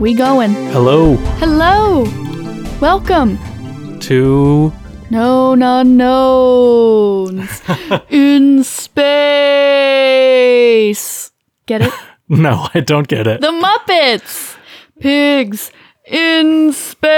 We 0.00 0.14
going. 0.14 0.52
Hello 0.70 1.16
Hello. 1.40 2.04
Welcome. 2.80 3.36
to 4.00 4.72
No, 5.10 5.56
no, 5.56 5.80
unknowns 5.80 7.62
in 8.08 8.62
space. 8.62 9.02
Get 11.66 11.82
it? 11.82 11.92
No, 12.30 12.68
I 12.74 12.80
don't 12.80 13.08
get 13.08 13.26
it. 13.26 13.40
The 13.40 13.48
Muppets. 13.48 14.58
Pigs 15.00 15.72
in 16.04 16.72
space. 16.74 17.08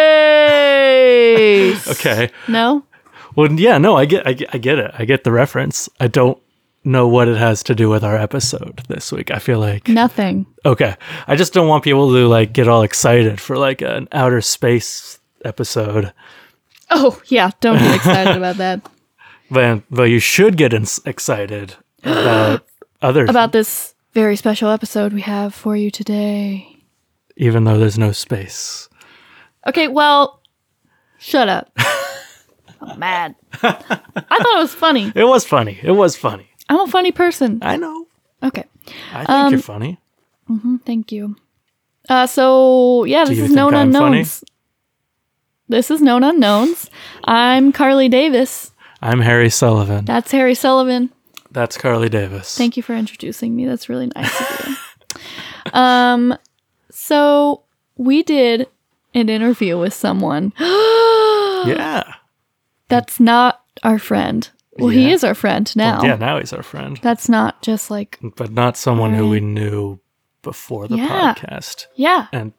Okay. 1.90 2.30
No? 2.48 2.84
Well, 3.36 3.50
yeah, 3.52 3.78
no, 3.78 3.96
I 3.96 4.04
get, 4.06 4.24
I 4.26 4.32
get, 4.34 4.54
I 4.54 4.58
get 4.58 4.78
it. 4.78 4.92
I 4.96 5.04
get 5.04 5.24
the 5.24 5.32
reference. 5.32 5.88
I 5.98 6.06
don't 6.06 6.38
know 6.84 7.06
what 7.08 7.28
it 7.28 7.36
has 7.36 7.62
to 7.64 7.74
do 7.74 7.88
with 7.90 8.02
our 8.04 8.16
episode 8.16 8.82
this 8.88 9.12
week. 9.12 9.30
I 9.30 9.38
feel 9.38 9.58
like 9.58 9.88
Nothing. 9.88 10.46
okay. 10.64 10.96
I 11.26 11.36
just 11.36 11.52
don't 11.52 11.68
want 11.68 11.84
people 11.84 12.08
to 12.12 12.26
like 12.28 12.52
get 12.52 12.68
all 12.68 12.82
excited 12.82 13.40
for 13.40 13.56
like 13.58 13.82
an 13.82 14.08
outer 14.12 14.40
space 14.40 15.18
episode. 15.44 16.12
Oh, 16.90 17.20
yeah. 17.26 17.50
Don't 17.60 17.78
get 17.78 17.94
excited 17.96 18.36
about 18.36 18.56
that. 18.56 18.80
But 19.52 19.82
but 19.90 20.04
you 20.04 20.20
should 20.20 20.56
get 20.56 20.72
ins- 20.72 21.00
excited 21.04 21.74
about 22.04 22.64
other 23.02 23.24
About 23.24 23.50
this 23.50 23.94
very 24.12 24.36
special 24.36 24.70
episode 24.70 25.12
we 25.12 25.22
have 25.22 25.52
for 25.54 25.74
you 25.76 25.90
today. 25.90 26.84
even 27.36 27.64
though 27.64 27.76
there's 27.78 27.98
no 27.98 28.12
space. 28.12 28.88
Okay, 29.66 29.88
well, 29.88 30.40
shut 31.18 31.48
up. 31.48 31.72
I'm 32.80 32.98
mad. 33.00 33.34
I 33.54 33.72
thought 33.72 34.56
it 34.56 34.62
was 34.62 34.72
funny. 34.74 35.10
It 35.16 35.24
was 35.24 35.44
funny. 35.44 35.78
It 35.82 35.92
was 35.92 36.16
funny. 36.16 36.49
I'm 36.70 36.80
a 36.80 36.86
funny 36.86 37.10
person. 37.12 37.58
I 37.62 37.76
know. 37.76 38.06
Okay. 38.42 38.64
I 39.12 39.18
think 39.18 39.28
Um, 39.30 39.52
you're 39.52 39.60
funny. 39.60 39.98
Thank 40.86 41.12
you. 41.12 41.36
Uh, 42.08 42.26
so 42.26 43.04
yeah, 43.04 43.24
this 43.24 43.36
you 43.36 43.44
is 43.44 43.48
think 43.50 43.56
known 43.56 43.74
I'm 43.74 43.92
funny? 43.92 44.06
unknowns. 44.20 44.44
This 45.68 45.90
is 45.90 46.00
known 46.00 46.24
unknowns. 46.24 46.88
I'm 47.24 47.72
Carly 47.72 48.08
Davis. 48.08 48.72
I'm 49.02 49.20
Harry 49.20 49.50
Sullivan. 49.50 50.04
That's 50.04 50.30
Harry 50.32 50.54
Sullivan. 50.54 51.10
That's 51.50 51.76
Carly 51.76 52.08
Davis. 52.08 52.56
Thank 52.56 52.76
you 52.76 52.82
for 52.82 52.94
introducing 52.94 53.54
me. 53.56 53.66
That's 53.66 53.88
really 53.88 54.10
nice 54.14 54.40
of 54.40 54.68
you. 54.68 54.76
um, 55.72 56.36
so 56.90 57.62
we 57.96 58.22
did 58.22 58.66
an 59.14 59.28
interview 59.28 59.76
with 59.78 59.92
someone. 59.94 60.52
Yeah. 61.66 62.14
That's 62.88 63.20
not 63.20 63.60
our 63.82 63.98
friend. 63.98 64.48
Well, 64.80 64.88
he 64.90 65.10
is 65.12 65.24
our 65.24 65.34
friend 65.34 65.70
now. 65.76 66.02
Yeah, 66.02 66.16
now 66.16 66.38
he's 66.38 66.52
our 66.52 66.62
friend. 66.62 66.98
That's 67.02 67.28
not 67.28 67.62
just 67.62 67.90
like 67.90 68.18
But 68.36 68.50
not 68.52 68.76
someone 68.76 69.14
who 69.14 69.28
we 69.28 69.40
knew 69.40 69.98
before 70.42 70.88
the 70.88 70.96
Yeah. 70.96 71.34
podcast. 71.34 71.86
yeah. 71.96 72.26
And 72.32 72.52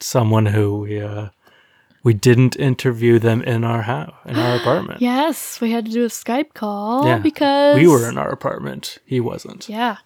someone 0.00 0.46
who 0.46 0.78
we 0.80 1.00
uh 1.00 1.28
we 2.02 2.14
didn't 2.14 2.56
interview 2.56 3.18
them 3.18 3.42
in 3.42 3.62
our 3.64 3.82
house 3.82 4.14
in 4.24 4.36
our 4.38 4.56
apartment. 4.60 5.02
Yes, 5.02 5.60
we 5.60 5.70
had 5.72 5.84
to 5.86 5.90
do 5.92 6.04
a 6.04 6.08
Skype 6.08 6.54
call 6.54 7.06
Yeah. 7.06 7.18
because 7.18 7.76
We 7.76 7.86
were 7.86 8.08
in 8.08 8.16
our 8.16 8.30
apartment. 8.30 8.98
He 9.04 9.20
wasn't. 9.20 9.68
Yeah. 9.68 9.96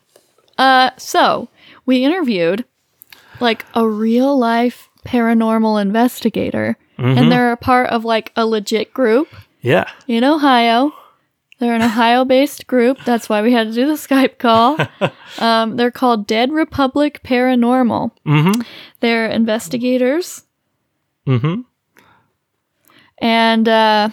Uh 0.58 0.90
so 0.96 1.48
we 1.86 2.04
interviewed 2.04 2.64
like 3.40 3.64
a 3.74 3.86
real 3.88 4.36
life 4.38 4.88
paranormal 5.04 5.80
investigator 5.80 6.76
Mm-hmm. 6.98 7.18
and 7.18 7.32
they're 7.32 7.50
a 7.50 7.56
part 7.56 7.90
of 7.90 8.04
like 8.04 8.30
a 8.36 8.46
legit 8.46 8.94
group 8.94 9.26
Yeah. 9.62 9.90
in 10.06 10.22
Ohio. 10.22 10.92
They're 11.58 11.74
an 11.74 11.82
Ohio 11.82 12.24
based 12.24 12.66
group. 12.66 12.98
That's 13.04 13.28
why 13.28 13.40
we 13.42 13.52
had 13.52 13.68
to 13.68 13.72
do 13.72 13.86
the 13.86 13.94
Skype 13.94 14.38
call. 14.38 14.76
um, 15.38 15.76
they're 15.76 15.90
called 15.90 16.26
Dead 16.26 16.52
Republic 16.52 17.20
Paranormal. 17.24 18.10
Mm-hmm. 18.26 18.60
They're 19.00 19.26
investigators 19.26 20.42
Mm-hmm. 21.26 21.62
and 23.18 23.66
uh 23.68 24.10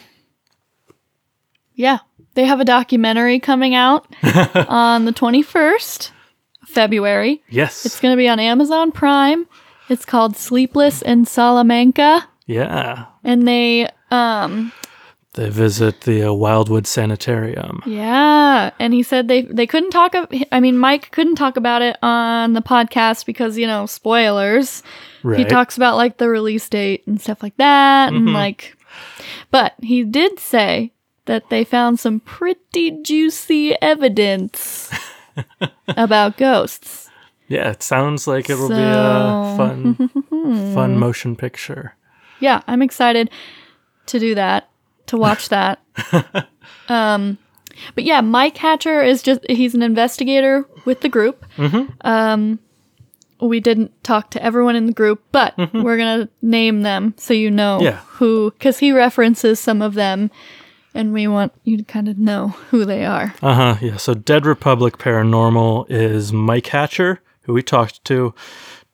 yeah, 1.75 1.99
they 2.35 2.45
have 2.45 2.61
a 2.61 2.66
documentary 2.66 3.39
coming 3.39 3.75
out 3.75 4.07
on 4.23 5.03
the 5.05 5.11
21st 5.11 6.11
February. 6.67 7.43
Yes. 7.49 7.85
It's 7.85 7.99
going 7.99 8.13
to 8.13 8.17
be 8.17 8.29
on 8.29 8.39
Amazon 8.39 8.91
Prime. 8.93 9.45
It's 9.89 10.05
called 10.05 10.37
Sleepless 10.37 11.01
in 11.01 11.25
Salamanca 11.25 12.29
yeah. 12.45 13.07
and 13.25 13.45
they 13.45 13.89
um 14.09 14.71
They 15.33 15.49
visit 15.49 16.01
the 16.01 16.23
uh, 16.23 16.33
Wildwood 16.33 16.85
Sanitarium. 16.85 17.81
yeah, 17.85 18.71
and 18.79 18.93
he 18.93 19.01
said 19.01 19.27
they 19.29 19.43
they 19.43 19.65
couldn't 19.65 19.91
talk 19.91 20.13
of 20.13 20.27
I 20.51 20.59
mean 20.59 20.77
Mike 20.77 21.11
couldn't 21.11 21.35
talk 21.35 21.55
about 21.55 21.81
it 21.81 21.97
on 22.03 22.51
the 22.53 22.61
podcast 22.61 23.25
because, 23.25 23.57
you 23.57 23.65
know, 23.65 23.85
spoilers. 23.85 24.83
Right. 25.23 25.39
He 25.39 25.45
talks 25.45 25.77
about 25.77 25.95
like 25.95 26.17
the 26.17 26.27
release 26.27 26.67
date 26.67 27.07
and 27.07 27.21
stuff 27.21 27.41
like 27.41 27.55
that 27.57 28.11
and 28.11 28.33
like 28.33 28.75
but 29.51 29.73
he 29.81 30.03
did 30.03 30.37
say 30.39 30.91
that 31.25 31.49
they 31.49 31.63
found 31.63 31.97
some 31.99 32.19
pretty 32.19 32.91
juicy 33.01 33.73
evidence 33.81 34.91
about 35.87 36.35
ghosts. 36.37 37.09
yeah, 37.47 37.69
it 37.69 37.83
sounds 37.83 38.27
like 38.27 38.49
it'll 38.49 38.67
be 38.67 38.75
a 38.75 39.53
fun 39.55 40.09
fun 40.73 40.97
motion 40.99 41.37
picture. 41.37 41.95
Yeah, 42.41 42.61
I'm 42.67 42.81
excited 42.81 43.29
to 44.07 44.19
do 44.19 44.35
that, 44.35 44.67
to 45.11 45.17
watch 45.17 45.49
that. 45.49 45.79
um, 46.89 47.38
but 47.95 48.03
yeah, 48.03 48.22
Mike 48.22 48.57
Hatcher 48.57 49.01
is 49.01 49.22
just, 49.22 49.41
he's 49.49 49.73
an 49.75 49.81
investigator 49.83 50.66
with 50.85 51.01
the 51.01 51.09
group. 51.09 51.45
Um, 52.01 52.59
we 53.39 53.59
didn't 53.59 54.03
talk 54.03 54.29
to 54.31 54.44
everyone 54.44 54.75
in 54.75 54.85
the 54.85 54.94
group, 54.94 55.23
but 55.31 55.55
we're 55.73 55.97
going 55.97 56.22
to 56.25 56.29
name 56.41 56.81
them 56.83 57.13
so 57.17 57.33
you 57.33 57.49
know 57.49 57.79
Yeah. 57.81 57.97
who, 58.07 58.51
because 58.51 58.79
he 58.79 58.91
references 58.91 59.59
some 59.59 59.81
of 59.81 59.94
them 59.95 60.29
and 60.94 61.13
we 61.13 61.28
want 61.28 61.53
you 61.63 61.78
to 61.78 61.83
kind 61.83 62.07
of 62.09 62.17
know 62.17 62.49
who 62.69 62.83
they 62.85 63.05
are. 63.05 63.33
Uh 63.41 63.53
huh. 63.53 63.75
Yeah. 63.81 63.97
So 63.97 64.13
Dead 64.13 64.45
Republic 64.45 64.97
Paranormal 64.97 65.89
is 65.89 66.33
Mike 66.33 66.67
Hatcher, 66.67 67.22
who 67.43 67.53
we 67.53 67.63
talked 67.63 68.03
to, 68.05 68.33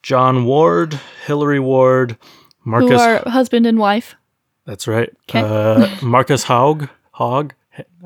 John 0.03 0.45
Ward, 0.45 0.99
Hillary 1.25 1.59
Ward, 1.59 2.17
Marcus, 2.63 2.91
Who 2.91 2.97
are 2.97 3.23
husband 3.29 3.65
and 3.65 3.79
wife. 3.79 4.15
That's 4.67 4.87
right. 4.87 5.09
'Kay. 5.25 5.41
Uh, 5.41 5.87
Marcus 6.03 6.43
Haug. 6.43 6.89
Hog. 7.11 7.55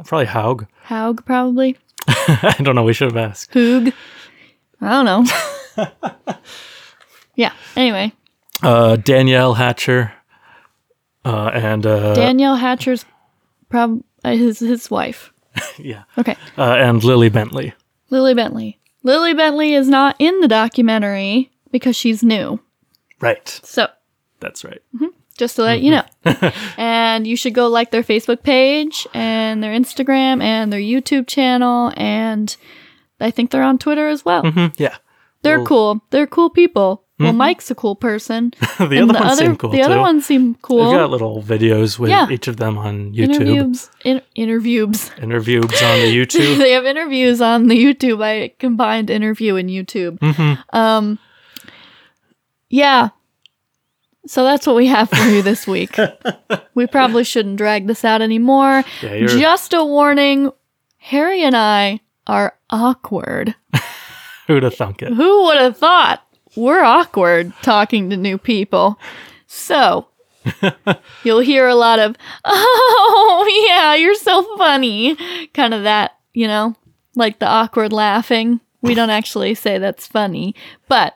Probably 0.05 0.25
Haug. 0.27 0.67
Haug, 0.83 1.25
probably. 1.25 1.77
I 2.07 2.55
don't 2.61 2.75
know. 2.75 2.83
We 2.83 2.93
should 2.93 3.11
have 3.11 3.17
asked. 3.29 3.51
Hoog. 3.51 3.91
I 4.79 4.89
don't 4.89 5.05
know. 5.05 5.85
yeah, 7.35 7.51
anyway. 7.75 8.13
Uh, 8.63 8.95
Danielle 8.95 9.55
Hatcher. 9.55 10.13
Uh, 11.23 11.51
and 11.53 11.85
uh, 11.85 12.13
Danielle 12.15 12.55
Hatcher's 12.55 13.05
prob 13.69 14.01
uh, 14.23 14.31
his 14.31 14.59
his 14.59 14.89
wife. 14.89 15.31
yeah, 15.77 16.03
Okay, 16.17 16.35
uh, 16.57 16.75
and 16.79 17.03
Lily 17.03 17.29
Bentley. 17.29 17.73
Lily 18.09 18.33
Bentley. 18.33 18.79
Lily 19.03 19.33
Bentley 19.33 19.73
is 19.73 19.87
not 19.87 20.15
in 20.19 20.39
the 20.41 20.47
documentary 20.47 21.51
because 21.71 21.95
she's 21.95 22.23
new. 22.23 22.59
Right. 23.19 23.47
So 23.63 23.87
That's 24.39 24.63
right. 24.63 24.81
Just 25.41 25.55
to 25.57 25.63
let 25.63 25.81
you 25.81 25.89
know, 25.91 26.03
and 26.77 27.25
you 27.25 27.35
should 27.35 27.53
go 27.53 27.67
like 27.67 27.89
their 27.89 28.03
Facebook 28.03 28.43
page 28.43 29.07
and 29.13 29.61
their 29.63 29.73
Instagram 29.73 30.41
and 30.41 30.71
their 30.71 30.79
YouTube 30.79 31.25
channel, 31.27 31.91
and 31.97 32.55
I 33.19 33.31
think 33.31 33.49
they're 33.49 33.63
on 33.63 33.77
Twitter 33.79 34.07
as 34.07 34.23
well. 34.23 34.43
Hmm, 34.49 34.67
yeah. 34.77 34.95
They're 35.41 35.57
Well- 35.57 35.67
cool. 35.67 36.01
They're 36.11 36.27
cool 36.27 36.49
people. 36.51 37.03
Well, 37.19 37.33
Mike's 37.33 37.69
a 37.69 37.75
cool 37.75 37.95
person. 37.95 38.49
the 38.79 38.97
other 38.99 39.13
ones 39.13 39.37
seem 39.37 39.55
cool 39.55 39.69
the 39.69 39.77
too. 39.77 39.83
other 39.83 39.99
ones 39.99 40.25
seem 40.25 40.55
cool. 40.63 40.85
They've 40.89 40.99
got 41.01 41.11
little 41.11 41.43
videos 41.43 41.99
with 41.99 42.09
Yeah. 42.09 42.27
each 42.31 42.47
of 42.47 42.57
them 42.57 42.79
on 42.79 43.13
YouTube. 43.13 43.35
interviews, 43.41 43.89
in, 44.03 44.21
interviews. 44.33 45.11
Interviews 45.21 45.65
on 45.83 45.99
the 46.01 46.09
YouTube. 46.17 46.57
they 46.57 46.71
have 46.71 46.85
interviews 46.85 47.39
on 47.39 47.67
the 47.67 47.75
YouTube. 47.77 48.23
I 48.23 48.53
combined 48.57 49.11
interview 49.11 49.55
and 49.55 49.69
YouTube. 49.69 50.17
Mm-hmm. 50.17 50.75
Um, 50.75 51.19
yeah. 52.69 53.09
So 54.27 54.43
that's 54.43 54.67
what 54.67 54.75
we 54.75 54.87
have 54.87 55.09
for 55.09 55.29
you 55.29 55.41
this 55.41 55.65
week. 55.65 55.97
we 56.75 56.85
probably 56.87 57.23
shouldn't 57.23 57.57
drag 57.57 57.87
this 57.87 58.05
out 58.05 58.21
anymore. 58.21 58.83
Yeah, 59.01 59.15
you're 59.15 59.27
Just 59.27 59.73
a 59.73 59.83
warning: 59.83 60.51
Harry 60.97 61.43
and 61.43 61.55
I 61.55 62.01
are 62.27 62.55
awkward. 62.69 63.55
who'd 64.47 64.63
have 64.63 64.75
thunk 64.75 65.01
it? 65.01 65.13
Who 65.13 65.45
would 65.45 65.57
have 65.57 65.77
thought 65.77 66.23
we're 66.55 66.83
awkward 66.83 67.53
talking 67.61 68.09
to 68.09 68.17
new 68.17 68.37
people? 68.37 68.99
So. 69.47 70.07
You'll 71.23 71.41
hear 71.41 71.67
a 71.67 71.75
lot 71.75 71.99
of, 71.99 72.15
oh, 72.45 73.65
yeah, 73.67 73.93
you're 73.93 74.15
so 74.15 74.57
funny. 74.57 75.15
Kind 75.53 75.75
of 75.75 75.83
that, 75.83 76.17
you 76.33 76.47
know, 76.47 76.75
like 77.15 77.37
the 77.37 77.45
awkward 77.45 77.93
laughing. 77.93 78.59
We 78.81 78.95
don't 78.95 79.11
actually 79.11 79.53
say 79.53 79.77
that's 79.77 80.07
funny, 80.07 80.55
but 80.87 81.15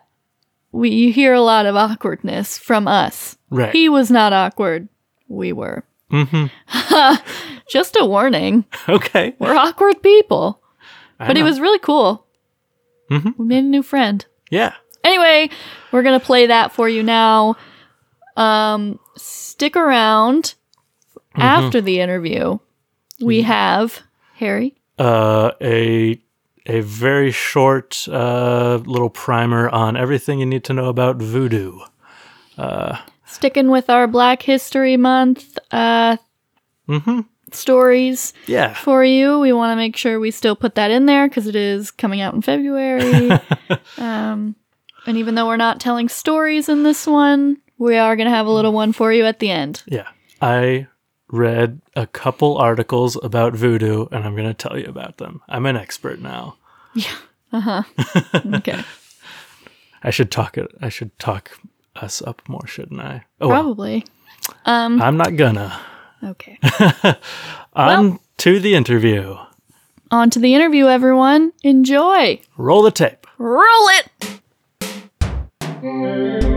we 0.76 0.90
you 0.90 1.14
hear 1.14 1.34
a 1.34 1.42
lot 1.42 1.66
of 1.66 1.76
awkwardness 1.76 2.58
from 2.58 2.88
us. 2.88 3.38
Right. 3.50 3.72
He 3.74 3.88
was 3.90 4.12
not 4.12 4.34
awkward. 4.34 4.88
We 5.28 5.54
were. 5.54 5.84
mm-hmm. 6.12 6.46
Just 7.70 7.96
a 8.00 8.06
warning. 8.06 8.66
Okay. 8.88 9.36
We're 9.40 9.56
awkward 9.56 10.02
people. 10.04 10.62
I 11.20 11.28
But 11.28 11.36
he 11.38 11.42
know. 11.42 11.50
was 11.50 11.60
really 11.60 11.80
cool. 11.80 12.26
Mhm. 13.10 13.38
We 13.38 13.46
made 13.46 13.64
a 13.64 13.68
new 13.68 13.84
friend. 13.84 14.26
Yeah. 14.52 14.74
Anyway, 15.04 15.50
we're 15.92 16.04
gonna 16.04 16.20
play 16.20 16.48
that 16.48 16.72
for 16.74 16.90
you 16.90 17.02
now. 17.04 17.56
Um, 18.38 19.00
stick 19.16 19.76
around 19.76 20.56
after 21.36 21.80
the 21.82 22.00
interview. 22.02 22.58
We 23.22 23.44
have 23.44 24.02
Harry. 24.36 24.76
Uh, 25.00 25.52
a 25.62 26.20
a 26.66 26.82
very 26.82 27.32
short 27.32 28.08
uh, 28.10 28.80
little 28.86 29.10
primer 29.10 29.70
on 29.70 29.96
everything 29.96 30.40
you 30.40 30.46
need 30.46 30.64
to 30.66 30.74
know 30.74 30.86
about 30.90 31.18
voodoo. 31.18 31.80
Sticking 33.26 33.70
with 33.70 33.90
our 33.90 34.08
Black 34.08 34.42
History 34.42 34.98
Month 34.98 35.58
uh, 35.72 36.18
Mm-hmm. 36.88 37.22
stories 37.52 38.32
Yeah. 38.46 38.76
for 38.76 39.04
you. 39.04 39.40
We 39.40 39.52
want 39.54 39.72
to 39.72 39.76
make 39.76 39.98
sure 39.98 40.20
we 40.20 40.30
still 40.30 40.56
put 40.56 40.76
that 40.76 40.92
in 40.92 41.08
there 41.08 41.28
because 41.28 41.48
it 41.48 41.56
is 41.56 41.90
coming 41.90 42.22
out 42.22 42.36
in 42.36 42.44
February. 42.44 43.32
um, 43.98 44.56
and 45.08 45.18
even 45.18 45.34
though 45.34 45.48
we're 45.48 45.58
not 45.58 45.80
telling 45.80 46.08
stories 46.10 46.70
in 46.70 46.84
this 46.84 47.08
one, 47.08 47.58
we 47.80 47.98
are 47.98 48.16
going 48.16 48.28
to 48.28 48.36
have 48.36 48.46
a 48.46 48.52
little 48.52 48.72
one 48.72 48.92
for 48.94 49.12
you 49.12 49.26
at 49.26 49.40
the 49.40 49.50
end. 49.50 49.82
Yeah. 49.88 50.08
I 50.42 50.88
read 51.38 51.82
a 51.96 52.08
couple 52.08 52.58
articles 52.58 53.18
about 53.24 53.54
voodoo 53.54 54.08
and 54.12 54.24
I'm 54.24 54.36
going 54.36 54.48
to 54.48 54.54
tell 54.54 54.78
you 54.80 54.86
about 54.86 55.18
them. 55.18 55.42
I'm 55.48 55.66
an 55.66 55.76
expert 55.78 56.20
now. 56.20 56.56
Yeah. 56.94 57.16
Uh 57.52 57.60
huh. 57.60 57.84
okay. 58.56 58.84
I 60.04 60.10
should 60.10 60.32
talk 60.32 60.58
it 60.58 60.68
I 60.82 60.90
should 60.90 61.18
talk 61.20 61.52
us 61.96 62.22
up 62.22 62.42
more, 62.48 62.66
shouldn't 62.68 63.00
I? 63.02 63.24
Oh, 63.42 63.48
well, 63.48 63.64
Probably. 63.64 64.06
Um, 64.66 65.02
I'm 65.02 65.18
not 65.18 65.36
gonna. 65.36 65.80
okay. 66.24 66.60
On 67.74 68.20
to 68.38 68.60
the 68.60 68.76
interview. 68.76 69.38
On 70.12 70.30
to 70.30 70.40
the 70.40 70.54
interview, 70.54 70.88
everyone. 70.88 71.52
Enjoy. 71.64 72.40
Roll 72.58 72.84
the 72.84 72.92
tape. 72.92 73.26
Roll 73.38 73.88
it. 75.82 76.55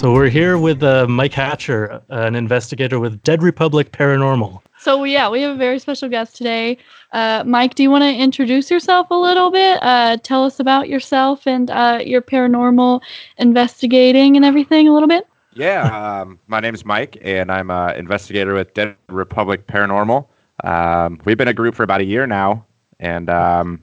So 0.00 0.14
we're 0.14 0.30
here 0.30 0.56
with 0.56 0.82
uh, 0.82 1.06
Mike 1.08 1.34
Hatcher, 1.34 2.00
an 2.08 2.34
investigator 2.34 2.98
with 2.98 3.22
Dead 3.22 3.42
Republic 3.42 3.92
Paranormal. 3.92 4.62
So 4.78 5.04
yeah, 5.04 5.28
we 5.28 5.42
have 5.42 5.54
a 5.54 5.58
very 5.58 5.78
special 5.78 6.08
guest 6.08 6.36
today. 6.36 6.78
Uh, 7.12 7.44
Mike, 7.46 7.74
do 7.74 7.82
you 7.82 7.90
want 7.90 8.04
to 8.04 8.14
introduce 8.14 8.70
yourself 8.70 9.08
a 9.10 9.14
little 9.14 9.50
bit? 9.50 9.78
Uh, 9.82 10.16
tell 10.22 10.42
us 10.42 10.58
about 10.58 10.88
yourself 10.88 11.46
and 11.46 11.70
uh, 11.70 12.00
your 12.02 12.22
paranormal 12.22 13.02
investigating 13.36 14.36
and 14.36 14.44
everything 14.46 14.88
a 14.88 14.94
little 14.94 15.06
bit. 15.06 15.28
Yeah, 15.52 15.82
um, 16.22 16.38
my 16.46 16.60
name's 16.60 16.86
Mike, 16.86 17.18
and 17.20 17.52
I'm 17.52 17.70
an 17.70 17.94
investigator 17.96 18.54
with 18.54 18.72
Dead 18.72 18.96
Republic 19.10 19.66
Paranormal. 19.66 20.26
Um, 20.64 21.20
we've 21.26 21.36
been 21.36 21.46
a 21.46 21.52
group 21.52 21.74
for 21.74 21.82
about 21.82 22.00
a 22.00 22.06
year 22.06 22.26
now, 22.26 22.64
and 23.00 23.28
um, 23.28 23.78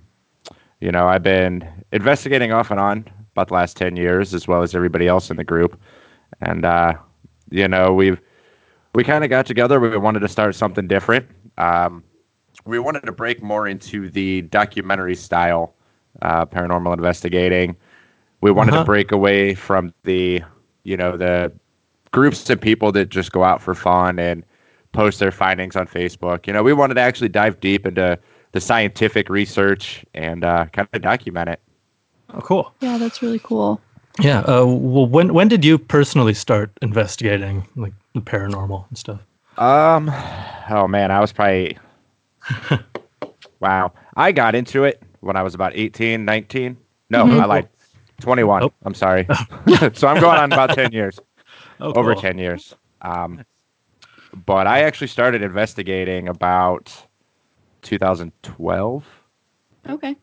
you 0.82 0.92
know 0.92 1.08
I've 1.08 1.22
been 1.22 1.64
investigating 1.92 2.54
off 2.54 2.72
and 2.72 2.80
on 2.80 3.06
about 3.34 3.50
the 3.50 3.54
last 3.54 3.78
ten 3.78 3.96
years, 3.96 4.34
as 4.34 4.48
well 4.48 4.64
as 4.64 4.74
everybody 4.74 5.08
else 5.08 5.30
in 5.30 5.38
the 5.38 5.44
group. 5.44 5.80
And 6.42 6.66
uh, 6.66 6.94
you 7.50 7.68
know 7.68 7.94
we've 7.94 8.20
we 8.94 9.04
kind 9.04 9.24
of 9.24 9.30
got 9.30 9.46
together. 9.46 9.80
We 9.80 9.96
wanted 9.98 10.20
to 10.22 10.28
start 10.28 10.56
something 10.56 10.88
different. 10.88 11.28
Um, 11.58 12.04
we 12.66 12.80
wanted 12.80 13.02
to 13.06 13.12
break 13.12 13.42
more 13.42 13.68
into 13.68 14.10
the 14.10 14.42
documentary 14.44 15.16
style 15.16 15.74
uh, 16.22 16.46
paranormal 16.46 16.94
investigating. 16.94 17.76
We 18.42 18.52
wanted 18.52 18.74
Uh-huh. 18.74 18.84
to 18.84 18.86
break 18.86 19.12
away 19.12 19.56
from 19.56 19.94
the 20.04 20.42
you 20.84 20.98
know 20.98 21.18
the 21.18 21.52
groups 22.12 22.50
of 22.50 22.60
people 22.62 22.92
that 22.94 23.10
just 23.10 23.32
go 23.32 23.44
out 23.44 23.62
for 23.62 23.76
fun 23.76 24.18
and 24.20 24.44
post 24.94 25.20
their 25.20 25.32
findings 25.32 25.76
on 25.76 25.86
Facebook. 25.88 26.48
You 26.48 26.54
know, 26.54 26.64
we 26.64 26.74
wanted 26.74 26.96
to 26.96 27.02
actually 27.02 27.30
dive 27.30 27.60
deep 27.60 27.86
into 27.86 28.18
the 28.54 28.62
scientific 28.62 29.30
research 29.30 30.06
and 30.14 30.44
uh, 30.44 30.66
kind 30.72 30.88
of 30.94 31.02
document 31.02 31.50
it. 31.50 31.60
Oh, 32.34 32.42
cool. 32.42 32.74
Yeah, 32.80 32.98
that's 32.98 33.22
really 33.22 33.40
cool. 33.40 33.80
Yeah. 34.20 34.40
Uh, 34.40 34.66
well, 34.66 35.06
when 35.06 35.34
when 35.34 35.48
did 35.48 35.64
you 35.64 35.78
personally 35.78 36.34
start 36.34 36.72
investigating 36.82 37.68
like 37.76 37.94
the 38.14 38.22
paranormal 38.22 38.88
and 38.90 38.98
stuff? 38.98 39.22
Um, 39.58 40.12
oh 40.70 40.88
man, 40.88 41.12
I 41.12 41.20
was 41.20 41.32
probably 41.32 41.78
wow. 43.60 43.92
I 44.16 44.32
got 44.32 44.56
into 44.56 44.84
it 44.84 45.02
when 45.22 45.36
I 45.36 45.44
was 45.44 45.54
about 45.56 45.74
18, 45.76 46.24
19. 46.26 46.78
No, 47.10 47.26
Mhm. 47.26 47.40
I 47.42 47.46
like 47.46 47.70
21. 48.22 48.64
Oh. 48.64 48.74
I'm 48.84 48.94
sorry. 48.94 49.28
so 49.94 50.08
I'm 50.08 50.20
going 50.20 50.38
on 50.40 50.52
about 50.52 50.74
10 50.74 50.92
years. 50.94 51.20
Oh, 51.80 51.94
over 51.94 52.14
cool. 52.14 52.22
10 52.22 52.38
years. 52.40 52.76
Um, 53.02 53.44
but 54.46 54.68
I 54.68 54.82
actually 54.82 55.08
started 55.08 55.42
investigating 55.44 56.28
about 56.28 56.92
2012. 57.84 59.06
Okay. 59.90 60.16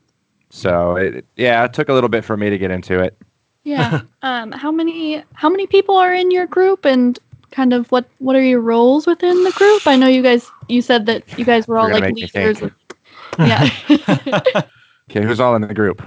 So 0.50 0.96
it, 0.96 1.24
yeah, 1.36 1.64
it 1.64 1.72
took 1.72 1.88
a 1.88 1.92
little 1.92 2.08
bit 2.08 2.24
for 2.24 2.36
me 2.36 2.50
to 2.50 2.58
get 2.58 2.70
into 2.70 3.00
it. 3.00 3.16
Yeah. 3.64 4.02
um, 4.22 4.52
how 4.52 4.70
many 4.70 5.22
how 5.34 5.48
many 5.48 5.66
people 5.66 5.96
are 5.96 6.14
in 6.14 6.30
your 6.30 6.46
group 6.46 6.84
and 6.84 7.18
kind 7.50 7.72
of 7.72 7.90
what 7.92 8.06
what 8.18 8.36
are 8.36 8.42
your 8.42 8.60
roles 8.60 9.06
within 9.06 9.42
the 9.44 9.52
group? 9.52 9.82
I 9.86 9.96
know 9.96 10.06
you 10.06 10.22
guys 10.22 10.50
you 10.68 10.82
said 10.82 11.06
that 11.06 11.22
you 11.38 11.44
guys 11.44 11.66
were 11.66 11.78
all 11.78 11.88
You're 11.88 12.00
like 12.00 12.14
leaders. 12.14 12.58
think. 12.60 12.72
yeah. 13.38 13.68
Okay, 15.10 15.22
who's 15.22 15.38
all 15.38 15.54
in 15.54 15.60
the 15.60 15.74
group? 15.74 16.00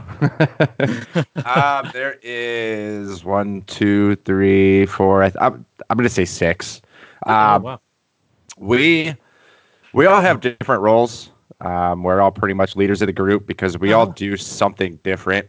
um, 1.45 1.89
there 1.93 2.17
is 2.23 3.23
one, 3.23 3.61
two, 3.67 4.15
three, 4.17 4.87
four. 4.87 5.21
I 5.21 5.29
th- 5.29 5.37
I'm, 5.39 5.63
I'm 5.89 5.97
going 5.97 6.07
to 6.09 6.13
say 6.13 6.25
six. 6.25 6.81
Oh, 7.25 7.31
Um, 7.31 7.61
wow. 7.61 7.81
we 8.57 9.15
we 9.93 10.07
all 10.07 10.19
have 10.19 10.41
different 10.41 10.81
roles. 10.81 11.31
Um, 11.61 12.03
we're 12.03 12.21
all 12.21 12.31
pretty 12.31 12.55
much 12.55 12.75
leaders 12.75 13.01
of 13.01 13.05
the 13.05 13.13
group 13.13 13.45
because 13.45 13.77
we 13.77 13.93
all 13.93 14.07
Oh. 14.09 14.13
do 14.13 14.35
something 14.35 14.97
different. 15.03 15.47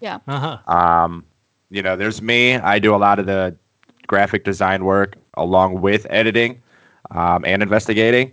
Yeah. 0.00 0.18
Uh-huh. 0.26 0.58
Um, 0.66 1.24
you 1.70 1.82
know, 1.82 1.96
there's 1.96 2.20
me. 2.22 2.54
I 2.56 2.78
do 2.78 2.94
a 2.94 2.96
lot 2.96 3.18
of 3.18 3.26
the 3.26 3.56
graphic 4.06 4.44
design 4.44 4.84
work 4.84 5.16
along 5.34 5.80
with 5.80 6.06
editing 6.10 6.60
um, 7.10 7.44
and 7.44 7.62
investigating. 7.62 8.32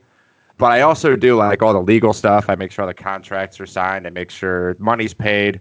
But 0.57 0.71
I 0.71 0.81
also 0.81 1.15
do 1.17 1.35
like 1.35 1.61
all 1.61 1.73
the 1.73 1.81
legal 1.81 2.13
stuff. 2.13 2.45
I 2.49 2.55
make 2.55 2.71
sure 2.71 2.83
all 2.83 2.87
the 2.87 2.93
contracts 2.93 3.59
are 3.59 3.65
signed. 3.65 4.07
I 4.07 4.09
make 4.09 4.31
sure 4.31 4.75
money's 4.79 5.13
paid 5.13 5.59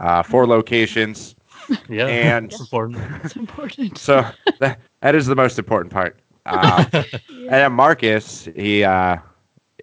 uh, 0.00 0.22
for 0.22 0.46
locations. 0.46 1.34
Yeah. 1.88 2.06
And- 2.06 2.50
It's 2.50 2.60
important. 2.60 2.98
It's 3.24 3.36
important. 3.36 3.96
So 3.98 4.24
that, 4.58 4.80
that 5.02 5.14
is 5.14 5.26
the 5.26 5.36
most 5.36 5.56
important 5.58 5.92
part. 5.92 6.18
Um, 6.46 6.86
and 6.92 7.48
then 7.50 7.72
Marcus, 7.72 8.48
he 8.56 8.82
uh, 8.82 9.18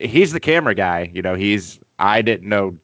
he's 0.02 0.32
the 0.34 0.40
camera 0.40 0.74
guy. 0.76 1.10
You 1.14 1.22
know, 1.22 1.36
he's 1.36 1.80
I 2.00 2.22
didn't 2.22 2.50
know 2.50 2.76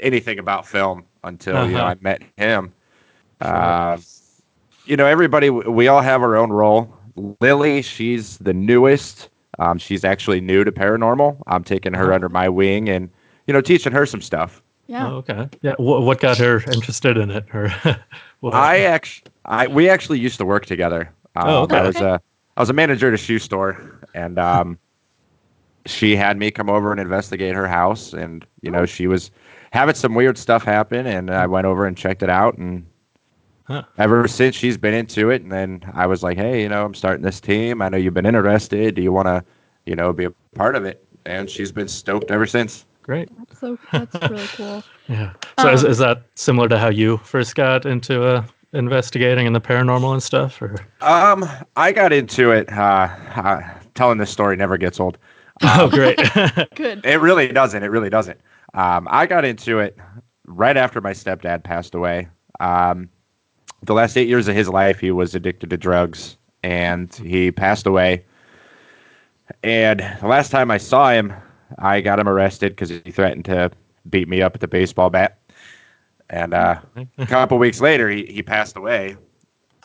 anything 0.00 0.38
about 0.38 0.64
film 0.66 1.04
until 1.24 1.66
you 1.66 1.72
know 1.74 1.80
Uh-huh. 1.80 1.94
I 1.98 2.02
met 2.02 2.22
him. 2.38 2.72
Uh, 3.40 3.96
you 4.86 4.96
know, 4.96 5.06
everybody 5.06 5.50
we 5.50 5.88
all 5.88 6.00
have 6.00 6.22
our 6.22 6.36
own 6.36 6.50
role. 6.50 6.92
Lily, 7.40 7.82
she's 7.82 8.38
the 8.38 8.52
newest. 8.54 9.28
Um, 9.58 9.78
she's 9.78 10.04
actually 10.04 10.40
new 10.40 10.64
to 10.64 10.72
paranormal. 10.72 11.42
I'm 11.46 11.64
taking 11.64 11.94
her 11.94 12.12
Oh. 12.12 12.14
under 12.14 12.28
my 12.28 12.48
wing 12.48 12.88
and 12.88 13.08
you 13.46 13.54
know 13.54 13.60
teaching 13.60 13.92
her 13.92 14.06
some 14.06 14.20
stuff. 14.20 14.62
Yeah. 14.86 15.08
Oh, 15.08 15.16
okay. 15.16 15.48
Yeah. 15.62 15.74
What, 15.78 16.02
what 16.02 16.20
got 16.20 16.38
her 16.38 16.62
interested 16.72 17.16
in 17.16 17.30
it? 17.30 17.44
Or 17.52 17.68
what- 18.40 18.54
I 18.54 18.80
actually, 18.80 19.30
I 19.46 19.66
we 19.66 19.88
actually 19.88 20.18
used 20.20 20.38
to 20.38 20.44
work 20.44 20.66
together. 20.66 21.10
Um, 21.34 21.48
Oh, 21.48 21.62
okay. 21.62 21.78
I 21.78 21.86
was 21.86 21.96
a 21.96 22.20
I 22.56 22.60
was 22.60 22.70
a 22.70 22.74
manager 22.74 23.08
at 23.08 23.14
a 23.14 23.18
shoe 23.18 23.38
store, 23.38 24.00
and 24.14 24.38
um, 24.38 24.78
she 25.84 26.16
had 26.16 26.38
me 26.38 26.50
come 26.50 26.70
over 26.70 26.90
and 26.90 27.00
investigate 27.00 27.54
her 27.54 27.66
house, 27.66 28.12
and 28.12 28.46
you 28.62 28.70
know 28.70 28.86
she 28.86 29.06
was 29.06 29.30
having 29.72 29.94
some 29.94 30.14
weird 30.14 30.38
stuff 30.38 30.62
happen, 30.64 31.06
and 31.06 31.30
I 31.30 31.46
went 31.46 31.66
over 31.66 31.86
and 31.86 31.96
checked 31.96 32.22
it 32.22 32.30
out, 32.30 32.56
and 32.56 32.86
Huh. 33.68 33.82
ever 33.98 34.28
since 34.28 34.54
she's 34.54 34.76
been 34.78 34.94
into 34.94 35.30
it, 35.30 35.42
and 35.42 35.50
then 35.50 35.82
I 35.94 36.06
was 36.06 36.22
like, 36.22 36.36
hey, 36.38 36.62
you 36.62 36.68
know, 36.68 36.84
I'm 36.84 36.94
starting 36.94 37.22
this 37.24 37.40
team. 37.40 37.82
I 37.82 37.88
know 37.88 37.96
you've 37.96 38.14
been 38.14 38.26
interested. 38.26 38.94
Do 38.94 39.02
you 39.02 39.12
want 39.12 39.26
to, 39.26 39.44
you 39.86 39.96
know, 39.96 40.12
be 40.12 40.24
a 40.24 40.30
part 40.54 40.76
of 40.76 40.84
it? 40.84 41.04
And 41.24 41.50
she's 41.50 41.72
been 41.72 41.88
stoked 41.88 42.30
ever 42.30 42.46
since. 42.46 42.84
Great. 43.02 43.28
That's 43.38 43.58
so 43.60 43.78
that's 43.92 44.20
really 44.28 44.48
cool. 44.48 44.84
Yeah. 45.08 45.34
So 45.60 45.72
is, 45.72 45.84
Um, 45.84 45.90
is 45.92 45.98
that 45.98 46.26
similar 46.34 46.68
to 46.68 46.78
how 46.78 46.88
you 46.88 47.18
first 47.18 47.54
got 47.54 47.86
into 47.86 48.24
uh, 48.24 48.44
investigating 48.72 49.46
and 49.46 49.54
the 49.54 49.60
paranormal 49.60 50.12
and 50.12 50.22
stuff? 50.22 50.60
Or 50.60 50.74
Um, 51.00 51.48
I 51.76 51.92
got 51.92 52.12
into 52.12 52.50
it. 52.50 52.72
Uh, 52.72 53.08
uh, 53.36 53.60
telling 53.94 54.18
this 54.18 54.30
story 54.30 54.56
never 54.56 54.76
gets 54.76 54.98
old. 55.00 55.18
oh, 55.62 55.88
great. 55.88 56.18
Good. 56.74 57.04
It 57.04 57.20
really 57.20 57.48
doesn't. 57.48 57.82
It 57.82 57.90
really 57.90 58.10
doesn't. 58.10 58.40
Um, 58.74 59.06
I 59.10 59.26
got 59.26 59.44
into 59.44 59.78
it 59.78 59.96
right 60.46 60.76
after 60.76 61.00
my 61.00 61.12
stepdad 61.12 61.62
passed 61.64 61.94
away. 61.94 62.28
Um, 62.60 63.08
the 63.86 63.94
last 63.94 64.16
eight 64.16 64.28
years 64.28 64.48
of 64.48 64.54
his 64.54 64.68
life, 64.68 65.00
he 65.00 65.10
was 65.10 65.34
addicted 65.34 65.70
to 65.70 65.76
drugs, 65.76 66.36
and 66.62 67.12
he 67.14 67.50
passed 67.50 67.86
away. 67.86 68.24
And 69.62 70.00
the 70.20 70.26
last 70.26 70.50
time 70.50 70.70
I 70.70 70.78
saw 70.78 71.10
him, 71.10 71.32
I 71.78 72.00
got 72.00 72.18
him 72.18 72.28
arrested 72.28 72.72
because 72.72 72.90
he 72.90 73.00
threatened 73.00 73.44
to 73.46 73.70
beat 74.10 74.28
me 74.28 74.42
up 74.42 74.52
with 74.54 74.62
a 74.62 74.68
baseball 74.68 75.10
bat. 75.10 75.38
And 76.30 76.54
uh, 76.54 76.80
a 77.18 77.26
couple 77.26 77.58
weeks 77.58 77.80
later, 77.80 78.08
he, 78.08 78.26
he 78.26 78.42
passed 78.42 78.76
away. 78.76 79.16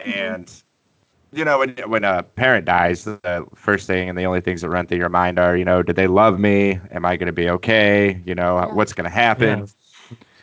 And 0.04 0.52
you 1.32 1.46
know, 1.46 1.60
when 1.60 1.76
when 1.88 2.04
a 2.04 2.24
parent 2.24 2.66
dies, 2.66 3.06
the 3.06 3.46
first 3.56 3.88
thing 3.88 4.10
and 4.10 4.18
the 4.18 4.26
only 4.26 4.42
things 4.42 4.62
that 4.62 4.70
run 4.70 4.88
through 4.88 4.98
your 4.98 5.10
mind 5.10 5.40
are, 5.40 5.56
you 5.56 5.64
know, 5.64 5.82
did 5.84 5.96
they 5.96 6.08
love 6.08 6.40
me? 6.40 6.80
Am 6.92 7.06
I 7.06 7.16
going 7.16 7.28
to 7.28 7.34
be 7.34 7.50
okay? 7.50 8.22
You 8.26 8.36
know, 8.36 8.58
Yeah. 8.58 8.74
what's 8.74 8.94
going 8.94 9.06
to 9.06 9.10
happen? 9.16 9.60
Yeah, 9.60 9.64
of 9.64 9.76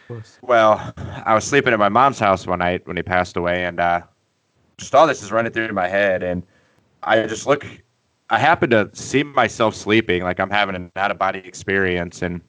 course. 0.08 0.40
Well, 0.42 0.92
I 1.24 1.34
was 1.34 1.44
sleeping 1.44 1.72
at 1.72 1.78
my 1.78 1.88
mom's 1.88 2.18
house 2.18 2.46
one 2.46 2.60
night 2.60 2.86
when 2.86 2.96
he 2.96 3.02
passed 3.02 3.36
away, 3.36 3.64
and 3.64 3.80
uh, 3.80 4.02
just 4.78 4.94
all 4.94 5.06
this 5.06 5.22
is 5.22 5.32
running 5.32 5.52
through 5.52 5.72
my 5.72 5.88
head, 5.88 6.22
and 6.22 6.42
I 7.02 7.26
just 7.26 7.46
look. 7.46 7.66
I 8.30 8.38
happen 8.38 8.70
to 8.70 8.90
see 8.94 9.22
myself 9.22 9.74
sleeping, 9.74 10.22
like 10.22 10.40
I'm 10.40 10.50
having 10.50 10.76
an 10.76 10.92
out 10.96 11.10
of 11.10 11.18
body 11.18 11.40
experience, 11.40 12.22
and 12.22 12.40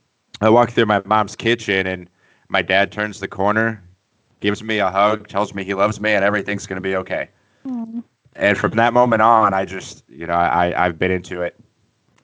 I 0.41 0.49
walk 0.49 0.71
through 0.71 0.85
my 0.87 1.01
mom's 1.05 1.35
kitchen, 1.35 1.87
and 1.87 2.09
my 2.49 2.61
dad 2.61 2.91
turns 2.91 3.19
the 3.19 3.27
corner, 3.27 3.83
gives 4.41 4.63
me 4.63 4.79
a 4.79 4.89
hug, 4.89 5.27
tells 5.27 5.53
me 5.53 5.63
he 5.63 5.73
loves 5.73 5.99
me, 5.99 6.11
and 6.11 6.23
everything's 6.23 6.67
gonna 6.67 6.81
be 6.81 6.95
okay. 6.97 7.29
Aw, 7.65 8.01
And 8.35 8.57
from 8.57 8.71
that 8.71 8.93
moment 8.93 9.21
on, 9.21 9.53
I 9.53 9.65
just, 9.65 10.03
you 10.09 10.27
know, 10.27 10.33
I 10.33 10.85
I've 10.85 10.99
been 10.99 11.11
into 11.11 11.41
it. 11.41 11.59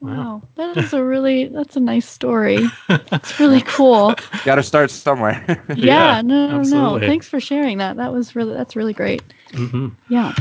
Wow, 0.05 0.43
that 0.55 0.77
is 0.77 0.93
a 0.93 1.03
really 1.03 1.47
that's 1.47 1.75
a 1.75 1.79
nice 1.79 2.07
story. 2.07 2.77
That's 3.09 3.39
really 3.39 3.61
cool. 3.65 4.15
Got 4.43 4.55
to 4.55 4.63
start 4.63 4.91
somewhere. 4.91 5.63
Yeah, 5.75 6.19
Yeah, 6.19 6.21
no, 6.21 6.47
no, 6.47 6.63
no. 6.63 6.99
Thanks 6.99 7.27
for 7.27 7.39
sharing 7.39 7.77
that. 7.79 7.97
That 7.97 8.13
was 8.13 8.35
really 8.35 8.53
that's 8.53 8.75
really 8.75 8.93
great. 8.93 9.23
hmm 9.53 9.89
Yeah. 10.07 10.33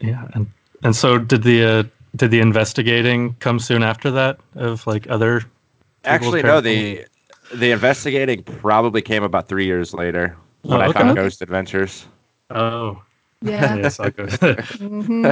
Yeah, 0.00 0.28
and 0.34 0.46
and 0.82 0.96
so 0.96 1.18
did 1.18 1.42
the 1.42 1.64
uh, 1.64 1.82
did 2.16 2.30
the 2.30 2.40
investigating 2.40 3.34
come 3.40 3.58
soon 3.60 3.82
after 3.82 4.10
that 4.10 4.38
of 4.56 4.86
like 4.86 5.08
other? 5.08 5.42
Actually, 6.04 6.42
no. 6.42 6.60
The 6.60 7.06
the 7.54 7.70
investigating 7.70 8.42
probably 8.44 9.02
came 9.02 9.22
about 9.22 9.48
three 9.48 9.66
years 9.66 9.94
later 9.94 10.36
when 10.62 10.80
Oh, 10.80 10.82
I 10.82 10.88
okay. 10.90 11.04
found 11.04 11.16
Ghost 11.16 11.42
Adventures. 11.42 12.06
Oh, 12.50 13.02
Yeah. 13.42 13.76
yes, 13.82 14.00
I'll 14.00 14.10
go. 14.10 14.26
hmm 14.78 15.30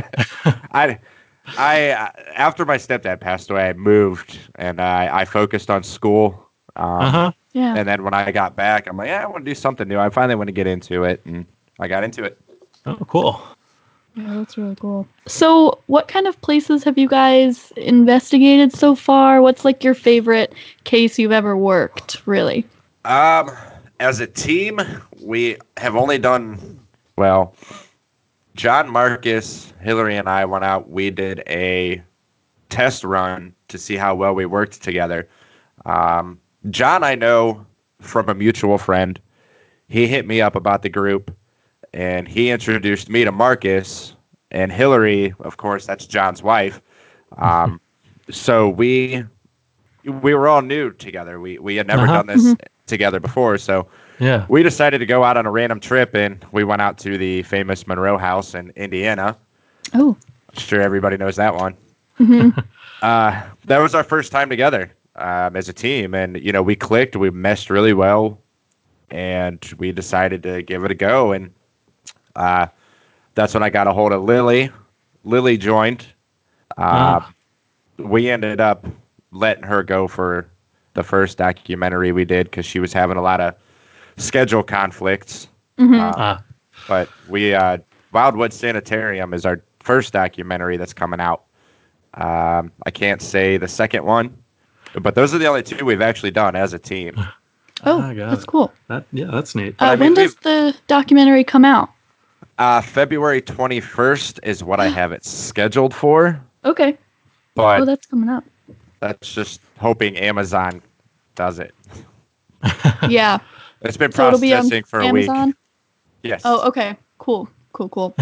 I, 0.72 0.98
I 1.46 1.90
uh, 1.90 2.10
after 2.34 2.64
my 2.64 2.76
stepdad 2.76 3.20
passed 3.20 3.50
away, 3.50 3.68
I 3.68 3.72
moved 3.72 4.38
and 4.56 4.80
I, 4.80 5.20
I 5.20 5.24
focused 5.24 5.70
on 5.70 5.82
school. 5.82 6.48
Um, 6.76 6.86
uh 6.86 7.10
huh. 7.10 7.32
Yeah. 7.52 7.74
And 7.76 7.88
then 7.88 8.04
when 8.04 8.14
I 8.14 8.30
got 8.30 8.54
back, 8.54 8.86
I'm 8.86 8.96
like, 8.96 9.08
yeah, 9.08 9.24
I 9.24 9.26
want 9.26 9.44
to 9.44 9.50
do 9.50 9.54
something 9.54 9.88
new. 9.88 9.98
I 9.98 10.08
finally 10.10 10.36
want 10.36 10.48
to 10.48 10.52
get 10.52 10.66
into 10.66 11.02
it, 11.04 11.20
and 11.24 11.46
I 11.80 11.88
got 11.88 12.04
into 12.04 12.22
it. 12.22 12.38
Oh, 12.86 12.96
cool. 13.08 13.42
Yeah, 14.14 14.34
that's 14.34 14.56
really 14.56 14.76
cool. 14.76 15.06
So, 15.26 15.78
what 15.86 16.08
kind 16.08 16.26
of 16.26 16.40
places 16.42 16.84
have 16.84 16.98
you 16.98 17.08
guys 17.08 17.72
investigated 17.76 18.72
so 18.72 18.94
far? 18.94 19.40
What's 19.42 19.64
like 19.64 19.82
your 19.84 19.94
favorite 19.94 20.52
case 20.84 21.18
you've 21.18 21.32
ever 21.32 21.56
worked, 21.56 22.22
really? 22.26 22.66
Um, 23.04 23.50
as 24.00 24.20
a 24.20 24.26
team, 24.26 24.80
we 25.20 25.56
have 25.76 25.96
only 25.96 26.18
done 26.18 26.80
well. 27.16 27.54
John 28.54 28.90
Marcus, 28.90 29.72
Hillary, 29.80 30.16
and 30.16 30.28
I 30.28 30.44
went 30.44 30.64
out. 30.64 30.90
We 30.90 31.10
did 31.10 31.42
a 31.46 32.02
test 32.68 33.04
run 33.04 33.54
to 33.68 33.78
see 33.78 33.96
how 33.96 34.14
well 34.14 34.34
we 34.34 34.46
worked 34.46 34.82
together. 34.82 35.28
Um, 35.86 36.38
John, 36.70 37.02
I 37.04 37.14
know 37.14 37.64
from 38.00 38.28
a 38.28 38.34
mutual 38.34 38.78
friend. 38.78 39.20
He 39.88 40.06
hit 40.06 40.26
me 40.26 40.40
up 40.40 40.54
about 40.56 40.82
the 40.82 40.88
group, 40.88 41.34
and 41.92 42.28
he 42.28 42.50
introduced 42.50 43.08
me 43.08 43.24
to 43.24 43.32
Marcus 43.32 44.14
and 44.50 44.70
Hillary. 44.70 45.34
Of 45.40 45.56
course, 45.56 45.86
that's 45.86 46.06
John's 46.06 46.42
wife. 46.42 46.80
Um, 47.38 47.80
so 48.30 48.68
we 48.68 49.24
we 50.04 50.34
were 50.34 50.48
all 50.48 50.62
new 50.62 50.92
together. 50.92 51.40
We 51.40 51.58
we 51.58 51.76
had 51.76 51.86
never 51.86 52.02
Uh-huh. 52.04 52.22
done 52.22 52.26
this 52.26 52.54
together 52.86 53.20
before, 53.20 53.58
so 53.58 53.86
Yeah. 54.20 54.44
we 54.48 54.62
decided 54.62 54.98
to 54.98 55.06
go 55.06 55.24
out 55.24 55.36
on 55.36 55.46
a 55.46 55.50
random 55.50 55.80
trip, 55.80 56.14
and 56.14 56.44
we 56.52 56.62
went 56.62 56.82
out 56.82 56.98
to 56.98 57.16
the 57.18 57.42
famous 57.44 57.86
Monroe 57.86 58.18
House 58.18 58.54
in 58.54 58.70
Indiana. 58.76 59.36
Oh. 59.94 60.16
Sure, 60.54 60.80
everybody 60.82 61.16
knows 61.16 61.36
that 61.36 61.54
one. 61.54 61.74
hmm 62.16 62.50
Uh, 63.02 63.42
that 63.64 63.78
was 63.78 63.94
our 63.94 64.04
first 64.04 64.30
time 64.30 64.50
together 64.50 64.92
um, 65.16 65.56
as 65.56 65.70
a 65.70 65.72
team, 65.72 66.14
and 66.14 66.38
you 66.38 66.52
know 66.52 66.62
we 66.62 66.76
clicked, 66.76 67.16
we 67.16 67.30
meshed 67.30 67.70
really 67.70 67.94
well, 67.94 68.38
and 69.10 69.72
we 69.78 69.90
decided 69.90 70.42
to 70.42 70.60
give 70.60 70.84
it 70.84 70.90
a 70.90 70.94
go. 70.94 71.32
And 71.32 71.50
uh, 72.36 72.66
that's 73.34 73.54
when 73.54 73.62
I 73.62 73.70
got 73.70 73.86
a 73.86 73.92
hold 73.94 74.12
of 74.12 74.22
Lily. 74.22 74.70
Lily 75.24 75.56
joined. 75.56 76.04
Uh, 76.76 77.20
Ah. 77.24 77.32
We 77.96 78.28
ended 78.28 78.60
up 78.60 78.86
letting 79.32 79.64
her 79.64 79.82
go 79.82 80.06
for 80.06 80.46
the 80.92 81.02
first 81.02 81.38
documentary 81.38 82.12
we 82.12 82.26
did 82.26 82.50
because 82.50 82.66
she 82.66 82.80
was 82.80 82.92
having 82.92 83.16
a 83.16 83.22
lot 83.22 83.40
of 83.40 83.54
schedule 84.20 84.62
conflicts. 84.62 85.48
hmm 85.78 85.94
Uh, 85.94 86.12
Ah. 86.16 86.42
but 86.88 87.08
we 87.28 87.54
uh, 87.54 87.78
Wildwood 88.12 88.52
Sanitarium 88.52 89.32
is 89.34 89.44
our 89.46 89.60
first 89.80 90.12
documentary 90.12 90.76
that's 90.76 90.92
coming 90.92 91.20
out. 91.20 91.42
Um, 92.14 92.72
I 92.86 92.90
can't 92.90 93.22
say 93.22 93.56
the 93.56 93.68
second 93.68 94.04
one, 94.04 94.36
but 95.00 95.14
those 95.14 95.32
are 95.34 95.38
the 95.38 95.46
only 95.46 95.62
two 95.62 95.84
we've 95.84 96.02
actually 96.02 96.32
done 96.32 96.56
as 96.56 96.72
a 96.74 96.78
team. 96.78 97.14
Oh, 97.82 97.98
I 97.98 98.12
that's 98.12 98.42
it. 98.42 98.46
cool. 98.46 98.70
That 98.88 99.06
yeah, 99.10 99.28
that's 99.32 99.54
neat. 99.54 99.74
Uh, 99.80 99.86
I 99.86 99.90
when 99.94 100.12
mean, 100.12 100.14
does 100.14 100.34
the 100.42 100.74
documentary 100.86 101.42
come 101.44 101.64
out? 101.64 101.88
Uh, 102.58 102.82
February 102.82 103.40
21st 103.40 104.38
is 104.42 104.62
what 104.62 104.78
I 104.80 104.88
have 105.00 105.12
it 105.12 105.24
scheduled 105.24 105.94
for, 105.94 106.38
Okay. 106.66 106.98
but 107.54 107.80
oh, 107.80 107.84
that's 107.86 108.04
coming 108.04 108.28
up. 108.28 108.44
that's 109.00 109.32
just 109.32 109.62
hoping 109.78 110.14
Amazon 110.18 110.82
does 111.36 111.58
it. 111.58 111.74
Yeah. 113.08 113.38
It's 113.82 113.96
been 113.96 114.12
So 114.12 114.26
it'll 114.28 114.40
be 114.40 114.52
on 114.52 114.60
processing 114.60 114.84
for 114.84 115.00
a 115.00 115.06
Amazon. 115.06 115.46
week. 115.48 115.56
Yes. 116.22 116.42
Oh, 116.44 116.66
okay. 116.68 116.96
Cool. 117.18 117.48
Cool. 117.72 117.88
Cool. 117.88 118.14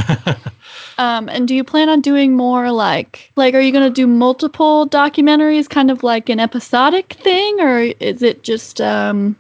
um, 0.99 1.29
and 1.29 1.49
do 1.49 1.55
you 1.55 1.65
plan 1.65 1.89
on 1.89 2.01
doing 2.01 2.37
more 2.37 2.71
like 2.71 3.33
like 3.37 3.55
are 3.55 3.61
you 3.61 3.73
gonna 3.73 3.91
do 3.91 4.07
multiple 4.07 4.87
documentaries, 4.89 5.69
kind 5.69 5.91
of 5.91 6.03
like 6.03 6.29
an 6.29 6.39
episodic 6.39 7.15
thing, 7.15 7.61
or 7.61 7.79
is 8.01 8.23
it 8.23 8.43
just 8.43 8.81
um 8.81 9.37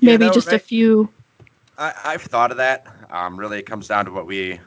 You 0.00 0.10
maybe 0.10 0.26
know, 0.26 0.32
just 0.32 0.52
a 0.52 0.58
few? 0.58 1.08
I, 1.76 1.92
I've 2.04 2.22
thought 2.22 2.50
of 2.50 2.56
that. 2.56 2.86
Um, 3.10 3.38
really, 3.38 3.58
it 3.58 3.66
comes 3.66 3.88
down 3.88 4.04
to 4.06 4.10
what 4.10 4.26
we 4.26 4.60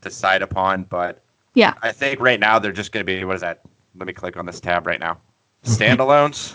decide 0.00 0.42
upon. 0.42 0.84
But 0.84 1.22
Yeah. 1.54 1.74
I 1.82 1.92
think 1.92 2.20
right 2.20 2.40
now 2.40 2.58
they're 2.58 2.72
just 2.72 2.92
going 2.92 3.04
to 3.04 3.12
be 3.12 3.24
what 3.24 3.34
is 3.36 3.40
that? 3.42 3.60
Let 3.96 4.06
me 4.06 4.12
click 4.12 4.36
on 4.36 4.46
this 4.46 4.60
tab 4.60 4.86
right 4.86 5.00
now. 5.00 5.18
Standalones. 5.64 6.54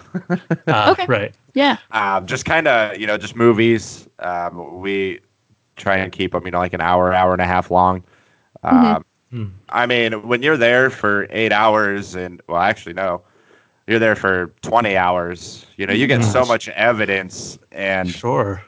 Ah, 0.68 0.92
Okay. 0.92 1.06
Right. 1.08 1.34
Yeah. 1.54 1.78
um, 1.92 2.26
just 2.26 2.46
kind 2.46 2.68
of 2.68 2.98
you 2.98 3.08
know 3.08 3.18
just 3.18 3.36
movies. 3.36 4.08
Um, 4.20 4.82
we 4.82 5.20
try 5.76 5.98
and 5.98 6.12
keep 6.12 6.32
them 6.32 6.46
you 6.46 6.52
know 6.52 6.58
like 6.60 6.74
an 6.74 6.82
hour, 6.82 7.14
hour 7.14 7.32
and 7.34 7.42
a 7.42 7.46
half 7.46 7.70
long. 7.72 8.04
Um, 8.64 9.06
Hmm. 9.32 9.48
I 9.70 9.86
mean, 9.86 10.28
when 10.28 10.42
you're 10.44 10.56
there 10.58 10.90
for 10.90 11.28
eight 11.32 11.52
hours, 11.52 12.16
and 12.16 12.42
well, 12.48 12.62
actually 12.62 12.94
no, 12.94 13.22
you're 13.88 14.00
there 14.00 14.16
for 14.16 14.54
twenty 14.62 14.96
hours. 14.96 15.66
You 15.78 15.86
know, 15.88 15.94
you 15.94 16.08
get 16.08 16.24
so 16.24 16.46
much 16.46 16.70
evidence, 16.70 17.58
and 17.72 18.08
Sure. 18.10 18.64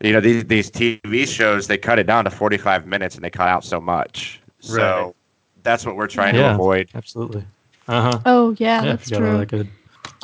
you 0.00 0.12
know 0.12 0.20
these 0.20 0.44
these 0.44 0.70
TV 0.70 1.26
shows 1.26 1.66
they 1.66 1.78
cut 1.78 1.98
it 1.98 2.06
down 2.06 2.24
to 2.24 2.30
45 2.30 2.86
minutes 2.86 3.14
and 3.16 3.24
they 3.24 3.30
cut 3.30 3.48
out 3.48 3.64
so 3.64 3.80
much. 3.80 4.40
So 4.60 5.14
that's 5.62 5.84
what 5.86 5.96
we're 5.96 6.06
trying 6.06 6.34
Yeah. 6.34 6.48
to 6.48 6.54
avoid. 6.54 6.90
Absolutely. 6.94 7.44
Uh 7.88 8.02
huh. 8.02 8.20
Oh 8.26 8.50
yeah, 8.58 8.82
yeah, 8.82 8.84
that's 8.96 9.08
true. 9.10 9.38
that 9.38 9.48
good. 9.48 9.68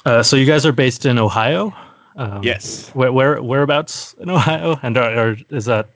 Uh, 0.05 0.23
so 0.23 0.37
you 0.37 0.47
guys 0.47 0.67
are 0.67 0.73
based 0.73 1.07
in 1.07 1.19
Ohio. 1.19 1.73
Um, 2.17 2.43
Yes. 2.43 2.91
Where, 2.95 3.13
where 3.13 3.43
whereabouts 3.43 4.15
in 4.21 4.29
Ohio, 4.31 4.79
and 4.83 4.97
or, 4.97 5.31
or 5.31 5.37
is 5.51 5.65
that 5.67 5.89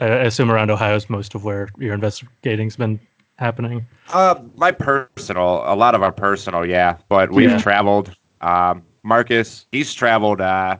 I 0.00 0.04
I 0.06 0.08
assume 0.24 0.50
around 0.50 0.70
Ohio 0.70 0.94
is 0.96 1.08
most 1.08 1.34
of 1.34 1.44
where 1.44 1.68
your 1.78 1.94
investigating's 1.94 2.76
been 2.76 3.00
happening. 3.38 3.84
Uh, 4.12 4.36
my 4.56 4.70
personal, 4.70 5.62
a 5.66 5.74
lot 5.74 5.94
of 5.94 6.02
our 6.02 6.12
personal, 6.12 6.64
yeah. 6.66 6.96
But 7.08 7.32
we've 7.32 7.50
Yeah. 7.50 7.58
traveled. 7.58 8.14
Um, 8.42 8.82
Marcus, 9.02 9.66
he's 9.72 9.92
traveled. 9.94 10.40
Uh, 10.40 10.76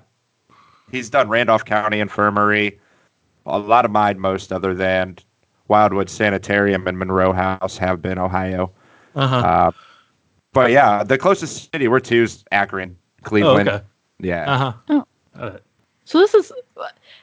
he's 0.92 1.08
done 1.10 1.28
Randolph 1.28 1.64
County 1.64 2.00
Infirmary. 2.00 2.78
A 3.46 3.58
lot 3.58 3.84
of 3.84 3.90
mine, 3.90 4.18
most 4.18 4.52
other 4.52 4.74
than 4.74 5.16
Wildwood 5.68 6.08
Sanitarium 6.08 6.86
and 6.86 6.98
Monroe 6.98 7.32
House, 7.32 7.76
have 7.78 8.00
been 8.00 8.18
Ohio. 8.18 8.70
Uh-huh. 9.16 9.36
Uh, 9.36 9.70
but 10.54 10.70
yeah, 10.70 11.04
the 11.04 11.18
closest 11.18 11.70
city 11.70 11.88
we're 11.88 12.00
to 12.00 12.22
is 12.22 12.44
Akron, 12.50 12.96
oh, 12.96 13.28
Cleveland. 13.28 13.68
okay. 13.68 13.84
Yeah. 14.20 14.50
Uh 14.50 14.58
huh. 14.58 14.72
Oh. 14.88 15.04
Got 15.36 15.54
it. 15.56 15.62
So 16.06 16.18
this 16.18 16.34
is 16.34 16.52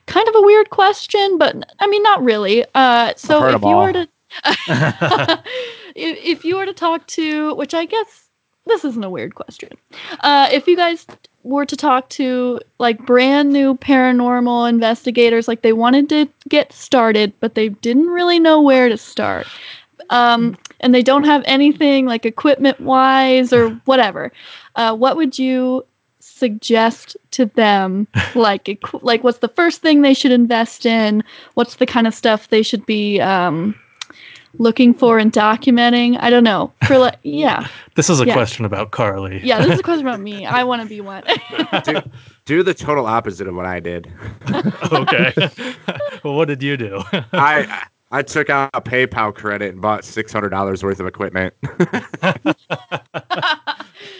kind 0.05 0.27
of 0.27 0.35
a 0.35 0.41
weird 0.41 0.69
question, 0.69 1.37
but 1.37 1.73
I 1.79 1.87
mean 1.87 2.03
not 2.03 2.23
really. 2.23 2.65
Uh, 2.75 3.13
so 3.15 3.45
if 3.47 3.61
you 3.61 3.67
all. 3.67 3.85
were 3.85 3.93
to 3.93 4.07
if, 5.95 6.17
if 6.23 6.45
you 6.45 6.57
were 6.57 6.65
to 6.65 6.73
talk 6.73 7.07
to, 7.07 7.55
which 7.55 7.73
I 7.73 7.85
guess 7.85 8.27
this 8.65 8.85
isn't 8.85 9.03
a 9.03 9.09
weird 9.09 9.35
question. 9.35 9.69
Uh, 10.21 10.47
if 10.51 10.67
you 10.67 10.75
guys 10.75 11.05
were 11.43 11.65
to 11.65 11.75
talk 11.75 12.09
to 12.09 12.59
like 12.79 13.05
brand 13.05 13.51
new 13.51 13.75
paranormal 13.75 14.69
investigators, 14.69 15.47
like 15.47 15.61
they 15.61 15.73
wanted 15.73 16.09
to 16.09 16.27
get 16.47 16.71
started, 16.71 17.33
but 17.39 17.55
they 17.55 17.69
didn't 17.69 18.07
really 18.07 18.39
know 18.39 18.61
where 18.61 18.89
to 18.89 18.97
start. 18.97 19.47
Um, 20.11 20.57
and 20.81 20.93
they 20.93 21.01
don't 21.01 21.23
have 21.23 21.41
anything 21.45 22.05
like 22.05 22.25
equipment 22.25 22.79
wise 22.79 23.51
or 23.51 23.69
whatever. 23.85 24.31
Uh, 24.75 24.95
what 24.95 25.15
would 25.17 25.39
you 25.39 25.85
suggest 26.19 27.17
to 27.31 27.45
them? 27.47 28.07
like, 28.35 28.65
equ- 28.65 29.01
like 29.03 29.23
what's 29.23 29.39
the 29.39 29.47
first 29.47 29.81
thing 29.81 30.01
they 30.01 30.13
should 30.13 30.31
invest 30.31 30.85
in? 30.85 31.23
What's 31.55 31.75
the 31.77 31.85
kind 31.85 32.05
of 32.07 32.13
stuff 32.13 32.49
they 32.49 32.61
should 32.61 32.85
be 32.85 33.19
um, 33.21 33.73
looking 34.57 34.93
for 34.93 35.17
and 35.17 35.31
documenting. 35.31 36.17
I 36.19 36.29
don't 36.29 36.43
know. 36.43 36.73
For 36.87 36.97
like, 36.97 37.17
yeah, 37.23 37.67
This 37.95 38.09
is 38.09 38.19
a 38.19 38.25
Yeah. 38.25 38.33
question 38.33 38.65
about 38.65 38.91
Carly. 38.91 39.39
yeah. 39.43 39.61
This 39.61 39.73
is 39.75 39.79
a 39.79 39.83
question 39.83 40.05
about 40.05 40.19
me. 40.19 40.45
I 40.45 40.63
want 40.63 40.81
to 40.81 40.87
be 40.87 40.99
one. 41.01 41.23
do, 41.83 42.01
do 42.45 42.63
the 42.63 42.73
total 42.73 43.05
opposite 43.05 43.47
of 43.47 43.55
what 43.55 43.65
I 43.65 43.79
did. 43.79 44.11
okay. 44.91 45.33
well, 46.23 46.35
what 46.35 46.47
did 46.49 46.61
you 46.61 46.75
do? 46.77 47.01
I 47.33 47.85
I 48.11 48.21
took 48.21 48.49
out 48.49 48.69
a 48.73 48.81
PayPal 48.81 49.33
credit 49.33 49.71
and 49.73 49.81
bought 49.81 50.03
six 50.03 50.31
hundred 50.33 50.49
dollars 50.49 50.83
worth 50.83 50.99
of 50.99 51.07
equipment. 51.07 51.53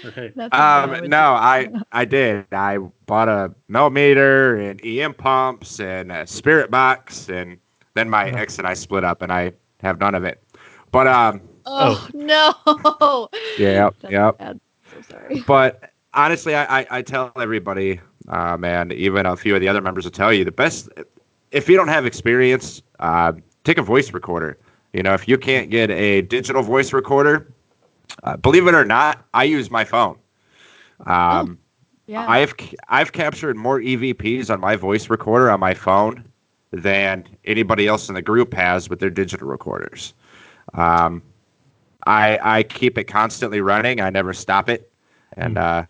Right. 0.04 0.34
That's 0.36 0.58
what 0.58 0.70
I 0.76 0.84
Um, 0.84 1.10
no, 1.10 1.34
I 1.34 1.70
I 1.92 2.06
did. 2.06 2.46
I 2.52 2.78
bought 3.06 3.28
a 3.30 3.54
Mel 3.68 3.90
meter 3.90 4.56
and 4.56 4.80
EM 4.84 5.14
pumps 5.14 5.80
and 5.80 6.12
a 6.12 6.26
spirit 6.26 6.70
box, 6.72 7.30
and 7.30 7.58
then 7.94 8.10
my 8.10 8.30
Uh-huh. 8.30 8.38
ex 8.38 8.58
and 8.58 8.68
I 8.68 8.74
split 8.74 9.04
up, 9.04 9.22
and 9.22 9.32
I 9.32 9.54
have 9.82 10.00
none 10.00 10.16
of 10.16 10.24
it. 10.24 10.44
But 10.92 11.08
um, 11.08 11.40
do. 11.40 11.46
Oh, 11.66 12.08
no. 12.14 12.54
yeah, 13.58 13.90
That's 14.02 14.12
yep. 14.12 14.38
bad. 14.38 14.60
So 14.86 15.02
sorry. 15.02 15.44
But 15.46 15.92
honestly, 16.14 16.56
I, 16.56 16.82
I, 16.82 16.88
I 16.90 17.02
tell 17.02 17.32
everybody, 17.36 18.00
um, 18.30 18.64
and 18.64 18.92
even 18.94 19.26
a 19.26 19.36
few 19.36 19.56
of 19.56 19.62
the 19.62 19.68
other 19.68 19.82
members 19.82 20.04
will 20.06 20.12
tell 20.12 20.32
you, 20.34 20.44
the 20.44 20.52
best, 20.52 20.90
if 21.52 21.68
you 21.70 21.76
don't 21.78 21.88
have 21.88 22.06
experience, 22.06 22.82
uh, 23.00 23.34
take 23.64 23.78
a 23.78 23.84
voice 23.84 24.14
recorder. 24.14 24.58
You 24.94 25.04
know, 25.04 25.14
if 25.14 25.28
you 25.28 25.38
can't 25.38 25.70
get 25.70 25.90
a 25.92 26.22
digital 26.22 26.62
voice 26.64 26.94
recorder, 26.94 27.52
uh, 28.24 28.38
believe 28.38 28.68
it 28.68 28.74
or 28.76 28.86
not, 28.86 29.26
I 29.34 29.44
use 29.44 29.70
my 29.72 29.84
phone. 29.84 30.18
Um, 31.06 31.60
Yeah. 32.08 32.26
I've 32.28 32.54
I've 32.90 33.12
captured 33.14 33.56
more 33.58 33.80
EVPs 33.80 34.50
on 34.50 34.60
my 34.60 34.76
voice 34.76 35.10
recorder 35.10 35.50
on 35.50 35.60
my 35.60 35.74
phone 35.74 36.26
than 36.72 37.26
anybody 37.46 37.88
else 37.88 38.10
in 38.10 38.16
the 38.16 38.22
group 38.22 38.54
has 38.54 38.90
with 38.90 39.00
their 39.00 39.10
digital 39.10 39.48
recorders. 39.48 40.14
Um, 40.74 41.22
I 42.06 42.40
I 42.42 42.64
keep 42.64 42.98
it 42.98 43.06
constantly 43.06 43.62
running. 43.62 44.02
I 44.02 44.10
never 44.10 44.34
stop 44.34 44.70
it, 44.70 44.92
and 45.38 45.58
uh, 45.58 45.86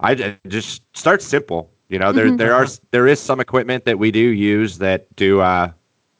I 0.00 0.14
just 0.14 0.82
start 0.96 1.22
simple. 1.22 1.70
You 1.88 1.98
know, 1.98 2.12
there 2.12 2.30
Mhm. 2.30 2.36
there 2.36 2.54
are 2.54 2.66
there 2.90 3.06
is 3.06 3.20
some 3.20 3.40
equipment 3.40 3.84
that 3.84 3.98
we 3.98 4.10
do 4.10 4.18
use 4.20 4.78
that 4.78 5.14
do 5.16 5.40
uh, 5.40 5.70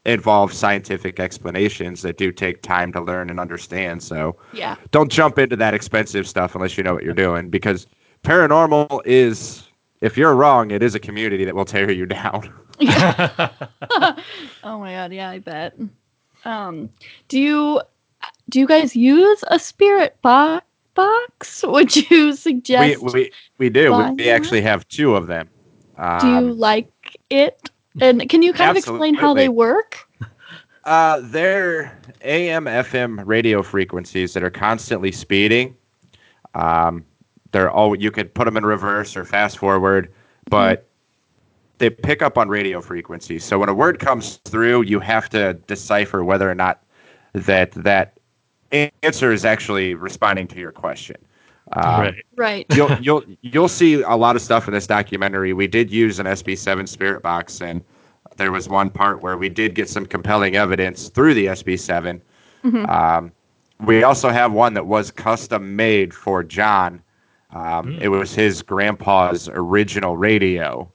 involve 0.04 0.52
scientific 0.52 1.20
explanations 1.20 2.02
that 2.02 2.18
do 2.18 2.32
take 2.32 2.62
time 2.62 2.92
to 2.92 3.00
learn 3.00 3.30
and 3.30 3.38
understand. 3.38 4.02
So 4.02 4.36
yeah. 4.52 4.76
don't 4.90 5.10
jump 5.10 5.38
into 5.38 5.56
that 5.56 5.74
expensive 5.74 6.26
stuff 6.26 6.54
unless 6.54 6.76
you 6.76 6.82
know 6.82 6.94
what 6.94 7.04
you're 7.04 7.14
doing 7.14 7.48
because 7.50 7.86
paranormal 8.24 9.00
is 9.04 9.68
if 10.00 10.16
you're 10.16 10.34
wrong 10.34 10.70
it 10.70 10.82
is 10.82 10.94
a 10.94 11.00
community 11.00 11.44
that 11.44 11.54
will 11.54 11.64
tear 11.64 11.90
you 11.90 12.06
down 12.06 12.52
oh 12.80 14.78
my 14.78 14.92
god, 14.92 15.12
yeah, 15.12 15.30
I 15.30 15.38
bet. 15.38 15.78
Um, 16.44 16.88
do 17.28 17.38
you 17.38 17.80
do 18.48 18.58
you 18.58 18.66
guys 18.66 18.96
use 18.96 19.44
a 19.48 19.58
spirit 19.58 20.16
bo- 20.22 20.60
box? 20.94 21.62
Would 21.66 21.94
you 22.10 22.34
suggest? 22.34 23.02
we 23.02 23.12
we 23.12 23.32
we 23.58 23.70
do 23.70 23.92
Why 23.92 24.10
we 24.10 24.30
actually 24.30 24.62
have 24.62 24.86
two 24.88 25.14
of 25.14 25.26
them 25.28 25.48
do 26.20 26.28
you 26.28 26.36
um, 26.36 26.58
like 26.58 26.90
it? 27.30 27.70
And 28.00 28.28
can 28.28 28.42
you 28.42 28.52
kind 28.52 28.70
of 28.70 28.76
explain 28.76 29.14
how 29.14 29.34
they 29.34 29.48
work? 29.48 30.08
uh, 30.84 31.20
they're 31.22 31.96
am 32.22 32.64
fm 32.64 33.22
radio 33.26 33.62
frequencies 33.62 34.32
that 34.34 34.42
are 34.42 34.50
constantly 34.50 35.12
speeding. 35.12 35.76
Um, 36.54 37.04
they're 37.52 37.70
all 37.70 37.94
you 37.94 38.10
could 38.10 38.32
put 38.34 38.46
them 38.46 38.56
in 38.56 38.64
reverse 38.64 39.16
or 39.16 39.24
fast 39.24 39.58
forward 39.58 40.12
but 40.48 40.88
they 41.78 41.90
pick 41.90 42.22
up 42.22 42.36
on 42.36 42.48
radio 42.48 42.80
frequencies. 42.80 43.44
So 43.44 43.58
when 43.58 43.68
a 43.68 43.74
word 43.74 43.98
comes 43.98 44.36
through 44.44 44.82
you 44.82 45.00
have 45.00 45.28
to 45.30 45.54
decipher 45.54 46.24
whether 46.24 46.50
or 46.50 46.54
not 46.54 46.82
that 47.32 47.72
that 47.72 48.18
answer 48.70 49.32
is 49.32 49.44
actually 49.44 49.94
responding 49.94 50.46
to 50.48 50.58
your 50.58 50.72
question 50.72 51.16
um, 51.72 52.00
right. 52.00 52.14
Right. 52.36 52.66
you'll 52.74 52.92
you'll 53.00 53.24
you'll 53.42 53.68
see 53.68 54.02
a 54.02 54.16
lot 54.16 54.36
of 54.36 54.42
stuff 54.42 54.66
in 54.68 54.74
this 54.74 54.86
documentary. 54.86 55.52
We 55.52 55.66
did 55.66 55.90
use 55.90 56.18
an 56.18 56.26
SB7 56.26 56.88
spirit 56.88 57.22
box, 57.22 57.60
and 57.62 57.82
there 58.36 58.52
was 58.52 58.68
one 58.68 58.90
part 58.90 59.22
where 59.22 59.36
we 59.36 59.48
did 59.48 59.74
get 59.74 59.88
some 59.88 60.04
compelling 60.06 60.56
evidence 60.56 61.08
through 61.08 61.34
the 61.34 61.46
SB7. 61.48 62.20
Mhm. 62.64 62.88
Um, 62.88 63.32
we 63.84 64.02
also 64.02 64.28
have 64.30 64.52
one 64.52 64.74
that 64.74 64.86
was 64.86 65.10
custom 65.10 65.74
made 65.76 66.12
for 66.14 66.42
John. 66.42 67.02
Um, 67.52 67.86
Mm. 67.86 68.00
It 68.00 68.08
was 68.08 68.34
his 68.34 68.62
grandpa's 68.62 69.48
original 69.52 70.16
radio, 70.16 70.90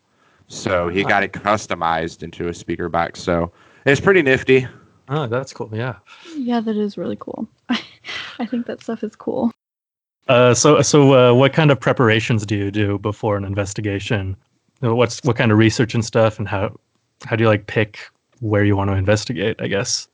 so 0.47 0.89
he 0.89 1.03
got 1.03 1.21
it 1.23 1.31
customized 1.33 2.23
into 2.23 2.47
a 2.47 2.53
speaker 2.53 2.89
box. 2.89 3.21
So 3.21 3.51
it's 3.85 4.01
pretty 4.01 4.21
nifty. 4.23 4.67
Oh, 5.09 5.27
that's 5.27 5.53
cool. 5.53 5.69
Yeah. 5.71 5.95
Yeah, 6.35 6.59
that 6.61 6.75
is 6.75 6.97
really 6.97 7.17
cool. 7.19 7.47
I 8.39 8.45
think 8.45 8.65
that 8.67 8.81
stuff 8.81 9.03
is 9.03 9.15
cool. 9.15 9.51
Uh, 10.27 10.53
so, 10.53 10.81
so 10.81 11.13
uh, 11.13 11.33
what 11.33 11.53
kind 11.53 11.71
of 11.71 11.79
preparations 11.79 12.45
do 12.45 12.55
you 12.55 12.69
do 12.71 12.97
before 12.99 13.37
an 13.37 13.45
investigation? 13.45 14.35
What's 14.81 15.23
what 15.23 15.35
kind 15.37 15.51
of 15.51 15.57
research 15.57 15.93
and 15.95 16.03
stuff, 16.05 16.37
and 16.37 16.47
how 16.47 16.75
how 17.25 17.35
do 17.35 17.43
you 17.43 17.47
like 17.49 17.65
pick 17.67 17.99
where 18.41 18.63
you 18.63 18.75
want 18.77 18.89
to 18.89 18.95
investigate? 18.95 19.55
I 19.59 19.67
guess. 19.67 20.07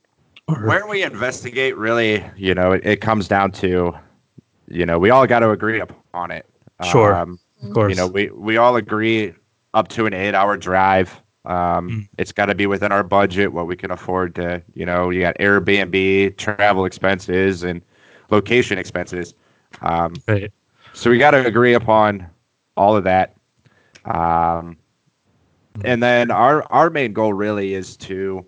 Or- 0.46 0.66
where 0.66 0.86
we 0.86 1.02
investigate 1.02 1.74
really 1.76 2.22
you 2.36 2.54
know 2.54 2.72
it, 2.72 2.84
it 2.84 3.00
comes 3.00 3.28
down 3.28 3.50
to 3.52 3.92
you 4.68 4.84
know 4.84 4.98
we 4.98 5.08
all 5.08 5.26
got 5.26 5.38
to 5.40 5.48
agree 5.50 5.80
upon 5.80 6.30
it 6.30 6.44
Sure. 6.84 7.14
um, 7.14 7.38
of 7.62 7.72
course. 7.72 7.88
you 7.90 7.96
know 7.96 8.06
we, 8.06 8.28
we 8.28 8.58
all 8.58 8.76
agree 8.76 9.32
up 9.72 9.88
to 9.88 10.04
an 10.04 10.12
eight 10.12 10.34
hour 10.34 10.58
drive 10.58 11.18
um, 11.46 11.88
Mm. 11.88 12.08
it's 12.18 12.30
got 12.30 12.46
to 12.46 12.54
be 12.54 12.66
within 12.66 12.92
our 12.92 13.02
budget 13.02 13.54
what 13.54 13.66
we 13.66 13.74
can 13.74 13.90
afford 13.90 14.34
to 14.34 14.62
you 14.74 14.84
know 14.84 15.08
you 15.08 15.22
got 15.22 15.34
airbnb 15.38 16.36
travel 16.36 16.84
expenses 16.84 17.62
and 17.62 17.80
location 18.30 18.76
expenses 18.76 19.32
um, 19.82 20.14
right. 20.26 20.52
so 20.92 21.10
we 21.10 21.18
got 21.18 21.32
to 21.32 21.44
agree 21.46 21.74
upon 21.74 22.26
all 22.76 22.96
of 22.96 23.04
that. 23.04 23.34
Um, 24.04 24.76
and 25.84 26.02
then 26.02 26.30
our 26.30 26.64
our 26.70 26.90
main 26.90 27.12
goal 27.12 27.32
really 27.32 27.74
is 27.74 27.96
to 27.96 28.46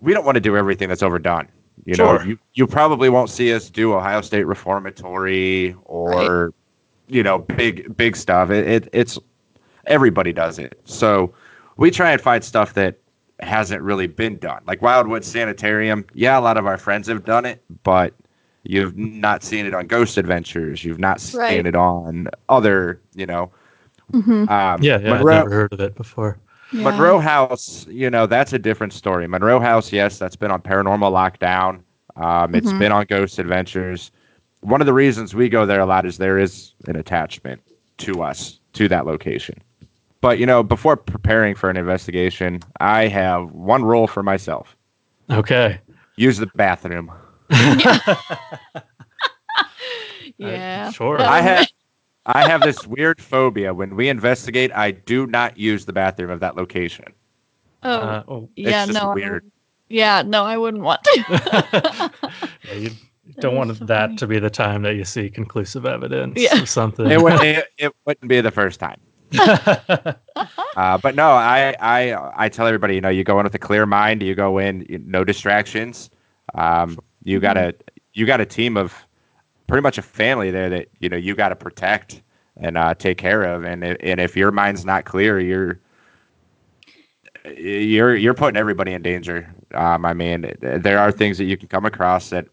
we 0.00 0.12
don't 0.12 0.24
want 0.24 0.36
to 0.36 0.40
do 0.40 0.56
everything 0.56 0.88
that's 0.88 1.02
overdone. 1.02 1.48
You 1.84 1.96
know, 1.96 2.20
you, 2.22 2.38
you 2.54 2.66
probably 2.66 3.08
won't 3.08 3.30
see 3.30 3.52
us 3.52 3.68
do 3.68 3.94
Ohio 3.94 4.20
State 4.20 4.44
Reformatory 4.44 5.74
or 5.84 6.54
you 7.08 7.22
know 7.22 7.38
big 7.38 7.96
big 7.96 8.16
stuff. 8.16 8.50
It, 8.50 8.66
it 8.66 8.88
it's 8.92 9.18
everybody 9.86 10.32
does 10.32 10.58
it. 10.58 10.80
So 10.84 11.34
we 11.76 11.90
try 11.90 12.12
and 12.12 12.20
find 12.20 12.44
stuff 12.44 12.74
that 12.74 12.98
hasn't 13.40 13.82
really 13.82 14.06
been 14.06 14.38
done. 14.38 14.62
Like 14.66 14.80
Wildwood 14.80 15.24
Sanitarium, 15.24 16.06
yeah, 16.14 16.38
a 16.38 16.40
lot 16.40 16.56
of 16.56 16.66
our 16.66 16.78
friends 16.78 17.08
have 17.08 17.24
done 17.24 17.44
it, 17.44 17.62
but 17.82 18.14
you've 18.64 18.96
not 18.96 19.42
seen 19.42 19.66
it 19.66 19.74
on 19.74 19.86
Ghost 19.86 20.16
Adventures. 20.18 20.84
You've 20.84 20.98
not 20.98 21.20
seen 21.20 21.40
Right. 21.40 21.66
it 21.66 21.76
on 21.76 22.28
other, 22.48 23.00
you 23.14 23.26
know. 23.26 23.50
hmm 24.12 24.44
Um, 24.48 24.82
Yeah, 24.82 24.98
yeah. 24.98 25.14
I've 25.14 25.24
never 25.24 25.50
heard 25.50 25.72
of 25.72 25.80
it 25.80 25.94
before. 25.94 26.38
Yeah. 26.72 26.84
Monroe 26.84 27.18
House, 27.18 27.86
you 27.88 28.10
know, 28.10 28.26
that's 28.26 28.52
a 28.52 28.58
different 28.58 28.92
story. 28.92 29.26
Monroe 29.28 29.60
House, 29.60 29.92
yes, 29.92 30.18
that's 30.18 30.36
been 30.36 30.50
on 30.50 30.60
Paranormal 30.60 31.10
Lockdown. 31.12 31.80
Um, 32.16 32.54
It's 32.54 32.72
Mhm. 32.72 32.78
been 32.78 32.92
on 32.92 33.06
Ghost 33.06 33.38
Adventures. 33.38 34.10
One 34.60 34.80
of 34.80 34.86
the 34.86 34.92
reasons 34.92 35.34
we 35.34 35.48
go 35.48 35.66
there 35.66 35.80
a 35.80 35.86
lot 35.86 36.06
is 36.06 36.18
there 36.18 36.38
is 36.38 36.72
an 36.86 36.96
attachment 36.96 37.60
to 37.98 38.22
us 38.22 38.60
to 38.72 38.88
that 38.88 39.06
location. 39.06 39.56
But 40.20 40.38
you 40.38 40.46
know, 40.46 40.62
before 40.62 40.96
preparing 40.96 41.54
for 41.54 41.68
an 41.70 41.76
investigation, 41.76 42.60
I 42.80 43.08
have 43.08 43.52
one 43.52 43.84
rule 43.84 44.06
for 44.06 44.22
myself: 44.22 44.74
Okay. 45.30 45.80
use 46.16 46.38
the 46.38 46.46
bathroom. 46.54 47.10
Yeah. 50.38 50.90
sure. 50.90 51.20
I 51.20 51.40
have 51.40 51.66
I 52.26 52.48
have 52.48 52.62
this 52.62 52.86
weird 52.86 53.20
phobia 53.20 53.74
when 53.74 53.96
we 53.96 54.08
investigate. 54.08 54.72
I 54.74 54.90
do 54.92 55.26
not 55.26 55.58
use 55.58 55.84
the 55.84 55.92
bathroom 55.92 56.30
of 56.30 56.40
that 56.40 56.56
location. 56.56 57.06
Oh, 57.82 57.90
Uh, 58.00 58.22
oh, 58.28 58.48
yeah. 58.56 58.86
just 58.86 58.98
No. 59.00 59.10
I 59.10 59.14
weird. 59.14 59.32
wouldn't- 59.34 59.52
yeah. 59.90 60.22
No, 60.22 60.44
I 60.44 60.56
wouldn't 60.56 60.82
want 60.82 61.04
to. 61.04 61.24
yeah, 62.64 62.74
you 62.74 62.90
don't 63.40 63.52
is 63.52 63.56
want 63.58 63.76
so 63.78 63.84
that 63.84 64.06
funny. 64.06 64.16
to 64.16 64.26
be 64.26 64.38
the 64.38 64.50
time 64.50 64.82
that 64.82 64.94
you 64.94 65.04
see 65.04 65.28
conclusive 65.28 65.84
evidence 65.86 66.40
Yeah. 66.40 66.58
of 66.62 66.68
something. 66.68 67.10
It, 67.10 67.20
would, 67.22 67.34
it, 67.42 67.66
it 67.78 67.92
wouldn't 68.06 68.28
be 68.28 68.40
the 68.40 68.50
first 68.50 68.80
time. 68.80 68.98
Uh, 70.76 70.98
but 70.98 71.14
no, 71.14 71.28
I, 71.30 71.74
I 71.80 72.44
I 72.46 72.48
tell 72.48 72.66
everybody, 72.66 72.94
you 72.96 73.00
know, 73.00 73.08
you 73.08 73.22
go 73.24 73.38
in 73.38 73.44
with 73.44 73.54
a 73.54 73.58
clear 73.58 73.84
mind. 73.86 74.22
You 74.22 74.34
go 74.34 74.58
in, 74.58 74.86
you, 74.88 74.98
no 74.98 75.22
distractions. 75.24 76.10
Um, 76.54 76.98
you 77.24 77.40
got 77.40 77.56
a 77.56 77.74
you 78.14 78.26
got 78.26 78.40
a 78.40 78.46
team 78.46 78.76
of 78.76 78.94
pretty 79.66 79.82
much 79.82 79.98
a 79.98 80.02
family 80.02 80.50
there 80.50 80.70
that 80.70 80.88
you 81.00 81.08
know 81.08 81.16
you 81.16 81.34
got 81.34 81.48
to 81.48 81.56
protect 81.56 82.22
and 82.56 82.76
uh, 82.78 82.94
take 82.94 83.18
care 83.18 83.42
of. 83.42 83.64
And 83.64 83.84
if, 83.84 83.96
and 84.00 84.20
if 84.20 84.36
your 84.36 84.52
mind's 84.52 84.84
not 84.84 85.04
clear, 85.04 85.40
you're 85.40 85.80
you're 87.56 88.14
you're 88.14 88.34
putting 88.34 88.56
everybody 88.56 88.92
in 88.92 89.02
danger. 89.02 89.52
Um, 89.74 90.04
I 90.04 90.14
mean, 90.14 90.54
there 90.60 90.98
are 90.98 91.10
things 91.12 91.38
that 91.38 91.44
you 91.44 91.56
can 91.56 91.68
come 91.68 91.84
across 91.84 92.30
that 92.30 92.46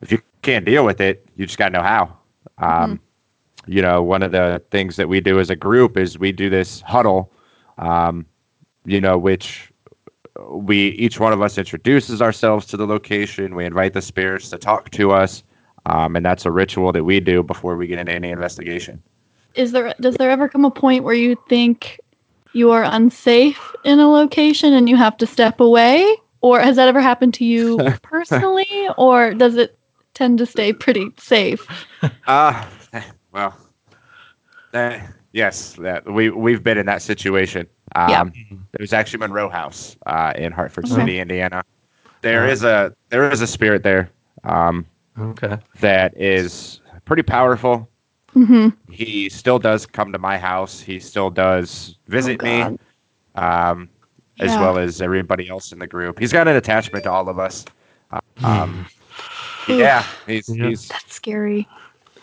if 0.00 0.12
you 0.12 0.20
can't 0.42 0.64
deal 0.64 0.84
with 0.84 1.00
it, 1.00 1.26
you 1.36 1.46
just 1.46 1.58
got 1.58 1.70
to 1.70 1.72
know 1.72 1.82
how. 1.82 2.16
Um, 2.58 3.00
You 3.66 3.82
know, 3.82 4.02
one 4.02 4.22
of 4.22 4.32
the 4.32 4.62
things 4.70 4.96
that 4.96 5.08
we 5.08 5.20
do 5.20 5.38
as 5.38 5.50
a 5.50 5.56
group 5.56 5.98
is 5.98 6.18
we 6.18 6.32
do 6.32 6.48
this 6.48 6.80
huddle, 6.80 7.30
um, 7.76 8.24
you 8.86 8.98
know, 8.98 9.18
which 9.18 9.67
we 10.50 10.88
each 10.90 11.20
one 11.20 11.32
of 11.32 11.42
us 11.42 11.58
introduces 11.58 12.22
ourselves 12.22 12.66
to 12.66 12.76
the 12.76 12.86
location. 12.86 13.54
We 13.54 13.64
invite 13.64 13.92
the 13.92 14.02
spirits 14.02 14.50
to 14.50 14.58
talk 14.58 14.90
to 14.90 15.12
us, 15.12 15.42
um, 15.86 16.16
and 16.16 16.24
that's 16.24 16.46
a 16.46 16.50
ritual 16.50 16.92
that 16.92 17.04
we 17.04 17.20
do 17.20 17.42
before 17.42 17.76
we 17.76 17.86
get 17.86 17.98
into 17.98 18.12
any 18.12 18.30
investigation. 18.30 19.02
Is 19.54 19.72
there 19.72 19.94
does 20.00 20.16
there 20.16 20.30
ever 20.30 20.48
come 20.48 20.64
a 20.64 20.70
point 20.70 21.04
where 21.04 21.14
you 21.14 21.36
think 21.48 22.00
you 22.52 22.70
are 22.70 22.84
unsafe 22.84 23.74
in 23.84 23.98
a 23.98 24.08
location 24.08 24.72
and 24.72 24.88
you 24.88 24.96
have 24.96 25.16
to 25.18 25.26
step 25.26 25.60
away? 25.60 26.16
Or 26.40 26.60
has 26.60 26.76
that 26.76 26.86
ever 26.88 27.00
happened 27.00 27.34
to 27.34 27.44
you 27.44 27.78
personally? 28.02 28.88
or 28.96 29.34
does 29.34 29.56
it 29.56 29.76
tend 30.14 30.38
to 30.38 30.46
stay 30.46 30.72
pretty 30.72 31.10
safe? 31.18 31.66
Uh, 32.28 32.64
well, 33.32 33.56
uh, 34.72 34.98
yes, 35.32 35.72
that 35.80 36.10
we 36.10 36.30
we've 36.30 36.62
been 36.62 36.78
in 36.78 36.86
that 36.86 37.02
situation. 37.02 37.66
Um, 37.94 38.10
Yeah. 38.10 38.24
It 38.74 38.80
was 38.80 38.92
actually 38.92 39.20
Monroe 39.20 39.48
House 39.48 39.96
uh, 40.06 40.32
in 40.36 40.52
Hartford 40.52 40.84
Okay. 40.86 40.94
City, 40.94 41.18
Indiana. 41.20 41.62
There 42.22 42.46
is 42.46 42.64
a 42.64 42.94
there 43.10 43.30
is 43.30 43.40
a 43.40 43.46
spirit 43.46 43.82
there 43.82 44.10
um, 44.44 44.86
Okay. 45.18 45.58
that 45.80 46.16
is 46.16 46.80
pretty 47.04 47.22
powerful. 47.22 47.88
hmm 48.32 48.68
He 48.90 49.28
still 49.28 49.58
does 49.58 49.86
come 49.86 50.12
to 50.12 50.18
my 50.18 50.38
house. 50.38 50.80
He 50.80 50.98
still 51.00 51.30
does 51.30 51.96
visit 52.08 52.42
me, 52.42 52.62
um, 53.34 53.88
as 54.40 54.56
Oh, 54.56 54.60
well 54.60 54.78
as 54.78 55.00
everybody 55.00 55.48
else 55.48 55.72
in 55.72 55.78
the 55.78 55.86
group. 55.86 56.18
He's 56.18 56.32
got 56.32 56.48
an 56.48 56.56
attachment 56.56 57.04
to 57.04 57.10
all 57.10 57.28
of 57.28 57.38
us. 57.38 57.64
Um, 58.42 58.86
yeah, 59.66 60.04
he's 60.26 60.46
he's 60.46 60.88
That's 60.88 61.14
scary. 61.14 61.68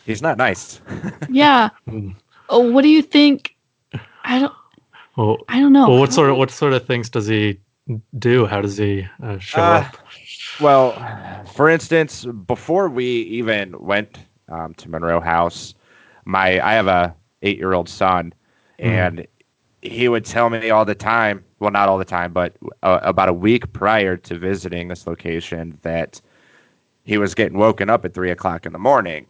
he's 0.06 0.22
not 0.22 0.38
nice. 0.38 0.82
Yeah. 1.30 1.70
Mm. 1.90 2.16
Oh, 2.50 2.60
what 2.72 2.82
do 2.84 2.90
you 2.90 3.02
think? 3.02 3.56
I 4.24 4.40
don't. 4.40 4.54
Well, 5.18 5.38
I 5.48 5.60
don't 5.60 5.74
know. 5.74 5.90
well, 5.90 6.00
what 6.00 6.14
sort 6.14 6.30
of 6.30 6.38
what 6.38 6.52
sort 6.52 6.74
of 6.74 6.86
things 6.86 7.10
does 7.10 7.28
he 7.28 7.60
do? 8.20 8.46
How 8.46 8.62
does 8.62 8.78
he 8.78 9.08
uh, 9.24 9.38
show 9.40 9.62
Uh, 9.62 9.82
up? 9.84 9.98
Well, 10.60 11.46
for 11.54 11.70
instance, 11.70 12.26
before 12.48 12.90
we 12.90 13.06
even 13.06 13.76
went 13.80 14.18
um, 14.50 14.74
to 14.76 14.90
Monroe 14.90 15.20
House, 15.20 15.74
my 16.26 16.60
I 16.66 16.74
have 16.74 16.88
a 16.88 17.16
eight 17.42 17.58
year 17.58 17.74
old 17.74 17.90
son, 17.90 18.34
Mhm. 18.80 18.86
and 18.86 19.28
he 19.82 20.08
would 20.10 20.26
tell 20.26 20.50
me 20.50 20.70
all 20.70 20.86
the 20.86 20.96
time. 20.96 21.44
Well, 21.60 21.72
not 21.72 21.88
all 21.90 21.98
the 21.98 22.06
time, 22.06 22.34
but 22.34 22.54
uh, 22.84 23.00
about 23.04 23.30
a 23.30 23.34
week 23.34 23.72
prior 23.74 24.18
to 24.18 24.38
visiting 24.38 24.88
this 24.90 25.08
location, 25.08 25.78
that 25.84 26.20
he 27.04 27.18
was 27.18 27.34
getting 27.36 27.58
woken 27.58 27.90
up 27.90 28.04
at 28.04 28.14
three 28.14 28.32
o'clock 28.32 28.66
in 28.66 28.74
the 28.74 28.80
morning, 28.80 29.26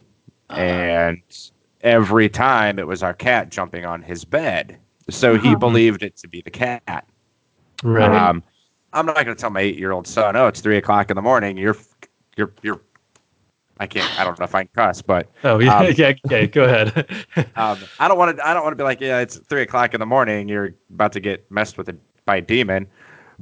Uh-huh. 0.50 0.60
and 0.60 1.22
every 1.82 2.28
time 2.28 2.78
it 2.78 2.86
was 2.86 3.02
our 3.02 3.14
cat 3.14 3.50
jumping 3.50 3.84
on 3.84 4.02
his 4.02 4.24
bed. 4.24 4.78
So 5.08 5.34
he 5.36 5.48
Uh-huh. 5.48 5.58
believed 5.58 6.02
it 6.02 6.16
to 6.18 6.28
be 6.28 6.42
the 6.42 6.50
cat. 6.50 6.82
Right. 7.82 8.10
Um, 8.12 8.42
I'm 8.92 9.06
not 9.06 9.14
going 9.16 9.26
to 9.28 9.34
tell 9.34 9.50
my 9.50 9.60
eight-year-old 9.60 10.06
son, 10.06 10.36
"Oh, 10.36 10.46
it's 10.46 10.60
three 10.60 10.76
o'clock 10.78 11.10
in 11.10 11.16
the 11.16 11.22
morning. 11.22 11.56
You're, 11.56 11.76
you're, 12.36 12.52
you're." 12.62 12.80
I 13.78 13.86
can't. 13.86 14.10
I 14.16 14.24
don't 14.24 14.38
know 14.38 14.44
if 14.44 14.54
I 14.54 14.64
can 14.64 14.70
cuss, 14.74 15.02
but 15.02 15.30
oh 15.44 15.58
yeah, 15.58 15.76
um, 15.78 15.86
yeah. 15.96 16.12
Okay, 16.26 16.46
go 16.46 16.64
ahead. 16.64 17.06
um, 17.56 17.86
I 17.98 18.08
don't 18.08 18.16
want 18.18 18.36
to. 18.36 18.46
I 18.46 18.54
don't 18.54 18.62
want 18.62 18.72
to 18.72 18.76
be 18.76 18.84
like, 18.84 19.00
"Yeah, 19.00 19.20
it's 19.20 19.36
three 19.38 19.62
o'clock 19.62 19.92
in 19.94 20.00
the 20.00 20.06
morning. 20.06 20.48
You're 20.48 20.70
about 20.92 21.12
to 21.12 21.20
get 21.20 21.48
messed 21.50 21.76
with 21.78 21.88
a, 21.88 21.96
by 22.24 22.36
a 22.36 22.40
demon." 22.42 22.86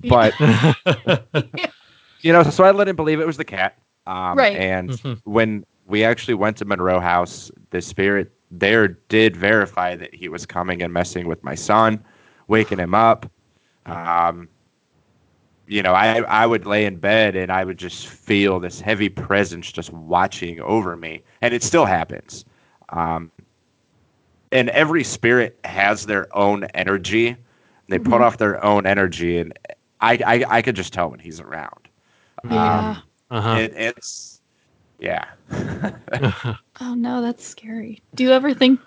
But 0.09 0.38
you 2.22 2.33
know, 2.33 2.42
so 2.42 2.64
I 2.64 2.72
let 2.72 2.88
him 2.88 2.96
believe 2.96 3.20
it 3.20 3.27
was 3.27 3.37
the 3.37 3.44
cat. 3.44 3.79
Um, 4.07 4.38
Right. 4.38 4.57
And 4.57 4.90
Mhm. 4.90 5.20
when 5.24 5.64
we 5.87 6.05
actually 6.05 6.35
went 6.35 6.57
to 6.59 6.64
Monroe 6.64 7.00
House, 7.00 7.50
the 7.70 7.81
spirit 7.81 8.33
there 8.60 8.88
did 8.88 9.36
verify 9.36 9.96
that 9.96 10.14
he 10.14 10.28
was 10.28 10.46
coming 10.46 10.82
and 10.82 10.92
messing 10.92 11.26
with 11.28 11.42
my 11.44 11.54
son, 11.54 12.02
waking 12.48 12.78
him 12.78 12.94
up. 12.94 13.26
Um, 13.86 14.48
you 15.66 15.82
know, 15.82 15.94
I 15.94 16.18
I 16.22 16.46
would 16.46 16.66
lay 16.66 16.84
in 16.84 16.96
bed 16.96 17.36
and 17.36 17.50
I 17.50 17.64
would 17.64 17.78
just 17.78 18.06
feel 18.08 18.60
this 18.60 18.80
heavy 18.80 19.08
presence 19.08 19.70
just 19.72 19.92
watching 19.92 20.60
over 20.60 20.96
me, 20.96 21.22
and 21.40 21.54
it 21.54 21.62
still 21.62 21.86
happens. 21.86 22.44
Um, 22.90 23.30
and 24.52 24.68
every 24.70 25.04
spirit 25.04 25.58
has 25.64 26.06
their 26.06 26.26
own 26.36 26.64
energy. 26.74 27.36
They 27.88 27.98
put 27.98 28.20
Mhm. 28.20 28.20
off 28.20 28.38
their 28.38 28.62
own 28.64 28.86
energy, 28.86 29.38
and 29.38 29.56
I, 30.00 30.12
I 30.24 30.44
I 30.58 30.62
could 30.62 30.76
just 30.76 30.92
tell 30.92 31.10
when 31.10 31.20
he's 31.20 31.40
around. 31.40 31.88
Yeah. 32.48 32.84
uh-huh. 33.30 33.58
It, 33.58 33.72
it's 33.74 34.33
yeah. 34.98 35.24
oh 36.80 36.94
no, 36.94 37.22
that's 37.22 37.46
scary. 37.46 38.02
Do 38.14 38.24
you 38.24 38.33
ever 38.33 38.54
think? 38.54 38.80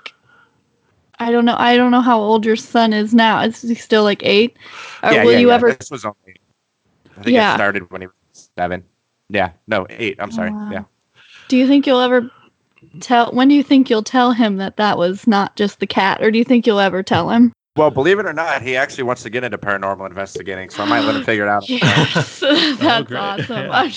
I 1.19 1.31
don't 1.31 1.45
know. 1.45 1.55
I 1.57 1.77
don't 1.77 1.91
know 1.91 2.01
how 2.01 2.19
old 2.19 2.45
your 2.45 2.55
son 2.55 2.93
is 2.93 3.13
now. 3.13 3.41
Is 3.41 3.61
he 3.61 3.75
still 3.75 4.03
like 4.03 4.23
eight? 4.23 4.57
Or 5.03 5.11
yeah, 5.11 5.23
will 5.23 5.33
yeah, 5.33 5.39
you 5.39 5.47
yeah. 5.49 5.55
ever? 5.55 5.73
This 5.73 5.91
was 5.91 6.05
only. 6.05 6.39
I 7.17 7.23
think 7.23 7.33
Yeah. 7.35 7.53
it 7.53 7.57
started 7.57 7.91
when 7.91 8.01
he 8.01 8.07
was 8.07 8.49
seven. 8.57 8.83
Yeah, 9.29 9.51
no, 9.67 9.87
eight. 9.89 10.17
I'm 10.19 10.29
oh, 10.29 10.35
sorry. 10.35 10.51
Wow. 10.51 10.69
Yeah. 10.71 10.83
Do 11.47 11.57
you 11.57 11.67
think 11.67 11.87
you'll 11.87 12.01
ever 12.01 12.29
tell? 12.99 13.31
When 13.31 13.47
do 13.47 13.55
you 13.55 13.63
think 13.63 13.89
you'll 13.89 14.03
tell 14.03 14.31
him 14.31 14.57
that 14.57 14.77
that 14.77 14.97
was 14.97 15.27
not 15.27 15.55
just 15.55 15.79
the 15.79 15.87
cat, 15.87 16.21
or 16.21 16.31
do 16.31 16.37
you 16.37 16.45
think 16.45 16.67
you'll 16.67 16.79
ever 16.79 17.03
tell 17.03 17.29
him? 17.29 17.51
Well, 17.77 17.91
believe 17.91 18.17
it 18.17 18.25
or 18.25 18.33
not, 18.33 18.61
he 18.63 18.75
actually 18.75 19.03
wants 19.03 19.21
to 19.23 19.29
get 19.29 19.43
into 19.43 19.57
paranormal 19.57 20.07
investigating, 20.07 20.69
so 20.69 20.83
I 20.83 20.87
might 20.87 21.01
let 21.01 21.15
him 21.15 21.23
figure 21.23 21.45
it 21.45 21.49
out. 21.49 21.67
Yes, 21.77 22.39
that's 22.79 23.07
great. 23.07 23.19
awesome. 23.19 23.91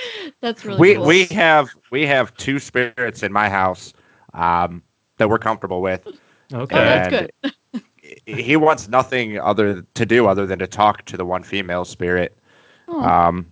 that's 0.40 0.64
really 0.64 0.78
we 0.78 0.94
cool. 0.94 1.06
we 1.06 1.24
have 1.26 1.74
we 1.90 2.06
have 2.06 2.36
two 2.36 2.58
spirits 2.58 3.22
in 3.22 3.32
my 3.32 3.48
house 3.48 3.94
um, 4.34 4.82
that 5.16 5.30
we're 5.30 5.38
comfortable 5.38 5.80
with. 5.80 6.06
oh, 6.52 6.60
okay. 6.60 6.76
that's 6.76 7.30
good. 7.72 7.82
He 8.26 8.56
wants 8.56 8.88
nothing 8.88 9.38
other 9.38 9.82
to 9.82 10.06
do 10.06 10.26
other 10.26 10.46
than 10.46 10.58
to 10.58 10.66
talk 10.66 11.04
to 11.06 11.16
the 11.16 11.24
one 11.24 11.42
female 11.42 11.84
spirit. 11.84 12.36
Oh, 12.88 13.00
um, 13.00 13.46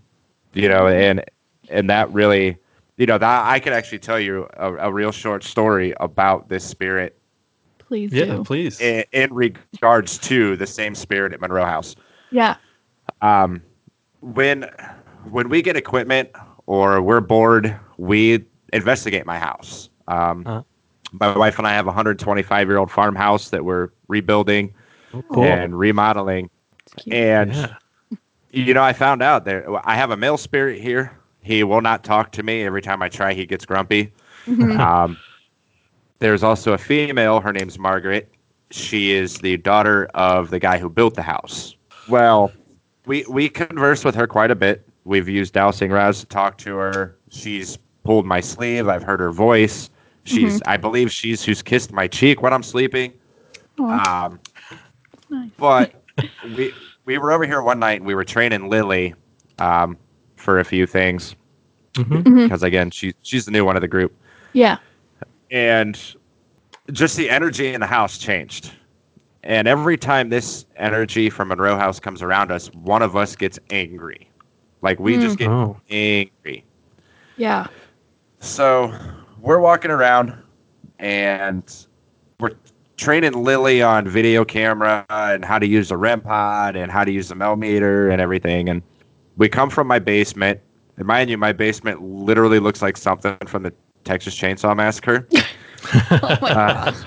you 0.52 0.68
know, 0.68 0.86
and 0.86 1.24
and 1.70 1.88
that 1.88 2.12
really, 2.12 2.56
you 2.98 3.06
know, 3.06 3.18
that 3.18 3.46
I 3.46 3.58
could 3.60 3.72
actually 3.72 3.98
tell 3.98 4.20
you 4.20 4.46
a, 4.54 4.74
a 4.74 4.92
real 4.92 5.10
short 5.10 5.42
story 5.42 5.94
about 6.00 6.48
this 6.48 6.64
spirit 6.64 7.18
please 7.94 8.12
Yeah, 8.12 8.24
do. 8.24 8.44
please. 8.44 8.80
in, 8.80 9.04
in 9.12 9.32
regards 9.32 10.18
to 10.18 10.56
the 10.56 10.66
same 10.66 10.96
spirit 10.96 11.32
at 11.32 11.40
Monroe 11.40 11.64
House. 11.64 11.94
Yeah. 12.32 12.56
Um, 13.22 13.62
when 14.20 14.68
when 15.30 15.48
we 15.48 15.62
get 15.62 15.76
equipment 15.76 16.28
or 16.66 17.00
we're 17.00 17.20
bored, 17.20 17.78
we 17.96 18.44
investigate 18.72 19.26
my 19.26 19.38
house. 19.38 19.88
Um, 20.08 20.42
Uh-huh. 20.46 20.62
My 21.12 21.36
wife 21.38 21.58
and 21.58 21.66
I 21.68 21.72
have 21.74 21.84
a 21.86 21.94
125 21.94 22.66
year 22.68 22.76
old 22.78 22.90
farmhouse 22.90 23.50
that 23.50 23.64
we're 23.64 23.90
rebuilding 24.08 24.74
Oh, 25.12 25.22
cool. 25.32 25.44
and 25.44 25.78
remodeling, 25.78 26.50
and 27.12 27.54
yeah. 27.54 27.74
You 28.50 28.74
know, 28.74 28.82
I 28.82 28.92
found 28.92 29.22
out 29.22 29.44
there. 29.44 29.64
I 29.88 29.94
have 29.94 30.10
a 30.10 30.16
male 30.16 30.36
spirit 30.36 30.80
here. 30.80 31.12
He 31.40 31.62
will 31.62 31.80
not 31.82 32.02
talk 32.02 32.32
to 32.32 32.42
me. 32.42 32.64
Every 32.64 32.82
time 32.82 33.00
I 33.02 33.08
try, 33.08 33.32
he 33.32 33.46
gets 33.46 33.64
grumpy. 33.64 34.12
Mhm. 34.46 34.78
Um, 34.80 35.16
there's 36.18 36.42
also 36.42 36.72
a 36.72 36.78
female. 36.78 37.40
Her 37.40 37.52
name's 37.52 37.78
Margaret. 37.78 38.30
She 38.70 39.12
is 39.12 39.38
the 39.38 39.56
daughter 39.58 40.06
of 40.14 40.50
the 40.50 40.58
guy 40.58 40.78
who 40.78 40.88
built 40.88 41.14
the 41.14 41.22
house. 41.22 41.76
Well, 42.08 42.52
we 43.06 43.24
we 43.28 43.48
converse 43.48 44.04
with 44.04 44.14
her 44.14 44.26
quite 44.26 44.50
a 44.50 44.54
bit. 44.54 44.86
We've 45.04 45.28
used 45.28 45.52
dowsing 45.54 45.90
rods 45.90 46.20
to 46.20 46.26
talk 46.26 46.58
to 46.58 46.76
her. 46.76 47.16
She's 47.30 47.78
pulled 48.04 48.26
my 48.26 48.40
sleeve. 48.40 48.88
I've 48.88 49.02
heard 49.02 49.20
her 49.20 49.30
voice. 49.32 49.90
She's, 50.26 50.62
I 50.64 50.78
believe, 50.78 51.12
she's 51.12 51.44
who's 51.44 51.60
kissed 51.60 51.92
my 51.92 52.08
cheek 52.08 52.40
when 52.40 52.54
I'm 52.54 52.62
sleeping. 52.62 53.12
Aw, 53.78 54.26
Um, 54.26 54.40
nice. 55.28 55.50
but 55.58 56.02
we 56.56 56.72
we 57.04 57.18
were 57.18 57.30
over 57.32 57.44
here 57.44 57.60
one 57.60 57.78
night 57.78 57.98
and 58.00 58.06
we 58.06 58.14
were 58.14 58.24
training 58.24 58.70
Lily 58.70 59.14
um, 59.58 59.98
for 60.36 60.58
a 60.60 60.64
few 60.64 60.86
things 60.86 61.36
Mhm. 61.94 62.22
Mhm. 62.22 62.44
because 62.44 62.62
again 62.62 62.90
she 62.90 63.12
she's 63.22 63.44
the 63.44 63.50
new 63.50 63.64
one 63.64 63.76
of 63.76 63.82
the 63.82 63.88
group 63.88 64.12
Yeah. 64.54 64.78
And 65.54 65.96
just 66.90 67.16
the 67.16 67.30
energy 67.30 67.72
in 67.72 67.80
the 67.80 67.86
house 67.86 68.18
changed. 68.18 68.72
And 69.44 69.68
every 69.68 69.96
time 69.96 70.28
this 70.28 70.66
energy 70.74 71.30
from 71.30 71.48
Monroe 71.48 71.76
House 71.76 72.00
comes 72.00 72.22
around 72.22 72.50
us, 72.50 72.72
one 72.72 73.02
of 73.02 73.14
us 73.14 73.36
gets 73.36 73.56
angry. 73.70 74.28
Like 74.82 74.98
we 74.98 75.14
just 75.16 75.36
hmm. 75.36 75.44
get 75.44 75.48
Oh. 75.50 75.80
angry. 75.90 76.64
Yeah. 77.36 77.68
So 78.40 78.92
we're 79.40 79.60
walking 79.60 79.92
around 79.92 80.34
and 80.98 81.62
we're 82.40 82.56
training 82.96 83.32
Lily 83.44 83.80
on 83.80 84.08
video 84.08 84.44
camera 84.44 85.06
and 85.08 85.44
how 85.44 85.60
to 85.60 85.68
use 85.68 85.92
a 85.92 85.96
REM 85.96 86.20
pod 86.20 86.74
and 86.74 86.90
how 86.90 87.04
to 87.04 87.12
use 87.12 87.28
the 87.28 87.36
Mel 87.36 87.54
meter 87.54 88.10
and 88.10 88.20
everything. 88.20 88.68
And 88.68 88.82
we 89.36 89.48
come 89.48 89.70
from 89.70 89.86
my 89.86 90.00
basement. 90.00 90.58
And 90.96 91.06
mind 91.06 91.30
you, 91.30 91.38
my 91.38 91.52
basement 91.52 92.02
literally 92.02 92.58
looks 92.58 92.82
like 92.82 92.96
something 92.96 93.36
from 93.46 93.62
the 93.62 93.72
Texas 94.04 94.34
Chainsaw 94.36 94.76
Massacre. 94.76 95.28
Oh 95.92 96.38
my 96.40 96.50
Uh, 96.50 96.84
gosh. 96.92 97.02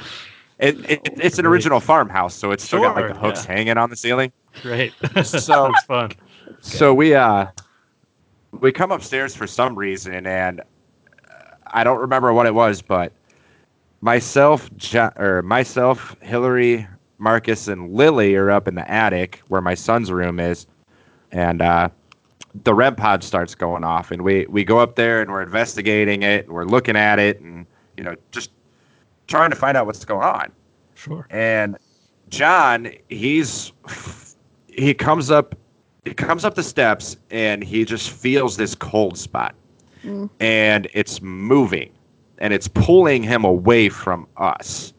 It, 0.60 0.90
it, 0.90 1.00
it's 1.18 1.40
an 1.40 1.46
original 1.48 1.80
farmhouse, 1.80 2.36
so 2.36 2.52
it's 2.52 2.64
still 2.64 2.82
got 2.82 2.96
like 2.96 3.14
the 3.14 3.20
hooks 3.20 3.44
yeah. 3.46 3.54
hanging 3.56 3.78
on 3.78 3.90
the 3.90 3.96
ceiling. 3.96 4.32
Great. 4.62 4.94
So- 5.24 5.68
Looks 5.68 5.84
fun. 5.86 6.12
So 6.62 6.94
we 6.94 7.16
uh 7.16 7.48
we 8.60 8.72
come 8.72 8.92
upstairs 8.92 9.36
for 9.36 9.48
some 9.48 9.76
reason, 9.76 10.26
and 10.28 10.62
uh, 10.62 10.64
I 11.68 11.84
don't 11.84 12.00
remember 12.00 12.34
what 12.34 12.46
it 12.46 12.54
was, 12.54 12.82
but 12.82 13.14
myself, 14.02 14.70
ja- 14.80 15.12
or 15.18 15.42
myself, 15.42 16.16
Hillary, 16.22 16.88
Marcus, 17.18 17.68
and 17.68 17.94
Lily 17.94 18.36
are 18.36 18.50
up 18.52 18.68
in 18.68 18.76
the 18.76 18.90
attic 18.90 19.42
where 19.48 19.62
my 19.62 19.74
son's 19.74 20.12
room 20.12 20.40
is, 20.40 20.66
and 21.32 21.62
uh, 21.62 21.90
the 22.64 22.74
REM 22.74 22.96
pod 22.96 23.24
starts 23.24 23.56
going 23.56 23.84
off, 23.84 24.12
and 24.12 24.24
we 24.24 24.46
we 24.48 24.64
go 24.64 24.80
up 24.80 24.96
there 24.96 25.22
and 25.22 25.32
we're 25.32 25.42
investigating 25.42 26.24
it, 26.24 26.46
and 26.46 26.54
we're 26.54 26.66
looking 26.66 26.96
at 26.96 27.20
it, 27.20 27.40
and 27.42 27.66
you 27.98 28.04
know 28.04 28.16
just 28.32 28.52
trying 29.28 29.50
to 29.50 29.56
find 29.56 29.78
out 29.78 29.86
what's 29.86 30.06
going 30.06 30.24
on. 30.24 30.52
Sure. 30.96 31.28
And 31.30 31.78
John, 32.30 32.92
he's 33.10 33.72
he 34.68 34.94
comes 34.94 35.32
up 35.32 35.56
he 36.06 36.14
comes 36.14 36.46
up 36.46 36.56
the 36.56 36.64
steps 36.64 37.18
and 37.32 37.64
he 37.64 37.84
just 37.84 38.10
feels 38.10 38.58
this 38.58 38.74
cold 38.76 39.18
spot. 39.18 39.54
Mm. 40.04 40.30
And 40.40 40.88
it's 40.94 41.22
moving 41.22 41.92
and 42.38 42.54
it's 42.54 42.68
pulling 42.68 43.24
him 43.24 43.44
away 43.44 43.90
from 43.90 44.28
us. 44.38 44.94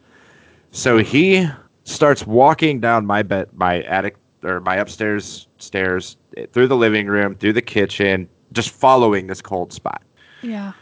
So 0.71 0.97
he 0.99 1.47
starts 1.83 2.27
walking 2.27 2.79
down 2.79 3.05
my 3.05 3.23
bed 3.23 3.49
my 3.53 3.81
attic 3.83 4.17
or 4.43 4.59
my 4.61 4.75
upstairs 4.75 5.47
stairs 5.57 6.15
through 6.53 6.67
the 6.67 6.75
living 6.77 7.07
room, 7.07 7.35
through 7.35 7.53
the 7.53 7.61
kitchen, 7.61 8.27
just 8.51 8.69
following 8.69 9.27
this 9.27 9.41
cold 9.41 9.71
spot. 9.73 10.01
Yeah. 10.41 10.73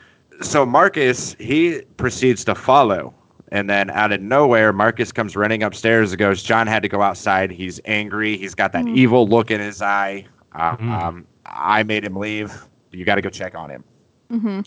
So 0.41 0.65
Marcus, 0.65 1.35
he 1.39 1.81
proceeds 1.97 2.43
to 2.45 2.55
follow. 2.55 3.13
And 3.51 3.69
then 3.69 3.89
out 3.91 4.11
of 4.11 4.21
nowhere, 4.21 4.73
Marcus 4.73 5.11
comes 5.11 5.35
running 5.35 5.63
upstairs 5.63 6.11
and 6.11 6.19
goes, 6.19 6.43
John 6.43 6.67
had 6.67 6.83
to 6.83 6.89
go 6.89 7.01
outside. 7.01 7.49
He's 7.49 7.79
angry. 7.85 8.37
He's 8.37 8.53
got 8.53 8.73
that 8.73 8.83
Mm. 8.85 8.95
evil 8.97 9.27
look 9.27 9.49
in 9.51 9.61
his 9.61 9.81
eye. 9.81 10.25
Uh, 10.53 10.75
Mhm. 10.75 11.01
um, 11.01 11.25
I 11.45 11.83
made 11.83 12.03
him 12.03 12.15
leave. 12.17 12.53
You 12.91 13.05
got 13.05 13.15
to 13.15 13.21
go 13.21 13.29
check 13.29 13.55
on 13.55 13.69
him. 13.69 13.83
Mm-hmm. 14.31 14.59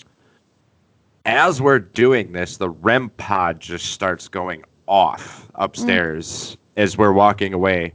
As 1.26 1.60
we're 1.60 1.78
doing 1.78 2.32
this, 2.32 2.56
the 2.56 2.70
REM 2.70 3.10
pod 3.10 3.60
just 3.60 3.92
starts 3.92 4.28
going 4.28 4.64
off 4.86 5.48
upstairs 5.56 6.56
as 6.76 6.96
we're 6.96 7.12
walking 7.12 7.52
away. 7.52 7.92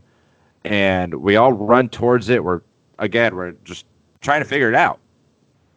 And 0.63 1.15
we 1.15 1.35
all 1.35 1.53
run 1.53 1.89
towards 1.89 2.29
it. 2.29 2.43
We're, 2.43 2.61
again, 2.99 3.36
we're 3.36 3.51
just 3.63 3.86
trying 4.21 4.41
to 4.41 4.45
figure 4.47 4.69
it 4.69 4.75
out. 4.75 4.99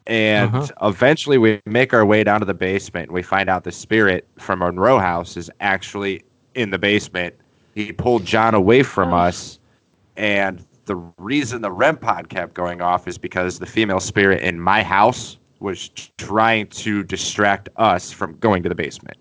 And 0.07 0.55
Uh-huh. 0.55 0.89
eventually 0.89 1.37
we 1.39 1.61
make 1.67 1.93
our 1.93 2.05
way 2.05 2.25
down 2.25 2.41
to 2.41 2.47
the 2.47 2.55
basement 2.55 3.09
and 3.09 3.15
we 3.15 3.23
find 3.23 3.49
out 3.51 3.65
the 3.65 3.73
spirit 3.73 4.27
from 4.39 4.61
Monroe 4.61 4.99
House 4.99 5.37
is 5.37 5.51
actually 5.61 6.23
in 6.55 6.71
the 6.71 6.79
basement. 6.79 7.35
He 7.75 7.93
pulled 7.93 8.25
John 8.25 8.55
away 8.55 8.83
from 8.83 9.13
Oh. 9.13 9.19
us. 9.19 9.59
And 10.17 10.65
the 10.87 10.97
reason 11.19 11.61
the 11.61 11.71
REM 11.71 11.97
pod 11.99 12.29
kept 12.31 12.55
going 12.55 12.81
off 12.81 13.07
is 13.07 13.19
because 13.19 13.59
the 13.59 13.67
female 13.67 14.01
spirit 14.01 14.43
in 14.43 14.59
my 14.59 14.83
house 14.83 15.37
was 15.61 15.91
trying 16.17 16.67
to 16.69 17.03
distract 17.05 17.69
us 17.77 18.11
from 18.11 18.37
going 18.39 18.63
to 18.63 18.69
the 18.69 18.75
basement. 18.75 19.17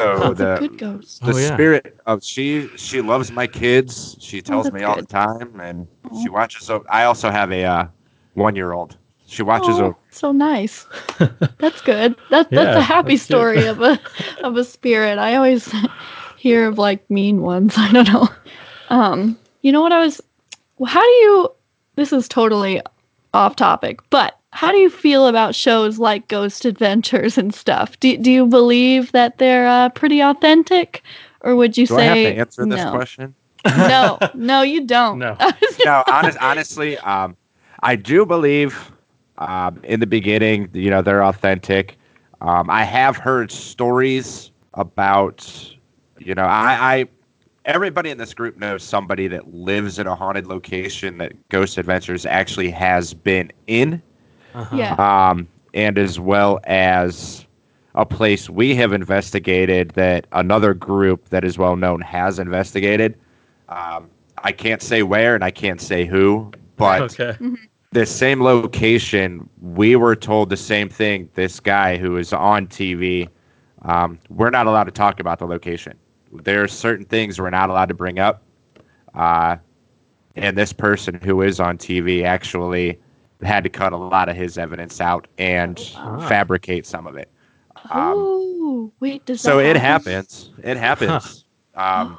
So 0.00 0.34
the 0.34 0.58
good 0.58 0.78
ghost. 0.78 1.22
the 1.24 1.34
Oh, 1.34 1.36
yeah. 1.36 1.56
spirit 1.56 1.98
of 2.06 2.24
she 2.24 2.70
she 2.76 3.00
loves 3.00 3.30
my 3.32 3.46
kids. 3.46 4.16
She 4.20 4.40
tells 4.42 4.66
that's 4.66 4.76
me 4.76 4.82
all 4.82 4.96
the 4.96 5.02
time, 5.06 5.60
and 5.60 5.86
Aw. 6.04 6.10
she 6.22 6.28
watches. 6.30 6.70
I 6.88 7.04
also 7.04 7.30
have 7.30 7.52
a 7.52 7.64
uh, 7.64 7.84
one 8.34 8.56
year 8.56 8.72
old. 8.72 8.96
She 9.26 9.42
watches. 9.42 9.80
Oh, 9.80 9.84
over 9.84 9.96
so 10.10 10.32
nice. 10.32 10.86
That's 11.58 11.80
good. 11.82 12.16
That 12.30 12.54
that's 12.54 12.74
Yeah, 12.74 12.76
a 12.76 12.82
happy 12.82 13.16
that's 13.16 13.26
good. 13.26 13.36
story 13.36 13.66
of 13.66 13.80
a 13.82 14.00
of 14.42 14.56
a 14.56 14.64
spirit. 14.64 15.18
I 15.18 15.36
always 15.36 15.72
hear 16.36 16.68
of 16.68 16.78
like 16.78 17.08
mean 17.10 17.42
ones. 17.42 17.74
I 17.78 17.92
don't 17.92 18.08
know. 18.08 18.28
Um, 18.88 19.38
you 19.62 19.72
know 19.72 19.82
what 19.82 19.92
I 19.92 20.00
was 20.00 20.20
how 20.86 21.02
do 21.02 21.12
you 21.12 21.52
this 21.96 22.12
is 22.12 22.28
totally 22.28 22.80
off 23.34 23.56
topic, 23.56 24.00
but 24.10 24.39
how 24.52 24.72
do 24.72 24.78
you 24.78 24.90
feel 24.90 25.26
about 25.26 25.54
shows 25.54 25.98
like 25.98 26.28
Ghost 26.28 26.64
Adventures 26.64 27.38
and 27.38 27.54
stuff? 27.54 27.98
Do 28.00 28.16
do 28.16 28.30
you 28.30 28.46
believe 28.46 29.12
that 29.12 29.38
they're 29.38 29.66
uh, 29.66 29.88
pretty 29.90 30.20
authentic, 30.20 31.02
or 31.42 31.56
would 31.56 31.76
you 31.76 31.86
Do 31.86 31.98
I 31.98 32.02
have 32.02 32.14
say 32.14 32.32
to 32.32 32.38
answer 32.40 32.66
this 32.66 32.84
no? 32.84 32.90
question? 32.90 33.34
no, 33.66 34.18
no, 34.34 34.62
you 34.62 34.86
don't. 34.86 35.18
No. 35.18 35.36
no, 35.84 36.02
honest, 36.10 36.38
honestly, 36.40 36.98
um, 36.98 37.36
I 37.82 37.96
do 37.96 38.26
believe 38.26 38.90
um, 39.38 39.80
in 39.84 40.00
the 40.00 40.06
beginning, 40.06 40.68
you 40.72 40.90
know, 40.90 41.02
they're 41.02 41.24
authentic. 41.24 41.96
Um, 42.40 42.70
I 42.70 42.84
have 42.84 43.16
heard 43.16 43.50
stories 43.50 44.50
about, 44.74 45.74
you 46.18 46.34
know, 46.34 46.44
I, 46.44 46.94
I 46.94 47.08
everybody 47.64 48.10
in 48.10 48.18
this 48.18 48.34
group 48.34 48.56
knows 48.56 48.82
somebody 48.82 49.28
that 49.28 49.52
lives 49.54 49.98
in 49.98 50.06
a 50.06 50.14
haunted 50.14 50.46
location 50.46 51.18
that 51.18 51.32
Ghost 51.50 51.78
Adventures 51.78 52.26
actually 52.26 52.70
has 52.70 53.14
been 53.14 53.52
in. 53.66 54.02
Uh-huh. 54.54 54.76
Yeah. 54.76 54.94
um, 55.30 55.48
and 55.74 55.98
as 55.98 56.18
well 56.18 56.60
as 56.64 57.46
a 57.94 58.06
place 58.06 58.48
we 58.48 58.74
have 58.76 58.92
investigated 58.92 59.90
that 59.90 60.26
another 60.32 60.74
group 60.74 61.28
that 61.30 61.44
is 61.44 61.58
well 61.58 61.76
known 61.76 62.00
has 62.00 62.38
investigated. 62.38 63.18
Um, 63.68 64.08
I 64.42 64.52
can't 64.52 64.82
say 64.82 65.02
where 65.02 65.34
and 65.34 65.44
I 65.44 65.50
can't 65.50 65.80
say 65.80 66.04
who, 66.06 66.50
but 66.76 67.02
okay. 67.18 67.36
this 67.92 68.14
same 68.14 68.42
location, 68.42 69.48
we 69.60 69.96
were 69.96 70.16
told 70.16 70.50
the 70.50 70.56
same 70.56 70.88
thing. 70.88 71.28
This 71.34 71.60
guy 71.60 71.96
who 71.96 72.16
is 72.16 72.32
on 72.32 72.66
TV, 72.66 73.28
um, 73.82 74.18
we're 74.28 74.50
not 74.50 74.66
allowed 74.66 74.84
to 74.84 74.92
talk 74.92 75.20
about 75.20 75.38
the 75.38 75.46
location. 75.46 75.96
There 76.32 76.62
are 76.62 76.68
certain 76.68 77.04
things 77.04 77.40
we're 77.40 77.50
not 77.50 77.70
allowed 77.70 77.88
to 77.88 77.94
bring 77.94 78.18
up. 78.18 78.42
Uh, 79.14 79.56
and 80.36 80.56
this 80.56 80.72
person 80.72 81.18
who 81.22 81.42
is 81.42 81.58
on 81.58 81.76
TV 81.76 82.24
actually 82.24 82.98
had 83.42 83.64
to 83.64 83.70
cut 83.70 83.92
a 83.92 83.96
lot 83.96 84.28
of 84.28 84.36
his 84.36 84.58
evidence 84.58 85.00
out 85.00 85.26
and 85.38 85.78
Ah. 85.96 86.18
fabricate 86.28 86.86
some 86.86 87.06
of 87.06 87.16
it. 87.16 87.28
Um, 87.90 87.92
oh, 87.92 88.92
wait, 89.00 89.24
does 89.26 89.40
so 89.40 89.56
that 89.58 89.66
it 89.66 89.76
happens. 89.76 90.50
It 90.62 90.76
happens. 90.76 91.44
Um, 91.76 92.18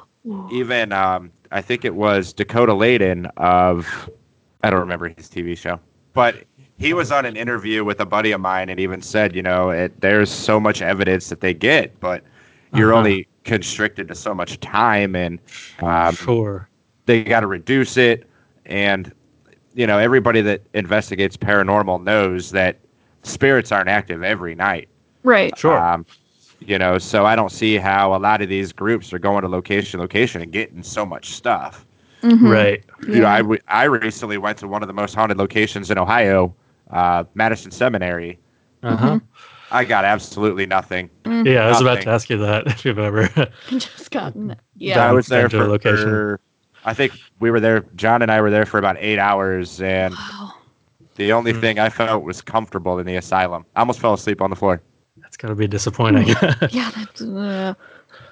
even 0.50 0.92
um, 0.92 1.30
I 1.50 1.60
think 1.60 1.84
it 1.84 1.94
was 1.94 2.32
Dakota 2.32 2.72
Laden 2.72 3.26
of 3.36 4.10
I 4.62 4.70
don't 4.70 4.80
remember 4.80 5.08
his 5.08 5.28
TV 5.28 5.54
show, 5.54 5.78
but 6.14 6.44
he 6.78 6.94
was 6.94 7.12
on 7.12 7.26
an 7.26 7.36
interview 7.36 7.84
with 7.84 8.00
a 8.00 8.06
buddy 8.06 8.32
of 8.32 8.40
mine 8.40 8.68
and 8.70 8.80
even 8.80 9.02
said, 9.02 9.36
you 9.36 9.42
know, 9.42 9.70
it, 9.70 10.00
there's 10.00 10.30
so 10.30 10.58
much 10.58 10.80
evidence 10.82 11.28
that 11.28 11.40
they 11.40 11.52
get, 11.54 11.98
but 12.00 12.24
you're 12.72 12.92
Uh-huh. 12.92 12.98
only 13.00 13.28
constricted 13.44 14.08
to 14.08 14.14
so 14.14 14.34
much 14.34 14.58
time, 14.60 15.14
and 15.14 15.38
um, 15.80 16.16
sure. 16.16 16.68
they 17.06 17.22
got 17.22 17.40
to 17.40 17.46
reduce 17.46 17.96
it. 17.96 18.28
And 18.66 19.12
you 19.74 19.86
know, 19.86 19.98
everybody 19.98 20.40
that 20.42 20.62
investigates 20.74 21.36
paranormal 21.36 22.02
knows 22.02 22.50
that 22.50 22.78
spirits 23.22 23.72
aren't 23.72 23.88
active 23.88 24.22
every 24.22 24.54
night. 24.54 24.88
Right. 25.22 25.56
Sure. 25.56 25.78
Um, 25.78 26.04
you 26.60 26.78
know, 26.78 26.98
so 26.98 27.24
I 27.26 27.34
don't 27.36 27.50
see 27.52 27.76
how 27.76 28.14
a 28.14 28.18
lot 28.18 28.42
of 28.42 28.48
these 28.48 28.72
groups 28.72 29.12
are 29.12 29.18
going 29.18 29.42
to 29.42 29.48
location 29.48 29.98
location 30.00 30.42
and 30.42 30.52
getting 30.52 30.82
so 30.82 31.04
much 31.06 31.30
stuff. 31.34 31.84
Mhm. 32.22 32.52
Right. 32.52 32.84
You 33.02 33.14
know, 33.16 33.20
Yeah. 33.22 33.32
I, 33.34 33.38
w- 33.38 33.60
I 33.68 33.84
recently 33.84 34.38
went 34.38 34.58
to 34.58 34.68
one 34.68 34.82
of 34.82 34.86
the 34.86 34.92
most 34.92 35.14
haunted 35.14 35.38
locations 35.38 35.90
in 35.90 35.98
Ohio, 35.98 36.54
uh, 36.90 37.24
Madison 37.34 37.70
Seminary. 37.72 38.38
Uh-huh. 38.84 39.18
I 39.72 39.84
got 39.84 40.04
absolutely 40.04 40.66
nothing. 40.66 41.08
Mhm. 41.24 41.46
Yeah, 41.52 41.66
I 41.66 41.68
was 41.70 41.80
about 41.80 42.02
to 42.02 42.10
ask 42.10 42.28
you 42.30 42.36
that 42.38 42.66
if 42.66 42.84
you've 42.84 42.98
ever. 42.98 43.28
Just 43.70 44.10
gotten 44.10 44.54
yeah. 44.76 45.00
I 45.02 45.06
yeah. 45.06 45.12
was 45.12 45.26
there 45.26 45.48
Been 45.48 45.50
to 45.50 45.56
a 45.58 45.64
for, 45.64 45.68
location. 45.68 46.04
for- 46.08 46.40
I 46.84 46.94
think 46.94 47.12
we 47.40 47.50
were 47.50 47.60
there. 47.60 47.80
John 47.96 48.22
and 48.22 48.30
I 48.30 48.40
were 48.40 48.50
there 48.50 48.66
for 48.66 48.78
about 48.78 48.96
eight 48.98 49.18
hours, 49.18 49.80
and 49.80 50.14
Wow. 50.14 50.54
the 51.16 51.32
only 51.32 51.52
Hmm. 51.52 51.60
thing 51.60 51.78
I 51.78 51.88
felt 51.90 52.24
was 52.24 52.40
comfortable 52.42 52.98
in 52.98 53.06
the 53.06 53.16
asylum. 53.16 53.64
I 53.76 53.80
almost 53.80 54.00
fell 54.00 54.14
asleep 54.14 54.40
on 54.40 54.50
the 54.50 54.56
floor. 54.56 54.80
That's 55.18 55.36
gotta 55.36 55.54
be 55.54 55.66
disappointing. 55.68 56.28
Yeah, 56.70 56.90
that's 56.96 57.20
uh, 57.22 57.74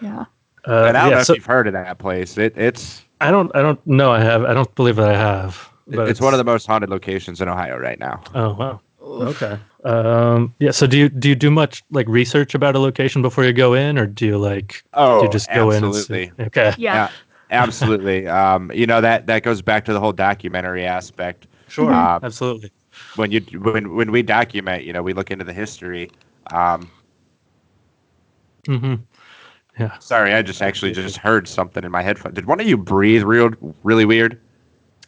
yeah. 0.00 0.24
Uh, 0.66 0.84
and 0.88 0.96
I 0.96 1.02
don't 1.02 1.10
yeah, 1.10 1.16
know 1.16 1.22
so 1.22 1.32
if 1.32 1.38
you've 1.38 1.46
heard 1.46 1.66
of 1.66 1.72
that 1.74 1.98
place. 1.98 2.36
It, 2.38 2.56
it's 2.56 3.02
I 3.20 3.30
don't. 3.30 3.54
I 3.54 3.62
don't 3.62 3.84
know. 3.86 4.10
I 4.10 4.20
have. 4.20 4.44
I 4.44 4.54
don't 4.54 4.72
believe 4.74 4.96
that 4.96 5.08
I 5.08 5.16
have. 5.16 5.70
But 5.86 6.08
it's 6.08 6.20
one 6.20 6.34
of 6.34 6.38
the 6.38 6.44
most 6.44 6.66
haunted 6.66 6.90
locations 6.90 7.40
in 7.40 7.48
Ohio 7.48 7.78
right 7.78 7.98
now. 7.98 8.22
Oh 8.34 8.54
wow. 8.54 8.80
Oof. 9.02 9.42
Okay. 9.42 9.58
Um. 9.84 10.54
Yeah. 10.58 10.70
So 10.70 10.86
do 10.86 10.98
you 10.98 11.08
do 11.08 11.28
you 11.28 11.34
do 11.34 11.50
much 11.50 11.82
like 11.90 12.08
research 12.08 12.54
about 12.54 12.76
a 12.76 12.78
location 12.78 13.22
before 13.22 13.44
you 13.44 13.52
go 13.52 13.74
in, 13.74 13.98
or 13.98 14.06
do 14.06 14.26
you 14.26 14.38
like 14.38 14.84
Oh, 14.94 15.20
do 15.20 15.26
you 15.26 15.32
just 15.32 15.50
go 15.52 15.70
absolutely. 15.70 15.72
in? 15.72 15.84
And 15.84 15.94
see? 15.94 16.44
Okay. 16.46 16.74
Yeah. 16.78 16.94
Yeah, 16.94 17.08
absolutely. 17.50 18.26
um, 18.26 18.70
you 18.72 18.86
know 18.86 19.00
that 19.00 19.26
that 19.26 19.42
goes 19.42 19.62
back 19.62 19.84
to 19.86 19.92
the 19.92 20.00
whole 20.00 20.12
documentary 20.12 20.84
aspect. 20.86 21.46
Sure. 21.68 21.92
Uh, 21.92 22.18
Absolutely. 22.22 22.70
When 23.16 23.30
you 23.30 23.40
when 23.60 23.94
when 23.94 24.10
we 24.10 24.22
document, 24.22 24.84
you 24.84 24.92
know, 24.92 25.02
we 25.02 25.12
look 25.12 25.30
into 25.30 25.44
the 25.44 25.52
history. 25.52 26.10
Um, 26.52 26.90
hmm 28.66 28.94
sorry, 30.00 30.34
I 30.34 30.42
just 30.42 30.60
actually 30.60 30.92
just 30.92 31.16
heard 31.16 31.48
something 31.48 31.84
in 31.84 31.90
my 31.90 32.02
headphone. 32.02 32.34
Did 32.34 32.44
one 32.46 32.60
of 32.60 32.66
you 32.68 32.76
breathe 32.76 33.22
real 33.22 33.50
really 33.82 34.04
weird? 34.04 34.38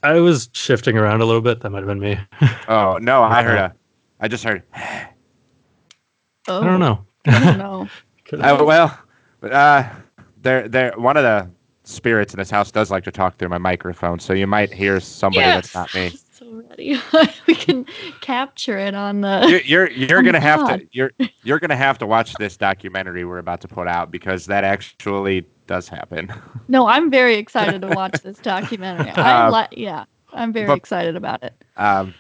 I 0.03 0.15
was 0.15 0.49
shifting 0.55 0.97
around 0.97 1.21
a 1.21 1.27
little 1.27 1.43
bit. 1.43 1.61
That 1.61 1.71
might 1.71 1.79
have 1.79 1.87
been 1.89 2.01
me. 2.01 2.19
Oh 2.69 2.97
no, 3.03 3.23
I 3.23 3.43
heard 3.43 3.59
a. 3.59 3.75
I 4.21 4.29
just 4.29 4.45
heard. 4.45 4.63
Oh, 6.49 6.61
I 6.61 6.65
don't 6.65 6.81
know. 6.81 7.05
I 7.27 7.45
don't 7.45 7.59
know. 7.59 7.89
Could 8.25 8.41
have- 8.41 8.61
Oh 8.61 8.65
well, 8.65 8.99
uh, 9.43 9.89
there 10.41 10.67
there 10.69 10.93
one 10.97 11.17
of 11.17 11.23
the 11.23 11.49
spirits 11.85 12.33
in 12.35 12.39
this 12.39 12.51
house 12.51 12.71
does 12.71 12.91
like 12.91 13.05
to 13.05 13.11
talk 13.13 13.37
through 13.39 13.49
my 13.49 13.59
microphone, 13.59 14.19
so 14.19 14.33
you 14.33 14.47
might 14.47 14.73
hear 14.73 15.01
somebody 15.01 15.45
that's 15.47 15.75
not 15.75 15.93
me. 15.95 16.13
So 16.43 16.65
ready. 16.71 16.99
we 17.47 17.55
can 17.55 17.87
capture 18.21 18.77
it 18.77 18.95
on 18.97 19.21
the. 19.21 19.47
you're 19.49 19.61
you're, 19.61 19.91
you're 19.93 20.19
Oh 20.19 20.23
gonna 20.23 20.41
have 20.41 20.61
God. 20.61 20.81
to 20.81 20.87
you're 20.91 21.13
you're 21.45 21.61
gonna 21.61 21.77
have 21.77 21.99
to 21.99 22.07
watch 22.07 22.35
this 22.35 22.57
documentary 22.57 23.25
we're 23.25 23.39
about 23.39 23.61
to 23.61 23.69
put 23.69 23.87
out 23.87 24.11
because 24.11 24.47
that 24.47 24.65
actually 24.65 25.47
does 25.69 25.89
happen. 25.89 26.33
No, 26.69 26.89
I'm 26.89 27.11
very 27.11 27.37
excited 27.37 27.81
to 27.83 27.89
watch 27.89 28.21
this 28.23 28.39
documentary. 28.39 29.11
I 29.11 29.47
Uh, 29.47 29.51
like. 29.53 29.69
Yeah. 29.77 30.05
I'm 30.33 30.53
very 30.53 30.67
But- 30.67 30.79
excited 30.79 31.15
about 31.15 31.45
it. 31.45 31.55
Um, 31.77 32.13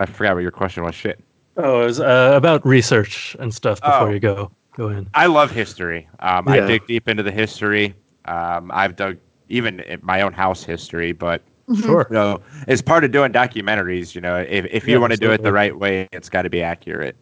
I 0.00 0.06
forgot 0.06 0.34
what 0.34 0.40
your 0.42 0.50
question 0.50 0.82
was. 0.82 0.94
Shit. 0.96 1.22
Oh, 1.56 1.82
it 1.82 1.84
was 1.84 2.00
uh, 2.00 2.32
about 2.34 2.66
research 2.66 3.36
and 3.38 3.54
stuff 3.54 3.80
before 3.82 4.08
Oh. 4.08 4.10
you 4.10 4.18
go 4.18 4.50
go 4.76 4.88
in. 4.88 5.08
I 5.14 5.26
love 5.26 5.52
history. 5.52 6.08
Um, 6.18 6.46
Yeah. 6.48 6.54
I 6.54 6.66
dig 6.66 6.86
deep 6.88 7.08
into 7.08 7.22
the 7.22 7.30
history. 7.30 7.94
Um, 8.26 8.70
I've 8.72 8.96
dug 8.96 9.18
even 9.48 9.80
in 9.80 10.00
my 10.02 10.20
own 10.22 10.32
house 10.32 10.64
history, 10.64 11.12
but 11.12 11.42
Sure. 11.80 12.06
you 12.10 12.14
know, 12.14 12.40
as 12.68 12.82
part 12.82 13.04
of 13.04 13.10
doing 13.12 13.32
documentaries, 13.32 14.14
you 14.14 14.20
know, 14.20 14.36
if, 14.36 14.66
if 14.70 14.86
you 14.86 14.94
Yeah, 14.94 14.98
want 14.98 15.12
to 15.12 15.18
do 15.18 15.30
it 15.32 15.42
the 15.42 15.52
right 15.52 15.78
way, 15.78 16.08
it's 16.12 16.28
got 16.28 16.42
to 16.42 16.50
be 16.50 16.62
accurate. 16.62 17.16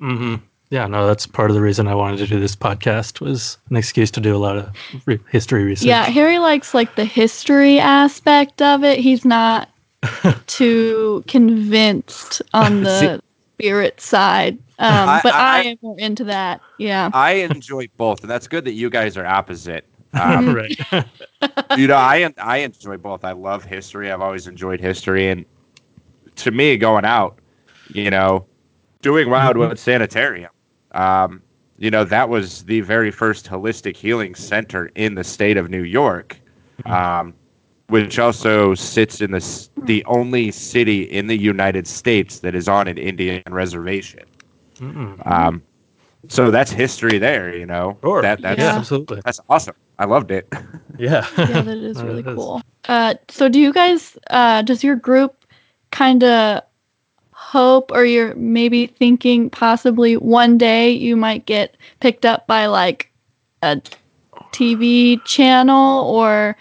hmm 0.00 0.36
Yeah, 0.70 0.86
no, 0.88 1.06
that's 1.06 1.26
part 1.26 1.50
of 1.50 1.54
the 1.54 1.62
reason 1.62 1.86
I 1.86 1.94
wanted 1.94 2.16
to 2.18 2.26
do 2.26 2.40
this 2.40 2.56
podcast 2.56 3.20
was 3.20 3.56
an 3.70 3.76
excuse 3.76 4.10
to 4.12 4.20
do 4.20 4.34
a 4.34 4.38
lot 4.38 4.56
of 4.56 4.68
re- 5.06 5.20
history 5.30 5.62
research. 5.64 5.86
Yeah, 5.86 6.04
Harry 6.04 6.38
likes 6.40 6.74
like 6.74 6.96
the 6.96 7.04
history 7.04 7.78
aspect 7.78 8.60
of 8.62 8.82
it. 8.84 8.98
He's 8.98 9.24
not 9.24 9.68
too 10.48 11.22
convinced 11.28 12.42
on 12.52 12.82
the 12.82 13.20
spirit 13.60 14.00
side. 14.00 14.58
Um, 14.80 15.08
I- 15.08 15.20
but 15.22 15.34
I, 15.34 15.58
I- 15.58 15.62
am 15.62 15.76
more 15.82 15.98
into 15.98 16.24
that. 16.24 16.60
Yeah. 16.78 17.10
I 17.12 17.32
enjoy 17.34 17.88
both, 17.96 18.22
and 18.22 18.30
that's 18.30 18.46
good 18.48 18.64
that 18.64 18.72
you 18.72 18.90
guys 18.90 19.16
are 19.16 19.26
opposite. 19.26 19.84
Um, 20.14 20.54
right. 20.54 20.78
you 21.76 21.86
know, 21.86 21.96
I 21.96 22.32
I 22.38 22.58
enjoy 22.58 22.96
both. 22.96 23.24
I 23.24 23.32
love 23.32 23.64
history. 23.64 24.10
I've 24.10 24.20
always 24.20 24.46
enjoyed 24.46 24.80
history, 24.80 25.28
and 25.28 25.44
to 26.36 26.50
me, 26.50 26.76
going 26.76 27.04
out, 27.04 27.38
you 27.92 28.10
know, 28.10 28.46
doing 29.02 29.30
Wildwood 29.30 29.78
Sanitarium, 29.78 30.50
um, 30.92 31.42
you 31.78 31.90
know, 31.90 32.04
that 32.04 32.28
was 32.28 32.64
the 32.64 32.80
very 32.80 33.10
first 33.10 33.46
holistic 33.46 33.96
healing 33.96 34.34
center 34.34 34.90
in 34.94 35.14
the 35.14 35.24
state 35.24 35.56
of 35.56 35.70
New 35.70 35.82
York, 35.82 36.38
um, 36.86 37.34
which 37.88 38.18
also 38.18 38.74
sits 38.74 39.20
in 39.20 39.30
the 39.30 39.68
the 39.84 40.04
only 40.06 40.50
city 40.50 41.02
in 41.02 41.26
the 41.26 41.36
United 41.38 41.86
States 41.86 42.40
that 42.40 42.54
is 42.54 42.68
on 42.68 42.88
an 42.88 42.98
Indian 42.98 43.42
reservation. 43.48 44.24
Mm-mm. 44.78 45.26
Um, 45.30 45.62
so 46.28 46.50
that's 46.50 46.70
history 46.70 47.18
there. 47.18 47.54
You 47.56 47.66
know, 47.66 47.96
Sure. 48.02 48.22
that 48.22 48.40
that's 48.42 48.58
yeah, 48.58 48.72
Yeah. 48.72 48.78
absolutely. 48.78 49.20
that's 49.24 49.40
awesome. 49.48 49.76
I 49.98 50.04
loved 50.06 50.30
it. 50.30 50.52
Yeah. 50.98 51.24
yeah, 51.38 51.62
that 51.62 51.78
is 51.78 52.02
really 52.02 52.20
it 52.20 52.26
is. 52.26 52.34
cool. 52.34 52.60
Uh, 52.88 53.14
so 53.28 53.48
do 53.48 53.60
you 53.60 53.72
guys, 53.72 54.18
uh, 54.30 54.62
does 54.62 54.82
your 54.82 54.96
group 54.96 55.44
kind 55.92 56.24
of 56.24 56.62
hope 57.30 57.92
or 57.92 58.04
you're 58.04 58.34
maybe 58.34 58.86
thinking 58.88 59.48
possibly 59.48 60.16
one 60.16 60.58
day 60.58 60.90
you 60.90 61.14
might 61.16 61.46
get 61.46 61.76
picked 62.00 62.26
up 62.26 62.48
by 62.48 62.66
like 62.66 63.12
a 63.62 63.80
TV 64.52 65.22
channel 65.24 66.04
or 66.08 66.56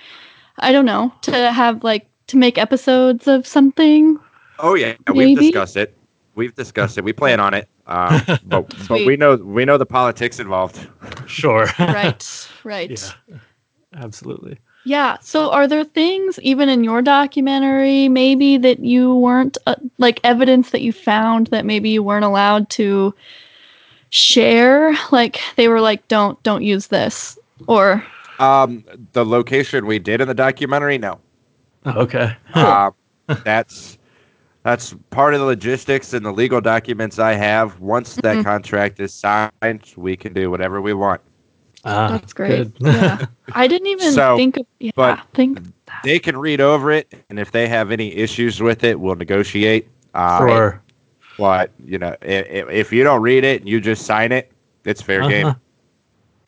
I 0.59 0.71
don't 0.71 0.85
know, 0.85 1.11
to 1.23 1.51
have 1.51 1.83
like 1.83 2.07
to 2.27 2.37
make 2.37 2.57
episodes 2.59 3.27
of 3.27 3.47
something? 3.47 4.19
Oh 4.59 4.75
yeah, 4.75 4.95
we've 5.13 5.37
discussed 5.37 5.77
it. 5.77 5.97
We've 6.35 6.53
discussed 6.53 6.97
it. 6.99 7.03
We 7.03 7.13
plan 7.13 7.39
on 7.39 7.53
it. 7.55 7.67
Um, 7.87 8.21
but 8.45 8.87
but 8.87 9.05
we 9.05 9.17
know 9.17 9.35
we 9.35 9.65
know 9.65 9.77
the 9.77 9.85
politics 9.85 10.39
involved. 10.39 10.87
sure. 11.27 11.67
Right, 11.79 12.47
right. 12.63 12.89
yeah. 13.27 13.37
Absolutely. 13.95 14.59
Yeah. 14.83 15.17
So, 15.21 15.51
are 15.51 15.67
there 15.67 15.83
things 15.83 16.39
even 16.39 16.69
in 16.69 16.83
your 16.83 17.01
documentary, 17.01 18.07
maybe 18.07 18.57
that 18.57 18.79
you 18.79 19.15
weren't 19.15 19.57
uh, 19.65 19.75
like 19.97 20.19
evidence 20.23 20.69
that 20.71 20.81
you 20.81 20.93
found 20.93 21.47
that 21.47 21.65
maybe 21.65 21.89
you 21.89 22.03
weren't 22.03 22.25
allowed 22.25 22.69
to 22.71 23.13
share? 24.09 24.95
Like 25.11 25.39
they 25.55 25.67
were 25.67 25.81
like, 25.81 26.07
"Don't, 26.07 26.41
don't 26.43 26.63
use 26.63 26.87
this," 26.87 27.37
or 27.67 28.03
Um, 28.39 28.83
the 29.13 29.25
location 29.25 29.85
we 29.87 29.99
did 29.99 30.21
in 30.21 30.27
the 30.27 30.33
documentary, 30.33 30.97
no. 30.97 31.19
Oh, 31.85 32.01
Okay. 32.01 32.35
Um, 32.53 32.93
that's 33.43 33.96
that's 34.67 34.93
part 35.11 35.33
of 35.33 35.39
the 35.39 35.45
logistics 35.45 36.11
and 36.11 36.25
the 36.25 36.31
legal 36.33 36.59
documents 36.59 37.19
I 37.19 37.35
have. 37.35 37.79
Once 37.79 38.15
that 38.15 38.35
Mhm. 38.37 38.43
contract 38.43 38.99
is 38.99 39.13
signed, 39.13 39.93
we 39.95 40.17
can 40.17 40.33
do 40.33 40.51
whatever 40.51 40.81
we 40.81 40.93
want. 40.93 41.21
Ah, 41.85 42.09
that's 42.09 42.33
great. 42.33 42.67
yeah. 42.79 43.27
I 43.53 43.65
didn't 43.67 43.87
even 43.87 44.11
So, 44.11 44.35
think 44.35 44.57
of. 44.57 44.65
Yeah. 44.81 44.91
but- 44.93 45.21
think. 45.33 45.61
They 46.03 46.19
can 46.19 46.35
read 46.37 46.59
over 46.59 46.91
it, 46.91 47.13
and 47.29 47.39
if 47.39 47.51
they 47.53 47.69
have 47.69 47.91
any 47.91 48.13
issues 48.13 48.61
with 48.61 48.83
it, 48.83 48.99
we'll 48.99 49.15
negotiate. 49.15 49.87
Um, 50.13 50.49
sure. 50.49 50.81
But 51.37 51.71
you 51.85 51.97
know, 51.97 52.17
if, 52.21 52.69
if 52.69 52.91
you 52.91 53.05
don't 53.05 53.21
read 53.21 53.45
it 53.45 53.61
and 53.61 53.69
you 53.69 53.79
just 53.79 54.05
sign 54.05 54.33
it, 54.33 54.51
it's 54.83 55.01
fair 55.01 55.21
game. 55.29 55.47
Uh-huh. 55.47 55.55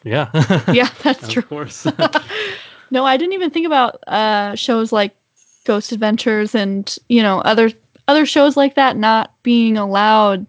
Yeah. 0.04 0.28
Yeah, 0.74 0.90
that's 1.04 1.30
true. 1.32 1.42
Of 1.44 1.48
course. 1.50 1.88
No, 2.92 3.06
I 3.06 3.18
didn't 3.18 3.34
even 3.34 3.52
think 3.52 3.68
about 3.68 4.04
uh, 4.08 4.56
shows 4.56 4.92
like 4.92 5.16
Ghost 5.64 5.92
Adventures 5.92 6.56
and 6.56 6.98
you 7.08 7.22
know 7.22 7.40
other 7.42 7.70
other 8.10 8.26
shows 8.26 8.58
like 8.58 8.74
that 8.76 8.98
not 8.98 9.34
being 9.44 9.78
allowed. 9.78 10.46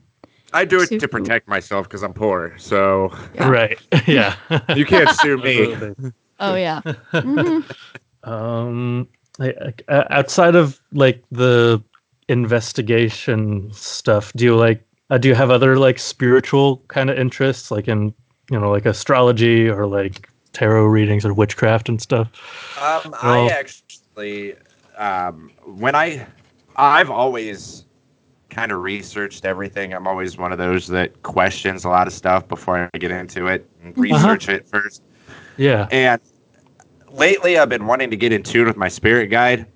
I 0.53 0.65
do 0.65 0.81
it 0.81 0.89
to 0.89 0.99
Super. 0.99 1.19
protect 1.21 1.47
myself 1.47 1.87
because 1.87 2.03
I'm 2.03 2.15
poor. 2.15 2.55
So 2.59 3.13
Yeah. 3.35 3.49
Right. 3.49 3.79
Yeah. 4.09 4.35
you 4.75 4.85
can't 4.87 5.11
sue 5.21 5.37
me. 5.37 5.77
Oh 6.43 6.55
yeah. 6.55 6.81
Mhm. 7.13 7.63
Um, 8.25 9.07
I- 9.39 9.55
I- 9.89 9.93
uh, 9.93 10.05
outside 10.09 10.57
of 10.57 10.81
like 10.93 11.23
the 11.31 11.83
investigation 12.29 13.71
stuff, 13.75 14.33
do 14.33 14.45
you 14.47 14.57
like 14.57 14.83
uh, 15.11 15.19
do 15.19 15.29
you 15.29 15.35
have 15.35 15.51
other 15.51 15.77
like 15.77 15.99
spiritual 15.99 16.79
kind 16.89 17.11
of 17.11 17.19
interests, 17.19 17.71
like 17.71 17.89
in 17.89 18.15
you 18.51 18.59
know 18.59 18.71
like 18.71 18.87
astrology 18.87 19.69
or 19.69 19.87
like 19.87 20.31
tarot 20.55 20.87
readings 20.87 21.27
or 21.27 21.35
witchcraft 21.35 21.91
and 21.91 22.01
stuff? 22.01 22.29
Um, 22.81 23.15
Well- 23.23 23.49
I 23.49 23.53
actually, 23.53 24.55
um, 24.97 25.51
when 25.67 25.95
I, 25.95 26.27
I've 26.77 27.11
always 27.11 27.85
kind 28.51 28.73
of 28.73 28.83
researched 28.83 29.45
everything. 29.45 29.95
I'm 29.95 30.07
always 30.07 30.37
one 30.37 30.53
of 30.53 30.59
those 30.59 30.87
that 30.89 31.23
questions 31.23 31.85
a 31.85 31.89
lot 31.89 32.07
of 32.07 32.13
stuff 32.13 32.49
before 32.49 32.91
I 32.93 32.99
get 32.99 33.11
into 33.11 33.47
it 33.47 33.69
and 33.83 33.97
research 33.97 34.49
it 34.49 34.69
first. 34.69 35.03
Yeah. 35.57 35.89
And 35.91 36.21
lately, 37.11 37.59
I've 37.59 37.69
been 37.69 37.87
wanting 37.87 38.11
to 38.11 38.17
get 38.17 38.33
in 38.33 38.43
tune 38.43 38.67
with 38.67 38.77
my 38.77 38.89
spirit 38.89 39.29
guide, 39.29 39.67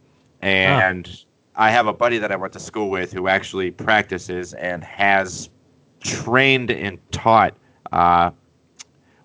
and 0.42 1.08
I 1.56 1.70
have 1.70 1.86
a 1.86 1.92
buddy 1.92 2.18
that 2.18 2.32
I 2.32 2.36
went 2.36 2.52
to 2.54 2.60
school 2.60 2.90
with 2.90 3.12
who 3.12 3.28
actually 3.28 3.70
practices 3.70 4.54
and 4.54 4.82
has 4.82 5.50
trained 6.00 6.70
and 6.70 6.98
taught 7.12 7.56
uh, 7.92 8.30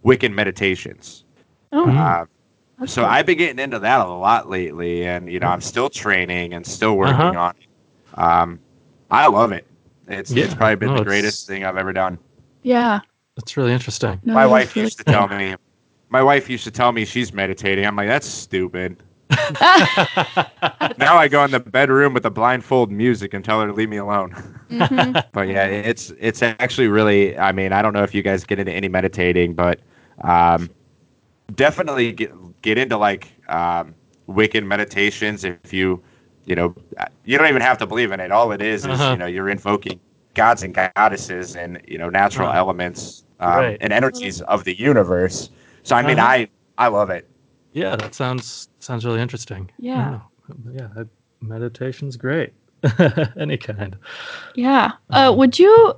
Wiccan 0.06 0.34
meditations. 0.34 1.26
Oh. 1.72 1.90
Uh, 1.90 2.26
that's 2.26 2.30
so 2.88 3.02
cool. 3.02 3.10
I've 3.12 3.26
been 3.26 3.38
getting 3.38 3.60
into 3.60 3.80
that 3.80 4.00
a 4.02 4.08
lot 4.10 4.50
lately, 4.50 5.06
and 5.06 5.32
you 5.32 5.40
know 5.40 5.48
I'm 5.48 5.62
still 5.62 5.90
training 5.90 6.54
and 6.54 6.66
still 6.66 6.96
working 6.98 7.36
Uh-huh. 7.36 7.40
on 7.40 7.56
it. 7.60 8.20
Um, 8.20 8.60
I 9.12 9.28
love 9.28 9.52
it. 9.52 9.66
It's, 10.08 10.32
it's 10.32 10.54
probably 10.56 10.76
been 10.76 10.90
no, 10.90 10.98
the 11.00 11.04
greatest 11.06 11.48
thing 11.48 11.64
I've 11.64 11.78
ever 11.78 11.94
done. 11.94 12.18
yeah. 12.64 13.02
That's 13.36 13.56
really 13.56 13.72
interesting. 13.72 14.20
No, 14.24 14.34
my 14.34 14.46
wife 14.46 14.76
used 14.76 14.98
to 14.98 15.04
tell 15.06 15.28
me. 15.30 15.56
My 16.10 16.22
wife 16.22 16.50
used 16.50 16.64
to 16.66 16.72
tell 16.72 16.92
me 16.92 17.06
she's 17.06 17.32
meditating. 17.32 17.86
I'm 17.86 17.96
like, 17.96 18.08
that's 18.10 18.28
stupid. 18.28 18.98
Now 20.98 21.16
I 21.18 21.28
go 21.30 21.44
in 21.46 21.52
the 21.52 21.60
bedroom 21.60 22.14
with 22.14 22.24
the 22.24 22.32
blindfold 22.32 22.92
music 22.92 23.34
and 23.34 23.44
tell 23.46 23.62
her 23.62 23.68
to 23.68 23.74
leave 23.74 23.90
me 23.90 23.98
alone. 23.98 24.34
Mhm. 24.70 25.24
But 25.32 25.48
yeah, 25.48 25.66
it's 25.66 26.12
it's 26.20 26.42
actually 26.42 26.88
really. 26.88 27.38
I 27.38 27.52
mean, 27.52 27.72
I 27.72 27.82
don't 27.82 27.94
know 27.94 28.04
if 28.04 28.14
you 28.14 28.22
guys 28.22 28.44
get 28.44 28.60
into 28.60 28.72
any 28.74 28.88
meditating, 28.90 29.54
but 29.54 29.80
um, 30.24 30.70
definitely 31.56 32.12
get 32.12 32.32
get 32.62 32.78
into 32.78 32.98
like 32.98 33.28
um, 33.50 33.96
Wiccan 34.28 34.66
meditations. 34.66 35.44
If 35.44 35.74
you, 35.74 36.02
you 36.46 36.56
know, 36.56 36.76
you 37.26 37.38
don't 37.38 37.48
even 37.48 37.62
have 37.62 37.78
to 37.80 37.86
believe 37.88 38.12
in 38.12 38.20
it. 38.20 38.32
All 38.32 38.52
it 38.52 38.62
is 38.62 38.86
is 38.86 38.88
Uh-huh. 38.92 39.12
you 39.12 39.18
know 39.18 39.26
you're 39.26 39.50
invoking 39.50 40.00
gods 40.36 40.64
and 40.64 40.74
goddesses 40.74 41.56
and 41.56 41.82
you 41.88 41.98
know 41.98 42.10
natural 42.10 42.48
Right. 42.48 42.58
elements 42.58 43.24
um, 43.40 43.56
Right. 43.56 43.78
and 43.82 43.94
energies 43.94 44.42
of 44.44 44.64
the 44.64 44.78
universe. 44.80 45.50
So 45.84 45.96
I 45.96 46.02
mean, 46.04 46.20
Uh-huh. 46.20 46.28
I 46.28 46.50
I 46.78 46.88
love 46.88 47.10
it. 47.10 47.28
Yeah, 47.74 47.96
that 47.96 48.14
sounds 48.16 48.70
sounds 48.80 49.06
really 49.06 49.22
interesting. 49.22 49.70
Yeah. 49.78 50.20
Yeah, 50.72 50.88
meditation's 51.42 52.18
great. 52.18 52.54
Any 53.38 53.58
kind. 53.58 53.96
Yeah. 54.56 54.94
Uh, 55.12 55.30
Um, 55.30 55.38
would 55.38 55.60
you 55.60 55.96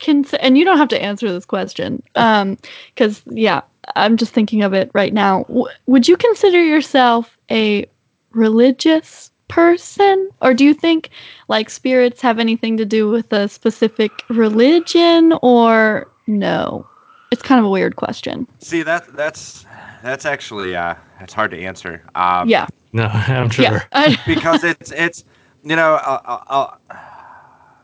consider? 0.00 0.42
And 0.42 0.58
you 0.58 0.64
don't 0.64 0.78
have 0.78 0.88
to 0.88 1.02
answer 1.02 1.30
this 1.30 1.44
question, 1.44 2.02
um, 2.16 2.56
because 2.94 3.22
yeah, 3.26 3.62
I'm 3.96 4.16
just 4.16 4.32
thinking 4.32 4.62
of 4.62 4.72
it 4.72 4.90
right 4.94 5.12
now. 5.12 5.44
W- 5.44 5.66
would 5.86 6.08
you 6.08 6.16
consider 6.16 6.62
yourself 6.62 7.38
a 7.50 7.86
religious 8.32 9.30
person, 9.48 10.30
or 10.42 10.54
do 10.54 10.64
you 10.64 10.74
think 10.74 11.10
like 11.48 11.70
spirits 11.70 12.20
have 12.20 12.38
anything 12.38 12.76
to 12.76 12.84
do 12.84 13.08
with 13.08 13.32
a 13.32 13.48
specific 13.48 14.24
religion, 14.28 15.34
or 15.42 16.08
no? 16.26 16.86
It's 17.30 17.42
kind 17.42 17.58
of 17.58 17.64
a 17.64 17.70
weird 17.70 17.96
question. 17.96 18.46
See 18.58 18.82
that 18.82 19.16
that's 19.16 19.64
that's 20.02 20.24
actually 20.24 20.74
uh 20.74 20.94
that's 21.18 21.34
hard 21.34 21.50
to 21.52 21.60
answer. 21.60 22.02
Um, 22.14 22.48
yeah. 22.48 22.66
No, 22.92 23.04
I'm 23.12 23.50
sure. 23.50 23.82
Yeah. 23.92 24.16
Because 24.26 24.64
it's 24.64 24.90
it's 24.92 25.24
you 25.62 25.76
know 25.76 25.94
uh, 25.94 26.20
uh, 26.24 26.76
uh, 26.90 26.96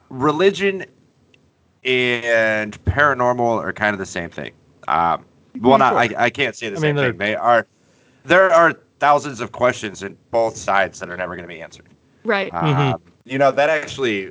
religion 0.09 0.85
and 1.87 2.83
paranormal 2.85 3.63
are 3.63 3.73
kind 3.73 3.95
of 3.95 3.99
the 3.99 4.07
same 4.07 4.31
thing. 4.31 4.53
Um, 4.89 5.25
well, 5.61 5.79
not 5.79 5.95
I, 5.95 6.11
I 6.17 6.31
can't 6.31 6.55
say 6.55 6.69
the 6.69 6.77
I 6.77 6.81
same 6.81 6.97
mean, 6.97 7.05
thing. 7.05 7.19
They 7.19 7.35
are 7.35 7.67
there 8.25 8.51
are 8.51 8.75
thousands 8.99 9.41
of 9.41 9.53
questions 9.53 10.03
in 10.03 10.17
both 10.31 10.57
sides 10.57 11.01
that 11.01 11.09
are 11.09 11.17
never 11.17 11.35
going 11.35 11.49
to 11.49 11.55
be 11.55 11.61
answered. 11.61 11.87
Right. 12.25 12.53
Um, 12.53 13.01
you 13.25 13.39
know 13.39 13.51
that 13.53 13.71
actually 13.71 14.25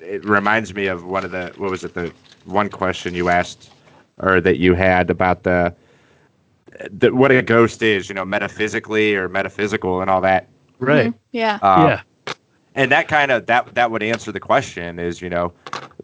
it 0.00 0.24
reminds 0.24 0.74
me 0.74 0.86
of 0.86 1.04
one 1.04 1.24
of 1.24 1.30
the 1.30 1.52
what 1.56 1.70
was 1.70 1.84
it 1.84 1.94
the 1.94 2.12
one 2.44 2.68
question 2.68 3.14
you 3.14 3.28
asked 3.28 3.70
or 4.18 4.40
that 4.40 4.58
you 4.58 4.74
had 4.74 5.10
about 5.10 5.42
the, 5.42 5.74
the 6.90 7.14
what 7.14 7.30
a 7.30 7.42
ghost 7.42 7.82
is 7.82 8.08
you 8.08 8.14
know 8.14 8.24
metaphysically 8.24 9.16
or 9.16 9.28
metaphysical 9.28 10.00
and 10.00 10.10
all 10.10 10.20
that 10.20 10.48
Right. 10.78 11.14
Yeah. 11.32 11.58
Um, 11.62 11.88
yeah. 11.88 12.02
And 12.76 12.92
that 12.92 13.08
kind 13.08 13.32
of 13.32 13.46
that 13.46 13.74
that 13.74 13.90
would 13.92 14.02
answer 14.02 14.32
the 14.32 14.40
question 14.40 15.00
is 15.00 15.22
you 15.22 15.30
know 15.30 15.52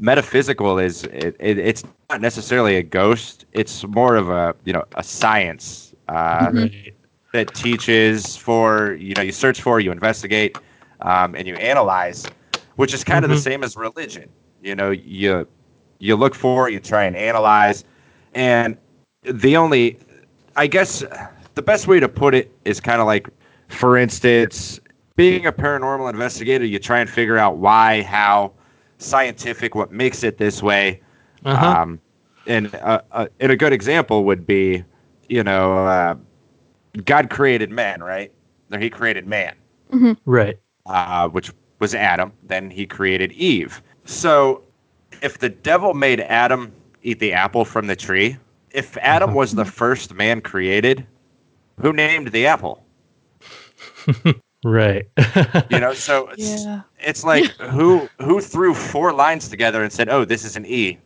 metaphysical 0.00 0.78
is 0.78 1.04
it, 1.06 1.36
it, 1.40 1.58
it's 1.58 1.84
not 2.10 2.20
necessarily 2.20 2.76
a 2.76 2.82
ghost 2.82 3.46
it's 3.52 3.84
more 3.86 4.16
of 4.16 4.30
a 4.30 4.54
you 4.64 4.72
know 4.72 4.84
a 4.96 5.04
science 5.04 5.94
uh, 6.08 6.52
Right. 6.52 6.94
that 7.32 7.54
teaches 7.54 8.36
for 8.36 8.94
you 8.94 9.14
know 9.14 9.22
you 9.22 9.32
search 9.32 9.62
for 9.62 9.80
you 9.80 9.92
investigate 9.92 10.58
um, 11.02 11.34
and 11.34 11.46
you 11.48 11.56
analyze 11.56 12.30
which 12.76 12.94
is 12.94 13.04
kind 13.04 13.24
of 13.24 13.30
Mhm. 13.30 13.30
the 13.30 13.36
same 13.36 13.64
as 13.64 13.76
religion 13.76 14.28
you 14.62 14.74
know 14.74 14.90
you 14.90 15.46
you 15.98 16.16
look 16.16 16.34
for 16.34 16.68
you 16.70 16.80
try 16.80 17.04
and 17.04 17.16
analyze 17.16 17.84
and 18.34 18.78
the 19.24 19.56
only 19.56 19.98
i 20.56 20.66
guess 20.66 21.04
the 21.54 21.62
best 21.62 21.88
way 21.88 22.00
to 22.00 22.08
put 22.08 22.34
it 22.34 22.52
is 22.64 22.80
kind 22.80 23.00
of 23.00 23.06
like 23.06 23.28
for 23.68 23.96
instance 23.96 24.80
being 25.16 25.46
a 25.46 25.52
paranormal 25.52 26.10
investigator 26.10 26.64
you 26.64 26.78
try 26.78 27.00
and 27.00 27.08
figure 27.10 27.38
out 27.38 27.58
why 27.58 28.02
how 28.02 28.52
scientific 28.98 29.74
what 29.74 29.92
makes 29.92 30.22
it 30.22 30.38
this 30.38 30.62
way 30.62 31.00
Uh-huh. 31.44 31.66
um, 31.66 32.00
and, 32.46 32.74
uh, 32.76 33.00
uh, 33.12 33.26
and 33.40 33.52
a 33.52 33.56
good 33.56 33.72
example 33.72 34.24
would 34.24 34.46
be, 34.46 34.84
you 35.28 35.42
know, 35.44 35.86
uh, 35.86 36.14
God 37.04 37.30
created 37.30 37.70
man, 37.70 38.02
right? 38.02 38.32
Or 38.72 38.78
he 38.78 38.90
created 38.90 39.26
man, 39.26 39.54
right. 40.24 40.58
uh, 40.86 41.28
which 41.28 41.52
was 41.78 41.94
Adam. 41.94 42.32
Then 42.42 42.70
he 42.70 42.86
created 42.86 43.32
Eve. 43.32 43.82
So 44.04 44.62
if 45.22 45.38
the 45.38 45.48
devil 45.48 45.94
made 45.94 46.20
Adam 46.20 46.72
eat 47.02 47.18
the 47.20 47.32
apple 47.32 47.64
from 47.64 47.86
the 47.86 47.96
tree, 47.96 48.36
if 48.72 48.96
Adam 48.98 49.34
was 49.34 49.52
the 49.54 49.64
first 49.64 50.14
man 50.14 50.40
created, 50.40 51.06
who 51.80 51.92
named 51.92 52.28
the 52.32 52.46
apple? 52.46 52.84
Right. 54.64 55.06
You 55.70 55.80
know, 55.80 55.92
so 56.08 56.28
it's, 56.28 56.64
Yeah. 56.64 56.80
it's 57.00 57.24
like 57.24 57.44
who 57.60 58.08
who 58.20 58.40
threw 58.40 58.74
four 58.74 59.12
lines 59.12 59.48
together 59.48 59.82
and 59.82 59.92
said, 59.92 60.08
"Oh, 60.08 60.24
this 60.24 60.44
is 60.44 60.56
an 60.56 60.64
E," 60.66 60.98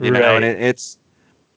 you 0.00 0.10
know, 0.10 0.36
and 0.36 0.44
it, 0.44 0.60
it's 0.60 0.98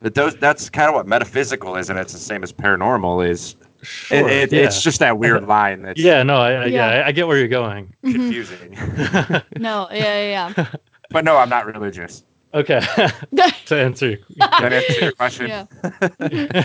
but 0.02 0.14
those 0.14 0.36
that's 0.36 0.70
kind 0.70 0.90
of 0.90 0.96
what 0.96 1.08
metaphysical 1.08 1.76
is, 1.78 1.90
and 1.90 1.98
it's 1.98 2.14
the 2.14 2.20
same 2.20 2.44
as 2.44 2.52
paranormal 2.52 3.28
is. 3.28 3.56
Sure, 3.84 4.28
it, 4.28 4.52
yeah. 4.52 4.64
It's 4.64 4.82
just 4.82 5.00
that 5.00 5.20
weird 5.20 5.48
line 5.48 5.84
that's 5.84 6.00
yeah, 6.02 6.24
no, 6.24 6.38
I, 6.38 6.52
I, 6.52 6.66
yeah, 6.66 6.68
Yeah. 6.96 7.04
I, 7.04 7.08
I 7.08 7.12
get 7.12 7.28
where 7.28 7.38
you're 7.38 7.48
going. 7.48 7.94
Confusing. 8.04 8.76
No. 9.58 9.88
Yeah. 9.92 10.54
Yeah. 10.56 10.66
but 11.12 11.24
no, 11.24 11.38
I'm 11.38 11.48
not 11.50 11.66
religious. 11.68 12.24
okay. 12.54 12.82
To 13.68 13.76
answer 13.76 14.10
your 14.10 14.20
that 14.38 14.74
answer 14.74 15.00
your 15.02 15.12
question? 15.12 15.48
yeah. 15.48 16.64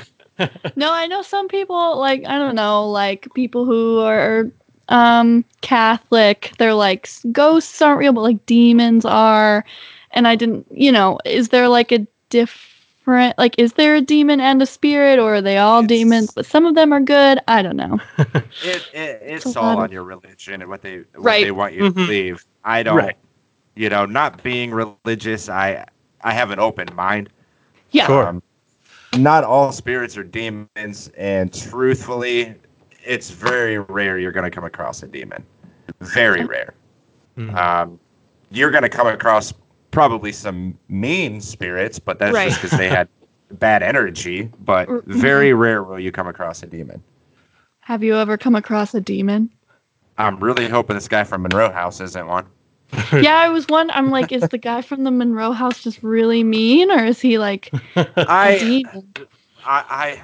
no, 0.76 0.90
I 0.92 1.06
know 1.06 1.20
some 1.22 1.48
people 1.48 1.98
like 1.98 2.24
I 2.26 2.38
don't 2.38 2.54
know, 2.54 2.88
like 2.90 3.28
people 3.34 3.64
who 3.66 4.00
are 4.00 4.50
um 4.88 5.44
Catholic, 5.60 6.52
they're 6.58 6.74
like 6.74 7.08
ghosts 7.32 7.80
aren't 7.82 7.98
real, 7.98 8.12
but 8.12 8.22
like 8.22 8.44
demons 8.46 9.04
are. 9.04 9.64
And 10.12 10.28
I 10.28 10.36
didn't, 10.36 10.66
you 10.70 10.92
know, 10.92 11.18
is 11.24 11.48
there 11.48 11.68
like 11.68 11.92
a 11.92 12.06
different 12.28 13.36
like 13.38 13.54
is 13.58 13.72
there 13.74 13.94
a 13.94 14.00
demon 14.00 14.40
and 14.40 14.60
a 14.62 14.66
spirit 14.66 15.18
or 15.18 15.36
are 15.36 15.40
they 15.42 15.58
all 15.58 15.82
It's- 15.82 15.88
demons, 15.98 16.32
but 16.32 16.46
some 16.46 16.66
of 16.66 16.74
them 16.74 16.92
are 16.92 17.00
good? 17.00 17.38
I 17.48 17.62
don't 17.62 17.76
know. 17.76 17.98
It, 18.64 18.82
it 18.92 19.20
it's 19.22 19.46
It's 19.46 19.56
all 19.56 19.78
on 19.78 19.86
of- 19.86 19.92
your 19.92 20.04
religion 20.04 20.60
and 20.62 20.68
what 20.70 20.82
they 20.82 20.98
what 20.98 21.24
Right. 21.24 21.44
they 21.44 21.50
want 21.52 21.72
you 21.74 21.84
to 21.84 21.90
Mhm. 21.90 21.94
believe. 22.06 22.44
I 22.64 22.82
don't, 22.82 22.96
Right. 22.96 23.16
you 23.74 23.88
know, 23.88 24.04
not 24.06 24.42
being 24.42 24.70
religious. 24.70 25.48
I 25.48 25.84
I 26.22 26.32
have 26.32 26.50
an 26.52 26.60
open 26.60 26.88
mind. 26.94 27.28
Yeah. 27.90 28.06
Sure. 28.06 28.28
Um, 28.28 28.42
not 29.16 29.42
all 29.44 29.72
spirits 29.72 30.16
are 30.16 30.22
demons, 30.24 31.10
and 31.16 31.52
truthfully, 31.52 32.54
it's 33.05 33.30
very 33.30 33.78
rare 33.78 34.18
you're 34.18 34.32
going 34.32 34.44
to 34.44 34.50
come 34.50 34.64
across 34.64 35.03
a 35.03 35.09
demon. 35.09 35.44
Very 36.00 36.44
rare. 36.44 36.74
Mm. 37.36 37.55
Um, 37.57 38.00
you're 38.50 38.70
going 38.70 38.82
to 38.82 38.88
come 38.88 39.07
across 39.07 39.53
probably 39.90 40.32
some 40.32 40.78
mean 40.88 41.40
spirits, 41.40 41.98
but 41.98 42.18
that's 42.18 42.34
Right. 42.34 42.48
just 42.48 42.62
because 42.62 42.78
they 42.78 42.88
had 42.88 43.09
bad 43.53 43.82
energy. 43.82 44.50
But 44.64 44.88
very 45.07 45.53
rare 45.53 45.82
will 45.82 46.00
you 46.00 46.12
come 46.12 46.26
across 46.26 46.62
a 46.62 46.66
demon. 46.66 47.03
Have 47.80 48.03
you 48.03 48.16
ever 48.16 48.36
come 48.38 48.55
across 48.55 48.94
a 48.94 49.00
demon? 49.00 49.50
I'm 50.18 50.38
really 50.38 50.68
hoping 50.68 50.94
this 50.94 51.09
guy 51.09 51.24
from 51.24 51.42
Monroe 51.42 51.70
House 51.72 52.00
isn't 52.00 52.26
one. 52.26 52.46
yeah, 53.12 53.36
I 53.36 53.48
was 53.48 53.66
one. 53.68 53.90
I'm 53.90 54.11
like, 54.11 54.32
is 54.32 54.46
the 54.48 54.59
guy 54.59 54.82
from 54.82 55.05
the 55.05 55.11
Monroe 55.11 55.53
house 55.53 55.82
just 55.82 56.03
really 56.03 56.44
mean, 56.44 56.90
or 56.90 57.05
is 57.05 57.20
he 57.20 57.38
like 57.38 57.70
a 57.96 58.07
I 58.28 58.59
demon? 58.59 59.12
I 59.64 59.84
I, 59.88 60.22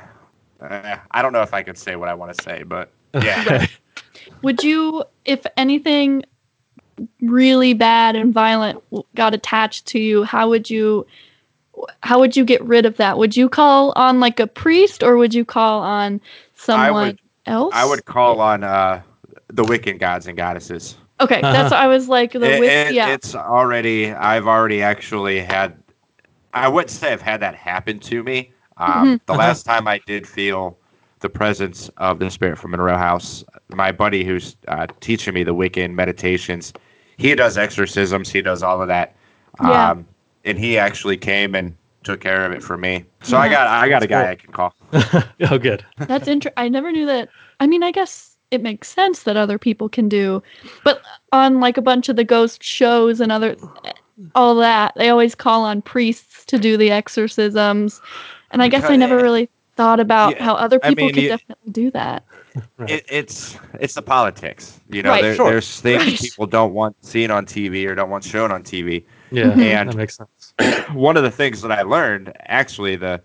uh, 0.60 0.96
I 1.10 1.22
don't 1.22 1.32
know 1.32 1.42
if 1.42 1.54
I 1.54 1.62
could 1.62 1.78
say 1.78 1.96
what 1.96 2.08
I 2.08 2.14
want 2.14 2.36
to 2.36 2.42
say, 2.42 2.62
but 2.62 2.90
yeah. 3.14 3.44
Okay. 3.46 3.68
Would 4.42 4.62
you, 4.62 5.04
if 5.24 5.46
anything 5.56 6.24
really 7.20 7.74
bad 7.74 8.16
and 8.16 8.32
violent 8.32 8.82
got 9.14 9.34
attached 9.34 9.86
to 9.86 9.98
you, 9.98 10.24
how 10.24 10.48
would 10.48 10.68
you 10.68 11.06
how 12.02 12.18
would 12.18 12.36
you 12.36 12.44
get 12.44 12.62
rid 12.64 12.86
of 12.86 12.96
that? 12.96 13.18
Would 13.18 13.36
you 13.36 13.48
call 13.48 13.92
on 13.96 14.18
like 14.20 14.40
a 14.40 14.46
priest 14.46 15.02
or 15.02 15.16
would 15.16 15.32
you 15.32 15.44
call 15.44 15.80
on 15.80 16.20
someone 16.54 17.06
would- 17.08 17.20
else? 17.46 17.72
I 17.74 17.84
would 17.84 18.04
call 18.04 18.40
on 18.40 18.64
uh, 18.64 19.00
the 19.48 19.62
Wiccan 19.62 19.98
gods 19.98 20.26
and 20.26 20.36
goddesses. 20.36 20.96
Okay, 21.20 21.40
that's 21.40 21.70
what 21.70 21.80
I 21.80 21.86
was 21.88 22.08
like 22.08 22.32
the 22.32 22.54
It- 22.54 22.60
with 22.60 22.70
it- 22.70 22.94
yeah. 22.94 23.10
It's 23.10 23.34
already, 23.34 24.12
I've 24.12 24.46
already 24.46 24.82
actually 24.82 25.40
had, 25.40 25.76
I 26.52 26.68
wouldn't 26.68 26.90
say 26.90 27.12
I've 27.12 27.22
had 27.22 27.40
that 27.40 27.54
happen 27.54 27.98
to 28.00 28.22
me. 28.22 28.52
Um, 28.78 28.86
Mhm. 29.16 29.20
The 29.26 29.32
Uh-huh. 29.32 29.38
last 29.38 29.64
time 29.64 29.88
I 29.88 30.00
did 30.06 30.26
feel 30.26 30.76
the 31.20 31.28
presence 31.28 31.90
of 31.96 32.20
the 32.20 32.30
spirit 32.30 32.58
from 32.58 32.70
Monroe 32.70 32.96
House, 32.96 33.44
my 33.70 33.90
buddy 33.90 34.24
who's 34.24 34.56
uh, 34.68 34.86
teaching 35.00 35.34
me 35.34 35.42
the 35.42 35.54
Wiccan 35.54 35.94
meditations, 35.94 36.72
he 37.16 37.34
does 37.34 37.58
exorcisms, 37.58 38.30
he 38.30 38.40
does 38.40 38.62
all 38.62 38.80
of 38.80 38.88
that. 38.88 39.14
Yeah. 39.60 39.90
Um, 39.90 40.06
and 40.44 40.58
he 40.58 40.78
actually 40.78 41.16
came 41.16 41.54
and 41.56 41.74
took 42.04 42.20
care 42.20 42.46
of 42.46 42.52
it 42.52 42.62
for 42.62 42.76
me. 42.78 43.04
So 43.22 43.36
I 43.36 43.48
got, 43.48 43.66
I 43.66 43.88
got 43.88 44.02
a 44.04 44.06
guy 44.06 44.22
cool. 44.22 44.30
I 44.30 44.34
can 44.36 44.52
call. 44.52 44.74
oh, 45.50 45.58
good. 45.58 45.84
That's 45.98 46.28
interesting. 46.28 46.54
I 46.56 46.68
never 46.68 46.92
knew 46.92 47.06
that. 47.06 47.28
I 47.58 47.66
mean, 47.66 47.82
I 47.82 47.90
guess 47.90 48.36
it 48.52 48.62
makes 48.62 48.88
sense 48.88 49.24
that 49.24 49.36
other 49.36 49.58
people 49.58 49.88
can 49.88 50.08
do, 50.08 50.40
but 50.84 51.02
on 51.32 51.58
like 51.58 51.76
a 51.76 51.82
bunch 51.82 52.08
of 52.08 52.14
the 52.16 52.24
ghost 52.24 52.62
shows 52.62 53.20
and 53.20 53.32
other 53.32 53.56
all 54.34 54.54
that, 54.54 54.92
they 54.96 55.10
always 55.10 55.34
call 55.34 55.64
on 55.64 55.82
priests 55.82 56.44
to 56.46 56.58
do 56.58 56.76
the 56.76 56.90
exorcisms. 56.92 58.00
And 58.50 58.62
I 58.62 58.68
guess 58.68 58.84
I 58.84 58.96
never 58.96 59.16
really 59.16 59.48
thought 59.76 60.00
about 60.00 60.36
Yeah, 60.36 60.44
how 60.44 60.54
other 60.54 60.80
I 60.82 60.88
people 60.90 61.06
mean, 61.06 61.14
could 61.14 61.22
you- 61.24 61.28
definitely 61.28 61.72
do 61.72 61.90
that. 61.92 62.24
Right. 62.76 62.90
It, 62.90 63.04
it's 63.08 63.56
it's 63.78 63.94
the 63.94 64.02
politics, 64.02 64.80
you 64.90 65.02
know. 65.02 65.10
Right, 65.10 65.22
there, 65.22 65.34
sure. 65.36 65.50
There's 65.50 65.80
things 65.80 66.04
Right. 66.04 66.18
people 66.18 66.46
don't 66.46 66.72
want 66.72 66.96
seen 67.04 67.30
on 67.30 67.46
TV 67.46 67.86
or 67.86 67.94
don't 67.94 68.10
want 68.10 68.24
shown 68.24 68.50
on 68.50 68.64
TV. 68.64 69.04
yeah, 69.30 69.44
Mhm. 69.52 69.60
And 69.62 69.88
that 69.90 69.96
makes 69.96 70.16
sense. 70.16 70.54
one 70.92 71.16
of 71.16 71.22
the 71.22 71.30
things 71.30 71.60
that 71.62 71.70
I 71.70 71.82
learned, 71.82 72.32
actually, 72.46 72.96
the 72.96 73.20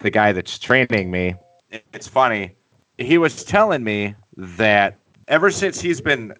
the 0.00 0.10
guy 0.10 0.32
that's 0.32 0.58
training 0.58 1.08
me, 1.10 1.34
it- 1.70 1.84
it's 1.92 2.08
funny. 2.08 2.56
He 2.96 3.16
was 3.18 3.44
telling 3.44 3.84
me 3.84 4.16
that 4.36 4.96
ever 5.28 5.52
since 5.52 5.80
he's 5.80 6.00
been 6.00 6.34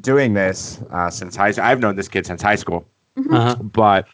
doing 0.00 0.32
this 0.32 0.80
uh, 0.92 1.10
since 1.10 1.36
high, 1.36 1.52
I've 1.60 1.80
known 1.80 1.96
this 1.96 2.08
kid 2.08 2.24
since 2.24 2.40
high 2.40 2.56
school, 2.56 2.86
Uh-huh. 3.18 3.56
but 3.56 4.06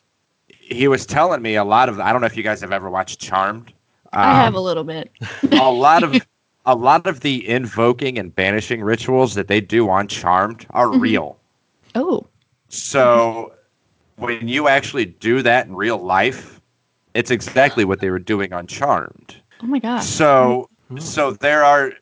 he 0.68 0.88
was 0.88 1.06
telling 1.06 1.42
me 1.42 1.54
a 1.56 1.64
lot 1.64 1.88
of. 1.88 2.00
I 2.00 2.12
don't 2.12 2.20
know 2.20 2.26
if 2.26 2.36
you 2.36 2.42
guys 2.42 2.60
have 2.60 2.72
ever 2.72 2.90
watched 2.90 3.20
Charmed. 3.20 3.72
I 4.12 4.32
Um, 4.32 4.36
have 4.44 4.54
a 4.54 4.60
little 4.60 4.84
bit. 4.84 5.10
a 5.52 5.70
lot 5.70 6.02
of 6.04 6.26
a 6.66 6.74
lot 6.74 7.06
of 7.06 7.20
the 7.20 7.48
invoking 7.48 8.18
and 8.18 8.34
banishing 8.34 8.82
rituals 8.82 9.34
that 9.34 9.48
they 9.48 9.60
do 9.60 9.88
on 9.88 10.08
Charmed 10.08 10.66
are 10.70 10.86
Mhm. 10.86 11.00
real. 11.00 11.36
Oh, 11.94 12.26
So 12.68 13.52
when 14.16 14.48
you 14.48 14.68
actually 14.68 15.06
do 15.06 15.42
that 15.42 15.66
in 15.66 15.74
real 15.74 15.98
life, 15.98 16.60
it's 17.14 17.30
exactly 17.30 17.84
what 17.84 18.00
they 18.00 18.10
were 18.10 18.18
doing 18.18 18.52
on 18.52 18.66
Charmed. 18.66 19.36
oh 19.62 19.66
my 19.66 19.78
gosh. 19.78 20.04
So 20.04 20.68
Mhm. 20.90 21.00
so 21.00 21.32
there 21.32 21.64
are 21.64 21.92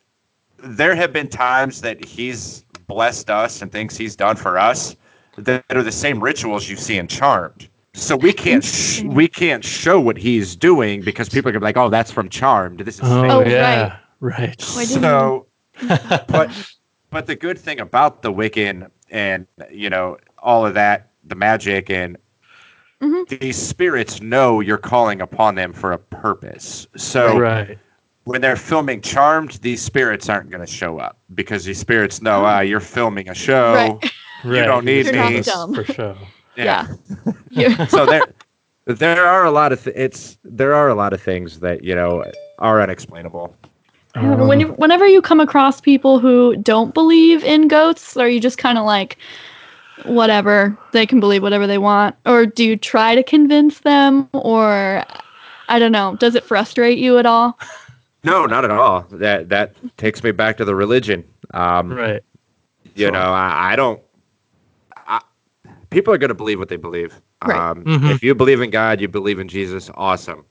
there 0.63 0.95
have 0.95 1.13
been 1.13 1.29
times 1.29 1.81
that 1.83 2.05
he's 2.05 2.65
blessed 2.87 3.31
us 3.31 3.61
and 3.63 3.71
things 3.71 3.97
he's 3.97 4.17
done 4.17 4.37
for 4.37 4.59
us 4.59 4.97
that 5.37 5.65
are 5.71 5.83
the 5.83 5.93
same 5.93 6.23
rituals 6.23 6.69
you 6.69 6.77
see 6.77 6.97
in 6.99 7.07
Charmed. 7.09 7.69
So 7.95 8.17
we 8.17 8.33
can't 8.33 8.65
sh- 8.65 9.03
we 9.05 9.29
can't 9.29 9.65
show 9.65 10.01
what 10.01 10.17
he's 10.17 10.57
doing 10.57 11.01
because 11.03 11.29
people 11.29 11.49
are 11.49 11.53
gonna 11.53 11.61
be 11.61 11.67
like, 11.67 11.77
oh, 11.77 11.89
that's 11.89 12.11
from 12.11 12.29
Charmed. 12.29 12.81
This 12.81 12.97
is 12.97 13.03
Oh, 13.05 13.23
fake." 13.23 13.31
Oh, 13.31 13.41
yeah. 13.49 13.97
Right. 14.21 14.57
Oh, 14.61 14.85
so 14.85 15.47
but 16.29 16.51
but 17.11 17.27
the 17.27 17.37
good 17.37 17.59
thing 17.59 17.79
about 17.81 18.23
the 18.23 18.33
Wiccan 18.33 18.91
and 19.11 19.47
you 19.71 19.89
know 19.91 20.17
all 20.39 20.67
of 20.67 20.75
that, 20.75 21.11
the 21.25 21.35
magic 21.37 21.89
and 21.91 22.17
Mhm. 23.03 23.29
these 23.41 23.57
spirits 23.57 24.21
know 24.21 24.61
you're 24.61 24.79
calling 24.79 25.21
upon 25.21 25.55
them 25.57 25.73
for 25.73 25.93
a 25.93 25.99
purpose. 25.99 26.87
So 26.97 27.39
right. 27.39 27.79
when 28.25 28.41
they're 28.41 28.57
filming 28.57 29.01
Charmed, 29.03 29.53
these 29.63 29.83
spirits 29.83 30.29
aren't 30.29 30.49
going 30.49 30.65
to 30.65 30.73
show 30.73 30.99
up 30.99 31.19
because 31.35 31.65
these 31.65 31.79
spirits 31.79 32.23
know 32.23 32.47
uh, 32.47 32.61
you're 32.61 32.81
filming 32.81 33.29
a 33.29 33.35
show. 33.35 33.75
Right. 33.75 34.13
Right. 34.45 34.65
don't 34.65 34.85
need 34.85 35.07
You're 35.07 35.15
not 35.17 35.33
me. 35.33 35.41
dumb. 35.43 35.75
for 35.75 35.85
sure. 35.85 36.17
Yeah. 36.57 36.87
You're- 37.51 37.87
so 37.89 38.07
there, 38.07 38.23
there 38.87 39.25
are 39.27 39.45
a 39.45 39.51
lot 39.51 39.73
of 39.73 39.83
th- 39.83 39.97
it's 39.97 40.39
there 40.45 40.75
are 40.75 40.89
a 40.89 40.95
lot 40.95 41.13
of 41.13 41.21
things 41.23 41.61
that 41.61 41.85
you 41.85 41.95
know 41.95 42.25
are 42.59 42.81
unexplainable. 42.83 43.55
Yeah, 44.17 44.35
Um, 44.35 44.47
when 44.47 44.61
you, 44.61 44.69
whenever 44.75 45.07
you 45.07 45.21
come 45.21 45.41
across 45.41 45.81
people 45.81 46.21
who 46.21 46.55
don't 46.57 46.95
believe 46.95 47.43
in 47.43 47.67
goats, 47.67 48.17
are 48.17 48.29
you 48.29 48.39
just 48.41 48.59
kind 48.59 48.79
of 48.79 48.85
like, 48.85 49.17
whatever, 50.05 50.77
they 50.93 51.05
can 51.07 51.19
believe 51.19 51.43
whatever 51.43 51.67
they 51.67 51.79
want? 51.79 52.15
Or 52.27 52.47
do 52.47 52.65
you 52.65 52.77
try 52.77 53.17
to 53.17 53.25
convince 53.25 53.81
them? 53.81 54.29
Or, 54.33 55.03
I 55.69 55.79
don't 55.81 55.91
know, 55.91 56.15
does 56.21 56.37
it 56.37 56.45
frustrate 56.45 56.99
you 56.99 57.19
at 57.19 57.27
all? 57.27 57.59
No, 58.23 58.47
not 58.47 58.65
at 58.65 58.71
all. 58.71 59.01
That 59.11 59.49
that 59.49 59.75
takes 59.97 60.23
me 60.23 60.31
back 60.31 60.57
to 60.59 60.65
the 60.65 60.75
religion. 60.77 61.25
Um, 61.53 61.93
right. 61.93 62.23
You 62.95 63.07
Sure. 63.07 63.11
know, 63.13 63.33
I, 63.33 63.73
I 63.73 63.77
don't. 63.77 64.01
I, 65.95 66.01
people 66.01 66.15
are 66.15 66.19
going 66.19 66.29
to 66.31 66.35
believe 66.35 66.59
what 66.59 66.69
they 66.69 66.77
believe. 66.77 67.21
Right. 67.45 67.71
Um, 67.71 67.85
Mhm. 67.85 68.11
If 68.11 68.23
you 68.23 68.35
believe 68.35 68.61
in 68.61 68.71
God, 68.71 69.01
you 69.01 69.09
believe 69.09 69.39
in 69.39 69.49
Jesus. 69.49 69.91
Awesome. 69.95 70.45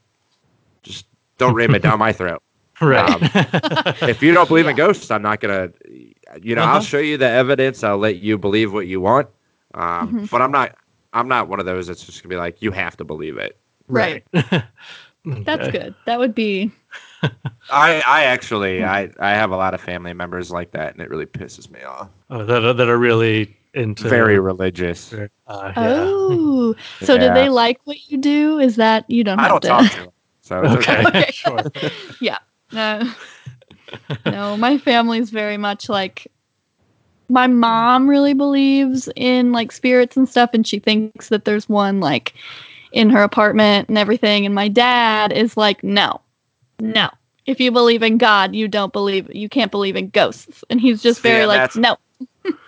Just 0.84 1.08
don't 1.38 1.54
ram 1.54 1.74
it 1.76 1.82
down 1.82 2.00
my 2.00 2.14
throat. 2.14 2.42
Right. 2.82 3.22
If 4.08 4.22
you 4.24 4.34
don't 4.34 4.48
believe 4.48 4.68
in 4.68 4.76
ghosts, 4.76 5.10
I'm 5.12 5.22
not 5.22 5.40
gonna. 5.40 5.72
You 6.42 6.56
know, 6.56 6.64
I'll 6.64 6.78
Uh-huh. 6.78 6.80
show 6.82 7.00
you 7.00 7.18
the 7.18 7.30
evidence. 7.30 7.84
I'll 7.84 7.98
let 7.98 8.18
you 8.18 8.38
believe 8.38 8.74
what 8.74 8.88
you 8.88 9.00
want. 9.02 9.28
Um, 9.76 10.14
Mhm. 10.14 10.30
But 10.32 10.42
I'm 10.42 10.52
not. 10.52 10.76
I'm 11.14 11.28
not 11.28 11.48
one 11.48 11.60
of 11.60 11.66
those 11.66 11.88
that's 11.88 12.04
just 12.06 12.22
gonna 12.24 12.30
be 12.30 12.38
like, 12.38 12.62
you 12.62 12.72
have 12.72 12.98
to 12.98 13.04
believe 13.06 13.38
it. 13.38 13.58
Right. 13.88 14.24
That's 14.34 15.68
Okay. 15.68 15.72
good. 15.72 15.96
That 16.06 16.20
would 16.20 16.34
be, 16.36 16.72
I, 17.70 18.02
I 18.06 18.24
actually, 18.26 18.84
I, 18.84 19.10
I 19.20 19.32
have 19.32 19.52
a 19.52 19.56
lot 19.56 19.74
of 19.74 19.82
family 19.82 20.14
members 20.14 20.52
like 20.52 20.72
that, 20.72 20.94
and 20.94 21.02
it 21.02 21.10
really 21.10 21.26
pisses 21.26 21.70
me 21.70 21.82
off. 21.84 22.10
Oh, 22.30 22.44
that 22.46 22.78
that 22.78 22.90
are 22.90 22.98
really 22.98 23.56
into 23.74 24.08
Very 24.08 24.40
religious. 24.40 25.14
Uh, 25.14 25.28
yeah. 25.48 25.74
oh. 25.78 26.76
So 27.02 27.18
did 27.18 27.26
Yeah. 27.28 27.34
they 27.34 27.50
like 27.50 27.80
what 27.86 27.98
you 28.10 28.18
do? 28.18 28.60
Is 28.60 28.76
that, 28.78 29.10
you 29.10 29.24
don't 29.24 29.40
I 29.40 29.44
have 29.44 29.62
don't 29.62 29.62
to. 29.62 29.68
talk 29.68 29.92
to 29.92 29.98
them, 30.02 30.10
so 30.42 30.56
Okay. 30.58 31.04
okay. 31.06 31.08
Okay. 31.08 31.32
sure. 31.32 31.60
No. 32.72 33.14
no, 34.26 34.58
my 34.58 34.78
family's 34.80 35.30
very 35.30 35.58
much 35.58 35.88
like 35.90 36.28
my 37.30 37.46
mom 37.48 38.10
really 38.10 38.34
believes 38.34 39.10
in 39.16 39.52
like 39.52 39.72
spirits 39.72 40.18
and 40.18 40.28
stuff 40.28 40.50
and 40.54 40.66
she 40.68 40.80
thinks 40.80 41.30
that 41.30 41.46
there's 41.46 41.70
one 41.70 42.00
like 42.00 42.34
in 42.92 43.10
her 43.12 43.22
apartment 43.22 43.90
and 43.90 43.98
everything 43.98 44.46
and 44.46 44.56
my 44.56 44.68
dad 44.68 45.32
is 45.32 45.56
like 45.56 45.84
no. 45.84 46.20
No. 46.80 47.10
If 47.46 47.60
you 47.60 47.72
believe 47.72 48.02
in 48.02 48.18
God, 48.18 48.56
you 48.56 48.68
don't 48.68 48.94
believe 48.94 49.30
you 49.36 49.50
can't 49.50 49.72
believe 49.72 49.96
in 49.96 50.10
ghosts. 50.10 50.64
And 50.70 50.80
he's 50.82 51.04
just 51.04 51.22
very 51.22 51.42
and 51.44 51.48
like 51.50 51.76
no. 51.76 51.98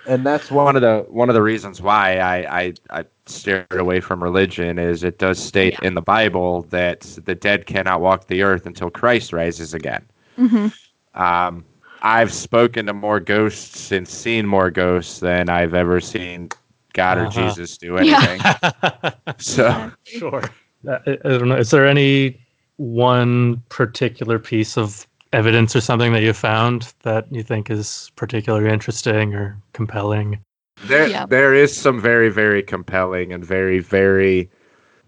And 0.08 0.26
that's 0.26 0.52
one 0.52 0.76
of 0.76 0.82
the 0.82 1.06
one 1.10 1.30
of 1.30 1.36
the 1.36 1.42
reasons 1.42 1.82
why 1.82 2.18
I 2.20 2.62
I, 2.62 2.74
I 2.92 3.06
steered 3.26 3.66
away 3.72 4.00
from 4.00 4.22
religion 4.24 4.78
is 4.80 5.04
it 5.04 5.18
does 5.20 5.40
state 5.40 5.74
Yeah. 5.82 5.88
in 5.88 5.94
the 5.96 6.02
Bible 6.02 6.64
that 6.70 7.02
the 7.26 7.36
dead 7.36 7.66
cannot 7.66 8.02
walk 8.02 8.28
the 8.28 8.44
earth 8.44 8.66
until 8.66 8.90
Christ 8.90 9.34
rises 9.34 9.74
again. 9.74 10.06
Mhm. 10.38 10.74
Um, 11.16 11.66
I've 12.02 12.32
spoken 12.34 12.86
to 12.88 12.94
more 12.94 13.20
ghosts 13.20 13.92
and 13.92 14.08
seen 14.08 14.46
more 14.46 14.70
ghosts 14.70 15.20
than 15.20 15.50
I've 15.50 15.74
ever 15.74 16.00
seen 16.00 16.50
God 16.94 17.18
or 17.18 17.26
Uh-huh. 17.26 17.48
Jesus 17.50 17.78
do 17.78 17.98
Yeah. 18.02 18.20
anything. 18.22 19.12
So 19.38 19.92
sure. 20.06 20.44
I, 20.88 21.00
I 21.08 21.16
don't 21.30 21.50
know. 21.50 21.58
Is 21.58 21.72
there 21.72 21.88
any 21.88 22.40
one 22.78 23.62
particular 23.70 24.38
piece 24.40 24.78
of 24.78 25.08
evidence 25.36 25.76
or 25.76 25.82
something 25.82 26.14
that 26.14 26.24
you 26.24 26.34
found 26.34 26.94
that 27.04 27.28
you 27.32 27.44
think 27.44 27.70
is 27.70 28.12
particularly 28.16 28.70
interesting 28.72 29.36
or 29.36 29.58
compelling? 29.74 30.40
there 30.88 31.08
Yeah. 31.08 31.26
there 31.26 31.54
is 31.54 31.76
some 31.76 32.02
very 32.02 32.30
very 32.30 32.64
compelling 32.64 33.34
and 33.34 33.44
very 33.46 33.80
very 33.80 34.50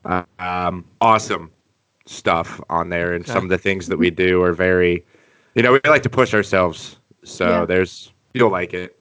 uh, 0.05 0.23
um, 0.39 0.85
awesome 1.01 1.51
stuff 2.05 2.61
on 2.69 2.89
there, 2.89 3.13
and 3.13 3.23
Okay. 3.25 3.33
some 3.33 3.43
of 3.43 3.49
the 3.49 3.57
things 3.57 3.87
that 3.87 3.97
we 3.97 4.09
do 4.09 4.41
are 4.41 4.53
very, 4.53 5.03
you 5.55 5.61
know, 5.61 5.73
we 5.73 5.79
like 5.85 6.03
to 6.03 6.09
push 6.09 6.33
ourselves. 6.33 6.97
So 7.23 7.49
Yeah. 7.49 7.65
there's 7.65 8.11
you'll 8.33 8.51
like 8.51 8.73
it. 8.73 8.97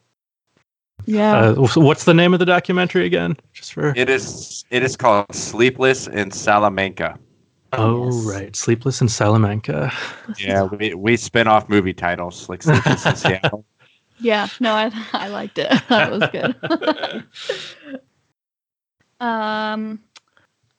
Yeah. 1.05 1.51
Uh, 1.55 1.68
what's 1.77 2.03
the 2.05 2.14
name 2.14 2.33
of 2.35 2.41
the 2.41 2.47
documentary 2.47 3.07
again? 3.07 3.37
Just 3.53 3.72
for 3.74 3.93
It 3.97 4.11
is 4.11 4.64
it 4.70 4.83
is 4.83 4.97
called 4.97 5.33
Sleepless 5.33 6.09
in 6.09 6.31
Salamanca. 6.33 7.18
Oh 7.77 8.07
Yes. 8.07 8.24
right, 8.27 8.57
Sleepless 8.57 9.01
in 9.01 9.09
Salamanca. 9.09 9.93
Yeah, 10.39 10.64
we 10.64 10.95
we 10.95 11.16
spin 11.16 11.47
off 11.47 11.68
movie 11.68 11.95
titles 11.95 12.49
like 12.49 12.62
Sleepless 12.62 13.07
in 13.07 13.16
Seattle. 13.24 13.64
Yeah, 14.18 14.49
no, 14.61 14.72
I 14.72 14.91
I 15.12 15.29
liked 15.29 15.59
it. 15.59 15.70
That 15.89 16.11
was 16.11 16.22
good. 16.33 17.24
um, 19.20 20.01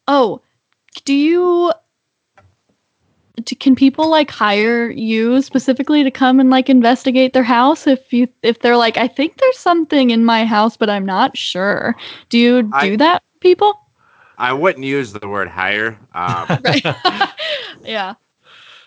oh, 0.08 0.42
do 1.06 1.14
you? 1.14 1.72
Do, 3.44 3.56
can 3.56 3.76
people 3.76 4.10
like 4.10 4.32
hire 4.32 4.90
you 4.90 5.44
specifically 5.44 6.04
to 6.04 6.10
come 6.10 6.40
and 6.40 6.50
like 6.50 6.70
investigate 6.72 7.34
their 7.34 7.44
house 7.44 7.86
if 7.86 8.12
you 8.12 8.28
if 8.42 8.60
they're 8.62 8.76
like 8.78 8.98
I 8.98 9.08
think 9.08 9.38
there's 9.38 9.60
something 9.60 10.10
in 10.10 10.26
my 10.26 10.44
house 10.44 10.76
but 10.76 10.90
I'm 10.90 11.06
not 11.06 11.38
sure. 11.38 11.96
Do 12.30 12.40
you 12.40 12.64
do 12.64 12.70
I- 12.74 12.96
that, 12.96 13.22
people? 13.40 13.80
I 14.38 14.54
wouldn't 14.54 14.86
use 14.86 15.14
the 15.14 15.28
word 15.28 15.48
hire. 15.48 15.98
Um, 16.14 16.48
yeah. 17.84 18.14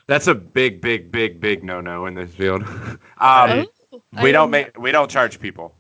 that's 0.07 0.27
a 0.27 0.35
big, 0.35 0.81
big, 0.81 1.11
big, 1.11 1.41
big 1.41 1.65
no 1.65 1.81
no 1.81 2.07
in 2.07 2.15
this 2.15 2.33
field. 2.35 2.65
Um, 3.21 3.51
Right. 3.51 3.69
Oh, 3.93 4.03
I 4.17 4.23
we 4.23 4.33
don't 4.33 4.51
make 4.51 4.79
we 4.79 4.93
don't 4.93 5.11
charge 5.11 5.41
people. 5.41 5.75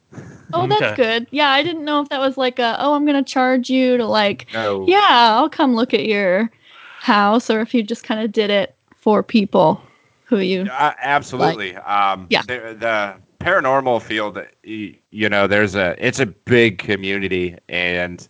Oh, 0.53 0.67
that's 0.67 0.83
Okay. 0.83 0.95
good. 0.97 1.27
Yeah, 1.31 1.49
I 1.51 1.63
didn't 1.63 1.85
know 1.85 2.03
if 2.03 2.09
that 2.11 2.21
was 2.21 2.37
like 2.37 2.59
a 2.59 2.77
oh 2.81 2.95
I'm 2.95 3.07
gonna 3.07 3.23
charge 3.23 3.71
you 3.71 3.97
to 3.97 4.05
like 4.07 4.47
No. 4.53 4.85
yeah, 4.87 5.07
I'll 5.11 5.49
come 5.49 5.75
look 5.75 5.95
at 5.95 6.05
your 6.05 6.51
house, 6.99 7.49
or 7.49 7.61
if 7.61 7.73
you 7.73 7.83
just 7.83 8.03
kind 8.05 8.21
of 8.21 8.33
did 8.33 8.51
it 8.51 8.75
for 8.95 9.23
people 9.23 9.81
who 10.25 10.39
you. 10.39 10.63
Uh, 10.63 10.93
absolutely. 11.01 11.77
um, 11.77 12.27
Yeah. 12.31 12.43
The, 12.43 12.77
the 12.79 13.15
paranormal 13.45 14.03
field, 14.03 14.39
you 14.65 15.29
know, 15.29 15.47
there's 15.47 15.75
a 15.77 15.95
it's 16.05 16.21
a 16.21 16.27
big 16.27 16.79
community, 16.79 17.57
and 17.69 18.27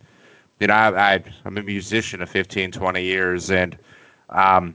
you 0.60 0.68
know, 0.68 0.74
I, 0.74 1.14
I 1.14 1.24
I'm 1.44 1.58
a 1.58 1.62
musician 1.62 2.22
of 2.22 2.30
15, 2.30 2.70
20 2.72 3.02
years, 3.02 3.50
and 3.50 3.76
um, 4.30 4.74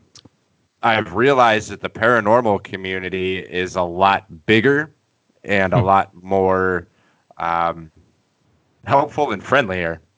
I've 0.83 1.15
realized 1.15 1.69
that 1.71 1.81
the 1.81 1.89
paranormal 1.89 2.63
community 2.63 3.39
is 3.39 3.75
a 3.75 3.83
lot 3.83 4.45
bigger 4.45 4.93
and 5.43 5.73
a 5.73 5.79
Hmm. 5.79 5.81
lot 5.81 6.13
more 6.15 6.87
um, 7.37 7.91
helpful 8.85 9.31
and 9.31 9.43
friendlier. 9.43 10.01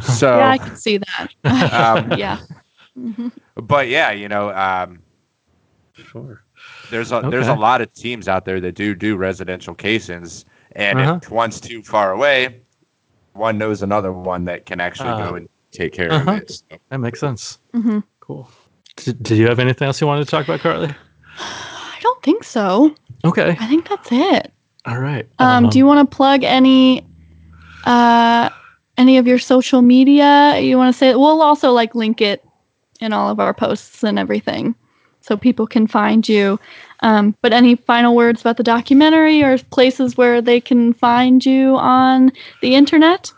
So, 0.00 0.28
Yeah, 0.32 0.48
I 0.50 0.58
can 0.58 0.76
see 0.76 0.98
that. 0.98 1.28
um, 1.70 2.10
yeah. 2.10 2.38
but 3.56 3.88
yeah, 3.88 4.10
you 4.10 4.28
know, 4.28 4.50
um, 4.50 5.02
Sure. 5.94 6.44
there's 6.88 7.12
a 7.12 7.24
there's 7.28 7.48
a 7.48 7.54
lot 7.54 7.80
of 7.80 7.92
teams 7.92 8.28
out 8.28 8.44
there 8.44 8.60
that 8.60 8.72
do 8.74 8.94
do 8.94 9.16
residential 9.16 9.74
casings, 9.74 10.44
and 10.72 11.00
Uh-huh. 11.00 11.20
if 11.22 11.30
one's 11.30 11.60
too 11.60 11.82
far 11.82 12.12
away, 12.12 12.60
one 13.34 13.58
knows 13.58 13.82
another 13.82 14.12
one 14.12 14.44
that 14.46 14.66
can 14.66 14.80
actually 14.80 15.10
Ah. 15.10 15.18
go 15.18 15.34
and 15.34 15.48
take 15.72 15.92
care 15.92 16.12
Uh-huh. 16.12 16.32
of 16.32 16.38
it. 16.42 16.50
So, 16.50 16.78
That 16.90 16.98
makes 16.98 17.20
sense. 17.20 17.58
hmm 17.72 18.00
Cool. 18.20 18.48
Did, 18.96 19.22
did 19.22 19.38
you 19.38 19.46
have 19.48 19.58
anything 19.58 19.86
else 19.86 20.00
you 20.00 20.06
wanted 20.06 20.24
to 20.24 20.30
talk 20.30 20.44
about, 20.44 20.60
Carly? 20.60 20.94
I 21.38 21.98
don't 22.02 22.22
think 22.22 22.44
so. 22.44 22.94
Okay. 23.24 23.56
I 23.58 23.66
think 23.66 23.88
that's 23.88 24.08
it. 24.12 24.52
All 24.86 24.98
right. 24.98 25.26
Um, 25.38 25.68
do 25.68 25.78
you 25.78 25.86
want 25.86 26.08
to 26.10 26.16
plug 26.16 26.42
any, 26.44 27.06
uh, 27.84 28.50
any 28.96 29.18
of 29.18 29.26
your 29.26 29.38
social 29.38 29.82
media? 29.82 30.58
You 30.58 30.76
want 30.76 30.92
to 30.92 30.98
say? 30.98 31.14
We'll 31.14 31.42
also 31.42 31.70
like 31.72 31.94
link 31.94 32.20
it 32.20 32.44
in 33.00 33.12
all 33.12 33.30
of 33.30 33.40
our 33.40 33.54
posts 33.54 34.02
and 34.04 34.18
everything, 34.18 34.74
so 35.20 35.36
people 35.36 35.66
can 35.66 35.86
find 35.86 36.28
you. 36.28 36.58
Um, 37.02 37.34
but 37.40 37.52
any 37.52 37.76
final 37.76 38.14
words 38.14 38.40
about 38.42 38.56
the 38.58 38.62
documentary 38.62 39.42
or 39.42 39.56
places 39.58 40.16
where 40.16 40.42
they 40.42 40.60
can 40.60 40.92
find 40.92 41.44
you 41.44 41.76
on 41.76 42.30
the 42.60 42.74
internet? 42.74 43.32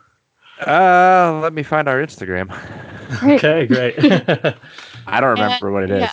uh, 0.66 1.38
let 1.42 1.52
me 1.52 1.62
find 1.62 1.88
our 1.88 2.00
Instagram. 2.04 2.48
Great. 3.20 3.44
Okay, 3.44 3.66
great. 3.66 3.94
I 5.06 5.20
don't 5.20 5.30
remember 5.30 5.70
what 5.70 5.84
it 5.84 5.90
is. 5.90 6.00
yeah. 6.00 6.12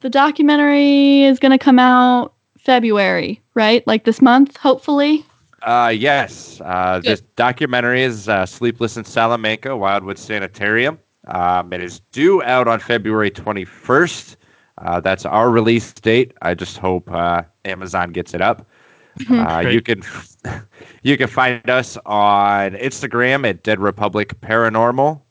The 0.00 0.10
documentary 0.10 1.22
is 1.22 1.38
going 1.38 1.52
to 1.52 1.58
come 1.58 1.78
out 1.78 2.34
February, 2.58 3.40
right? 3.54 3.86
Like 3.86 4.04
this 4.04 4.20
month, 4.20 4.56
hopefully. 4.58 5.24
Uh, 5.62 5.92
yes. 5.96 6.60
Uh, 6.62 7.00
Good. 7.00 7.10
this 7.10 7.20
documentary 7.36 8.02
is 8.02 8.28
uh, 8.28 8.44
Sleepless 8.44 8.98
in 8.98 9.04
Salamanca, 9.04 9.76
Wildwood 9.76 10.18
Sanitarium. 10.18 10.98
Um, 11.28 11.72
it 11.72 11.82
is 11.82 12.00
due 12.12 12.42
out 12.42 12.68
on 12.68 12.80
February 12.80 13.30
21st. 13.30 14.36
Uh, 14.78 15.00
that's 15.00 15.24
our 15.24 15.50
release 15.50 15.92
date. 15.92 16.32
I 16.42 16.54
just 16.54 16.78
hope 16.78 17.10
uh, 17.10 17.42
Amazon 17.64 18.12
gets 18.12 18.34
it 18.34 18.40
up. 18.40 18.66
Uh, 19.30 19.60
you 19.66 19.80
can 19.80 20.02
you 21.02 21.16
can 21.16 21.26
find 21.26 21.70
us 21.70 21.96
on 22.04 22.72
Instagram 22.72 23.48
at 23.48 23.62
Dead 23.62 23.80
Republic 23.80 24.38
Paranormal, 24.42 25.22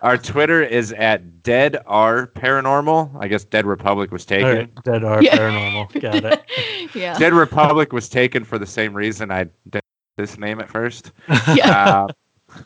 Our 0.00 0.16
Twitter 0.16 0.62
is 0.62 0.92
at 0.94 1.42
Dead 1.42 1.76
R 1.84 2.28
Paranormal. 2.28 3.14
I 3.20 3.28
guess 3.28 3.44
Dead 3.44 3.66
Republic 3.66 4.10
was 4.10 4.24
taken. 4.24 4.46
All 4.46 4.54
right, 4.54 4.84
Dead 4.84 5.04
R 5.04 5.22
Yeah. 5.22 5.36
Paranormal. 5.36 6.00
Got 6.00 6.24
it. 6.24 6.42
yeah. 6.94 7.18
Dead 7.18 7.34
Republic 7.34 7.92
was 7.92 8.08
taken 8.08 8.42
for 8.42 8.58
the 8.58 8.64
same 8.64 8.94
reason 8.94 9.30
I 9.30 9.44
did 9.68 9.82
this 10.16 10.38
name 10.38 10.58
at 10.58 10.70
first. 10.70 11.12
yeah. 11.54 12.06
Uh, 12.48 12.62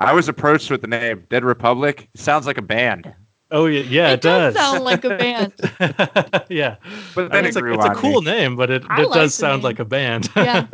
I 0.00 0.12
was 0.12 0.28
approached 0.28 0.68
with 0.68 0.80
the 0.80 0.88
name 0.88 1.24
Dead 1.30 1.44
Republic. 1.44 2.08
Sounds 2.16 2.44
like 2.44 2.58
a 2.58 2.62
band, 2.62 3.14
Oh 3.52 3.66
yeah, 3.66 3.82
yeah, 3.82 4.12
it, 4.12 4.22
does 4.22 4.54
does. 4.54 4.62
sound 4.62 4.82
like 4.82 5.04
a 5.04 5.10
band. 5.10 5.52
yeah, 6.48 6.76
but 7.14 7.26
I 7.26 7.28
then 7.28 7.44
mean, 7.44 7.44
it 7.44 7.48
it's, 7.48 7.56
a, 7.56 7.60
grew 7.60 7.74
it's 7.74 7.84
a 7.84 7.90
cool 7.90 8.22
me. 8.22 8.30
name, 8.30 8.56
but 8.56 8.70
it, 8.70 8.82
I 8.88 9.02
it 9.02 9.08
like 9.10 9.14
does 9.20 9.34
sound 9.34 9.58
name. 9.62 9.64
like 9.64 9.78
a 9.78 9.84
band. 9.84 10.30
Yeah. 10.34 10.66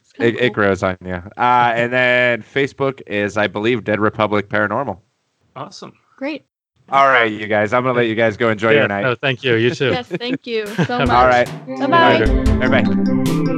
It's 0.00 0.12
kinda 0.14 0.28
It, 0.28 0.46
it 0.46 0.52
grows 0.54 0.82
on 0.82 0.96
you. 1.04 1.14
Uh, 1.36 1.72
and 1.74 1.92
then 1.92 2.42
Facebook 2.42 3.02
is, 3.06 3.36
I 3.36 3.46
believe, 3.48 3.84
Dead 3.84 4.00
Republic 4.00 4.48
Paranormal. 4.48 4.98
awesome. 5.54 5.92
Great. 6.16 6.44
All 6.88 7.06
right, 7.06 7.30
you 7.30 7.46
guys. 7.46 7.72
I'm 7.72 7.84
gonna 7.84 7.96
let 7.96 8.08
you 8.08 8.16
guys 8.16 8.36
go 8.36 8.48
enjoy 8.50 8.70
yeah, 8.70 8.78
your 8.80 8.88
night. 8.88 9.02
No, 9.02 9.14
thank 9.14 9.44
you. 9.44 9.54
You 9.54 9.74
too. 9.74 9.90
Yes, 9.90 10.08
thank 10.08 10.46
you 10.46 10.66
so 10.66 10.98
much. 11.06 11.10
All 11.10 11.26
right. 11.26 11.46
Bye-bye. 11.66 12.18
Later. 12.18 13.56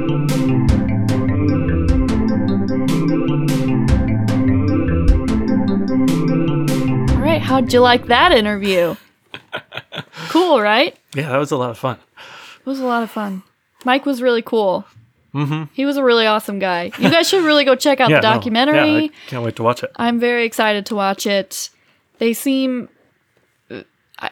How'd 7.43 7.71
you 7.73 7.79
like 7.81 8.07
that 8.07 8.31
interview? 8.31 8.95
cool, 10.29 10.59
right? 10.61 10.95
Yeah, 11.15 11.29
that 11.29 11.37
was 11.37 11.51
a 11.51 11.57
lot 11.57 11.69
of 11.69 11.77
fun. 11.77 11.97
It 12.59 12.65
was 12.65 12.79
a 12.79 12.85
lot 12.85 13.03
of 13.03 13.11
fun. 13.11 13.43
Mike 13.85 14.05
was 14.05 14.21
really 14.21 14.41
cool. 14.41 14.85
Mm-hmm. 15.33 15.63
He 15.73 15.85
was 15.85 15.97
a 15.97 16.03
really 16.03 16.25
awesome 16.27 16.59
guy. 16.59 16.91
You 16.99 17.09
guys 17.09 17.27
should 17.27 17.43
really 17.43 17.65
go 17.65 17.75
check 17.75 17.99
out 17.99 18.09
Yeah, 18.09 18.21
the 18.21 18.29
no, 18.29 18.33
documentary. 18.35 18.75
yeah, 18.77 19.09
I 19.25 19.29
can't 19.29 19.43
wait 19.43 19.55
to 19.57 19.63
watch 19.63 19.83
it. 19.83 19.91
I'm 19.95 20.19
very 20.19 20.45
excited 20.45 20.85
to 20.87 20.95
watch 20.95 21.25
it. 21.25 21.69
They 22.19 22.33
seem 22.33 22.87
uh, 23.71 23.81
I 24.19 24.29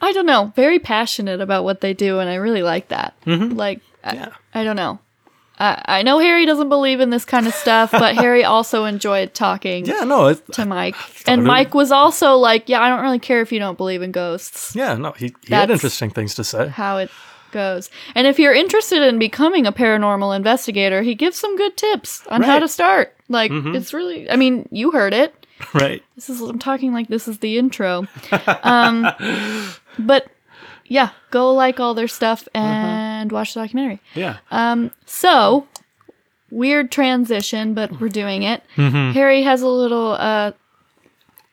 I 0.00 0.12
don't 0.12 0.26
know, 0.26 0.52
very 0.56 0.78
passionate 0.80 1.40
about 1.40 1.62
what 1.64 1.80
they 1.80 1.94
do 1.94 2.18
and 2.18 2.28
I 2.28 2.34
really 2.34 2.62
like 2.62 2.88
that. 2.88 3.14
Mhm. 3.24 3.56
Like 3.56 3.80
I, 4.02 4.14
Yeah. 4.14 4.28
I 4.52 4.64
don't 4.64 4.76
know. 4.76 4.98
I, 5.58 5.82
I 5.86 6.02
know 6.02 6.18
Harry 6.18 6.46
doesn't 6.46 6.68
believe 6.68 6.98
in 7.00 7.10
this 7.10 7.24
kind 7.24 7.46
of 7.46 7.54
stuff, 7.54 7.92
but 7.92 8.14
Harry 8.24 8.42
also 8.44 8.84
enjoyed 8.86 9.34
talking 9.34 9.86
Yeah, 9.86 10.00
no, 10.04 10.26
it, 10.28 10.52
to 10.54 10.64
Mike. 10.66 10.96
And 11.28 11.44
Mike 11.44 11.74
was 11.74 11.92
also 11.92 12.34
like, 12.36 12.68
Yeah, 12.68 12.80
I 12.82 12.88
don't 12.88 13.02
really 13.02 13.18
care 13.20 13.40
if 13.40 13.52
you 13.52 13.58
don't 13.60 13.76
believe 13.78 14.02
in 14.02 14.10
ghosts. 14.12 14.74
yeah, 14.74 14.94
no, 14.94 15.12
he, 15.12 15.32
he 15.46 15.54
had 15.54 15.70
interesting 15.70 16.10
things 16.10 16.34
to 16.36 16.44
say. 16.44 16.68
How 16.68 16.98
it 16.98 17.10
goes. 17.52 17.88
And 18.16 18.26
if 18.26 18.40
you're 18.40 18.52
interested 18.54 19.00
in 19.02 19.20
becoming 19.20 19.64
a 19.64 19.70
paranormal 19.72 20.34
investigator, 20.34 21.02
he 21.02 21.14
gives 21.14 21.36
some 21.38 21.56
good 21.56 21.76
tips 21.76 22.26
on 22.26 22.42
how 22.42 22.58
to 22.58 22.66
start. 22.66 23.14
Like 23.28 23.52
Mhm. 23.52 23.76
it's 23.76 23.94
really 23.94 24.28
I 24.28 24.34
mean, 24.36 24.68
you 24.72 24.90
heard 24.90 25.14
it. 25.14 25.34
Right. 25.72 26.02
This 26.16 26.28
is 26.28 26.40
I'm 26.40 26.58
talking 26.58 26.92
like 26.92 27.06
this 27.06 27.28
is 27.28 27.38
the 27.38 27.58
intro. 27.58 28.08
Um 28.64 29.06
but 30.00 30.26
yeah, 30.86 31.10
go 31.30 31.54
like 31.54 31.78
all 31.80 31.94
their 31.94 32.08
stuff 32.08 32.46
and 32.54 32.64
watch 33.32 33.54
the 33.54 33.60
documentary. 33.60 34.00
Yeah. 34.14 34.38
Um 34.50 34.90
so 35.06 35.66
weird 36.50 36.92
transition, 36.92 37.74
but 37.74 38.00
we're 38.00 38.08
doing 38.08 38.42
it. 38.42 38.62
Mm-hmm. 38.76 39.12
Harry 39.12 39.42
has 39.42 39.62
a 39.62 39.68
little 39.68 40.12
uh 40.12 40.52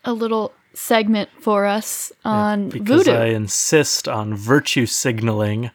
a 0.04 0.14
little 0.14 0.54
segment 0.74 1.30
for 1.40 1.66
us 1.66 2.12
on 2.24 2.70
Because 2.70 3.06
voodoo. 3.06 3.18
I 3.18 3.26
insist 3.28 4.08
on 4.08 4.36
virtue 4.36 4.86
signaling 4.86 5.72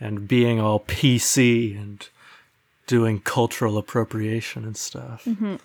and 0.00 0.26
being 0.26 0.60
all 0.60 0.80
PC 0.80 1.76
and 1.76 2.08
doing 2.86 3.20
cultural 3.20 3.76
appropriation 3.76 4.64
and 4.64 4.76
stuff. 4.76 5.26
and 5.26 5.60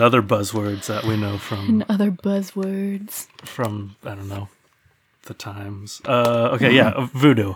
other 0.00 0.22
buzzwords 0.22 0.86
that 0.86 1.04
we 1.04 1.16
know 1.16 1.38
from 1.38 1.68
and 1.68 1.84
other 1.88 2.10
buzzwords. 2.10 3.26
from 3.44 3.96
I 4.04 4.14
don't 4.14 4.28
know 4.28 4.48
the 5.28 5.34
times. 5.34 6.02
Uh, 6.04 6.50
okay, 6.54 6.74
yeah, 6.74 7.06
voodoo. 7.14 7.54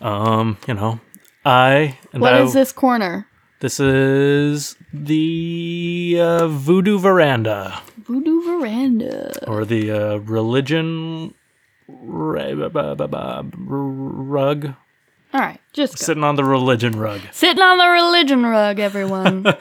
Um, 0.00 0.56
you 0.66 0.74
know, 0.74 0.98
I 1.44 1.98
and 2.12 2.22
What 2.22 2.34
I, 2.34 2.42
is 2.42 2.54
this 2.54 2.72
corner? 2.72 3.26
This 3.60 3.78
is 3.78 4.74
the 4.92 6.18
uh, 6.20 6.48
voodoo 6.48 6.98
veranda 6.98 7.80
Voodoo 7.98 8.42
veranda. 8.42 9.30
or 9.46 9.64
the 9.64 9.90
uh, 9.92 10.16
religion 10.16 11.34
ra- 11.86 12.54
ba- 12.54 12.70
ba- 12.70 12.96
ba- 12.96 13.06
ba- 13.08 13.44
rug. 13.54 14.74
All 15.34 15.40
right, 15.40 15.60
just 15.72 15.98
go. 15.98 16.04
Sitting 16.04 16.24
on 16.24 16.34
the 16.36 16.44
religion 16.44 16.98
rug. 16.98 17.20
sitting 17.30 17.62
on 17.62 17.78
the 17.78 17.86
religion 17.88 18.42
rug, 18.44 18.78
everyone. 18.80 19.44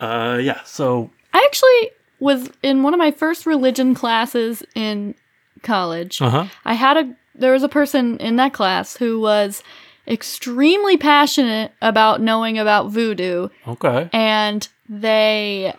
Uh, 0.00 0.38
yeah. 0.40 0.58
So 0.64 1.10
I 1.34 1.44
actually 1.46 1.90
was 2.20 2.48
in 2.62 2.82
one 2.82 2.94
of 2.94 2.98
my 2.98 3.10
first 3.10 3.44
religion 3.44 3.94
classes 3.94 4.62
in 4.74 5.14
college. 5.62 6.20
uh 6.22 6.30
huh. 6.30 6.46
I 6.64 6.74
had 6.74 6.96
a 6.96 7.14
there 7.34 7.52
was 7.52 7.62
a 7.62 7.68
person 7.68 8.18
in 8.18 8.36
that 8.36 8.52
class 8.52 8.96
who 8.96 9.20
was 9.20 9.62
extremely 10.08 10.96
passionate 10.96 11.72
about 11.80 12.20
knowing 12.20 12.58
about 12.58 12.90
voodoo 12.90 13.48
Okay. 13.66 14.10
and 14.12 14.66
they 14.88 15.72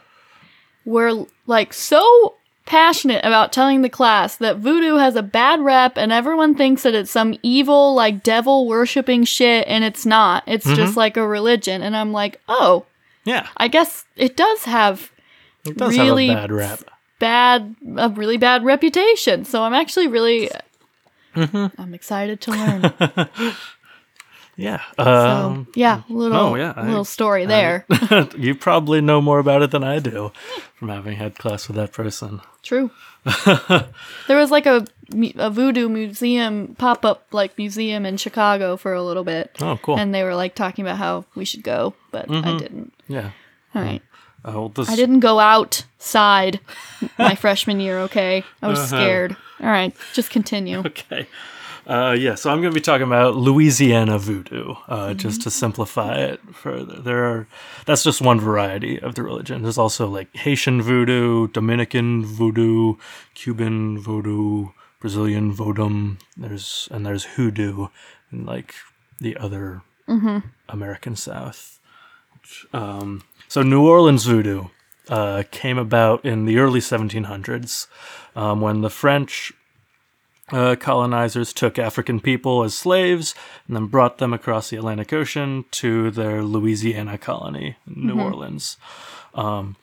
were 0.86 1.26
like 1.48 1.74
so 1.74 2.36
passionate 2.66 3.24
about 3.26 3.52
telling 3.52 3.82
the 3.82 3.90
class 3.90 4.38
that 4.38 4.58
voodoo 4.58 4.96
has 4.96 5.16
a 5.16 5.22
bad 5.24 5.60
rep 5.60 5.98
and 5.98 6.12
everyone 6.12 6.56
thinks 6.56 6.84
that 6.84 6.96
it's 6.96 7.12
some 7.12 7.38
evil 7.44 7.94
like 7.94 8.24
devil 8.24 8.68
worshipping 8.68 9.24
shit 9.26 9.68
and 9.68 9.84
it's 9.84 10.06
not 10.06 10.44
it's 10.48 10.66
just 10.76 10.96
like 10.96 11.18
a 11.18 11.28
religion 11.28 11.82
and 11.82 11.98
i'm 11.98 12.14
like 12.14 12.40
oh 12.48 12.86
Yeah. 13.26 13.48
i 13.58 13.68
guess 13.68 14.06
it 14.16 14.38
does 14.38 14.64
have 14.64 15.12
It 15.66 15.76
does 15.78 15.98
really 15.98 16.28
have 16.28 16.38
a 16.38 16.42
bad 16.44 16.52
rap. 16.52 16.80
Bad 17.22 17.76
a 17.98 18.10
really 18.10 18.38
bad 18.38 18.66
reputation 18.66 19.46
so 19.46 19.64
i'm 19.64 19.74
actually 19.74 20.08
really 20.08 20.50
Mm-hmm. 21.36 21.80
i'm 21.82 21.94
excited 21.94 22.42
to 22.42 22.52
learn 22.52 22.82
Yeah. 24.58 24.82
so 24.98 25.04
Um, 25.08 25.68
yeah 25.76 26.02
little 26.10 26.38
oh, 26.38 26.56
yeah, 26.56 26.74
I- 26.76 26.86
little 26.86 27.06
story 27.06 27.46
there 27.46 27.86
you 28.38 28.54
probably 28.54 29.00
know 29.02 29.22
more 29.22 29.40
about 29.40 29.62
it 29.62 29.72
than 29.72 29.84
I 29.84 30.00
do 30.00 30.32
from 30.76 30.90
having 30.90 31.16
had 31.18 31.38
class 31.38 31.68
with 31.68 31.78
that 31.78 31.94
person. 31.94 32.42
True. 32.62 32.92
there 34.28 34.38
was 34.38 34.52
like 34.52 34.66
a 34.66 34.86
a 35.38 35.50
voodoo 35.50 35.88
museum 35.90 36.76
pop 36.78 37.06
up 37.06 37.28
like 37.32 37.58
museum 37.58 38.06
in 38.06 38.18
Chicago 38.18 38.76
for 38.78 38.94
a 38.94 39.02
little 39.04 39.24
bit, 39.24 39.56
Oh, 39.62 39.80
cool. 39.82 39.98
and 39.98 40.14
they 40.14 40.24
were 40.24 40.36
like 40.36 40.54
talking 40.54 40.86
about 40.86 40.98
how 40.98 41.26
we 41.34 41.46
should 41.46 41.64
go, 41.64 41.94
but 42.12 42.26
I 42.30 42.34
Mhm. 42.34 42.60
didn't. 42.60 42.94
yeah. 43.08 43.32
All 43.74 43.82
right, 43.82 44.02
This, 44.44 44.90
I 44.90 44.96
didn't 44.96 45.20
go 45.20 45.40
outside 45.40 46.60
my 47.18 47.36
freshman 47.44 47.80
year. 47.80 48.00
Okay, 48.02 48.44
I 48.62 48.68
was 48.68 48.80
Uh-huh. 48.80 48.88
scared. 48.88 49.36
All 49.62 49.68
right, 49.70 49.96
just 50.14 50.30
continue. 50.32 50.80
Okay. 50.86 51.28
Uh, 51.88 52.16
yeah, 52.18 52.36
so 52.36 52.52
I'm 52.52 52.62
going 52.62 52.72
to 52.72 52.76
be 52.80 52.80
talking 52.82 53.08
about 53.08 53.36
Louisiana 53.36 54.20
voodoo, 54.20 54.76
uh, 54.88 55.16
just 55.16 55.42
to 55.42 55.50
simplify 55.52 56.14
it 56.16 56.40
further. 56.54 57.02
There 57.02 57.26
are 57.26 57.48
that's 57.88 58.04
just 58.04 58.22
one 58.22 58.40
variety 58.40 59.00
of 59.00 59.16
the 59.16 59.24
religion. 59.24 59.64
There's 59.64 59.80
also 59.80 60.08
like 60.08 60.34
Haitian 60.36 60.84
voodoo, 60.84 61.48
Dominican 61.48 62.24
voodoo, 62.24 62.96
Cuban 63.34 63.98
voodoo, 64.00 64.70
Brazilian 65.00 65.54
vodum. 65.56 66.20
There's 66.38 66.88
and 66.92 67.04
there's 67.04 67.24
hoodoo 67.36 67.88
in 68.32 68.46
like 68.46 68.76
the 69.20 69.36
other 69.38 69.82
American 70.70 71.16
South. 71.16 71.80
Um, 72.74 73.24
so 73.52 73.62
New 73.62 73.86
Orleans 73.86 74.24
voodoo 74.24 74.68
uh, 75.10 75.44
came 75.52 75.78
about 75.78 76.24
in 76.24 76.46
the 76.46 76.58
early 76.58 76.80
1700s 76.80 77.88
um, 78.34 78.62
when 78.62 78.80
the 78.80 78.90
French 78.90 79.52
uh, 80.54 80.78
colonizers 80.80 81.52
took 81.52 81.78
African 81.78 82.22
people 82.22 82.64
as 82.64 82.74
slaves 82.74 83.36
and 83.68 83.76
then 83.76 83.88
brought 83.88 84.20
them 84.20 84.32
across 84.32 84.70
the 84.70 84.78
Atlantic 84.78 85.12
Ocean 85.12 85.66
to 85.72 86.12
their 86.12 86.42
Louisiana 86.44 87.18
colony, 87.18 87.76
New 87.86 88.22
Orleans. 88.22 88.78
Um, 89.34 89.76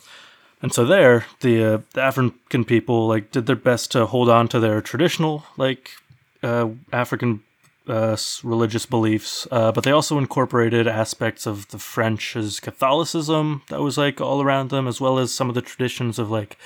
and 0.62 0.72
so 0.72 0.86
there, 0.86 1.26
the, 1.40 1.62
uh, 1.62 1.78
the 1.92 2.00
African 2.00 2.64
people 2.64 3.06
like 3.06 3.30
did 3.32 3.44
their 3.44 3.54
best 3.54 3.92
to 3.92 4.06
hold 4.06 4.30
on 4.30 4.48
to 4.48 4.60
their 4.60 4.80
traditional 4.80 5.44
like 5.58 5.90
uh, 6.42 6.70
African 6.90 7.42
uh, 7.88 8.16
religious 8.42 8.86
beliefs, 8.86 9.46
uh, 9.50 9.72
but 9.72 9.84
they 9.84 9.90
also 9.90 10.18
incorporated 10.18 10.86
aspects 10.86 11.46
of 11.46 11.68
the 11.68 11.78
French's 11.78 12.60
Catholicism 12.60 13.62
that 13.68 13.80
was 13.80 13.96
like 13.98 14.20
all 14.20 14.42
around 14.42 14.70
them, 14.70 14.86
as 14.86 15.00
well 15.00 15.18
as 15.18 15.32
some 15.32 15.48
of 15.48 15.54
the 15.54 15.62
traditions 15.62 16.18
of 16.18 16.30
like 16.30 16.58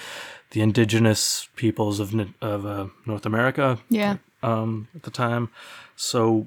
the 0.51 0.61
indigenous 0.61 1.49
peoples 1.57 2.01
of 2.01 2.15
of 2.41 2.67
uh, 2.67 2.87
North 3.07 3.25
America 3.27 3.79
Yeah, 3.89 4.17
um, 4.43 4.89
at 4.95 5.03
the 5.05 5.11
time. 5.11 5.49
So, 5.97 6.47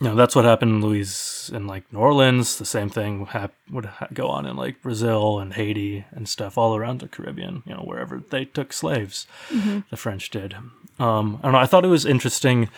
you 0.00 0.08
know, 0.08 0.14
that's 0.16 0.34
what 0.34 0.44
happened 0.44 0.72
in 0.72 0.80
Louis 0.80 1.50
in 1.54 1.66
like 1.66 1.90
New 1.92 2.00
Orleans. 2.00 2.58
The 2.58 2.64
same 2.64 2.90
thing 2.90 3.26
hap- 3.26 3.54
would 3.70 3.86
ha- 3.86 4.08
go 4.12 4.26
on 4.28 4.44
in 4.46 4.56
like 4.56 4.82
Brazil 4.82 5.38
and 5.38 5.54
Haiti 5.54 6.04
and 6.10 6.28
stuff 6.28 6.58
all 6.58 6.76
around 6.76 7.00
the 7.00 7.08
Caribbean. 7.08 7.62
You 7.66 7.74
know, 7.74 7.82
wherever 7.82 8.22
they 8.30 8.44
took 8.44 8.72
slaves, 8.72 9.26
the 9.90 9.96
French 9.96 10.30
did. 10.30 10.54
Um, 10.98 11.38
I 11.40 11.46
don't 11.46 11.52
know. 11.52 11.58
I 11.58 11.66
thought 11.66 11.84
it 11.84 11.88
was 11.88 12.04
interesting 12.04 12.68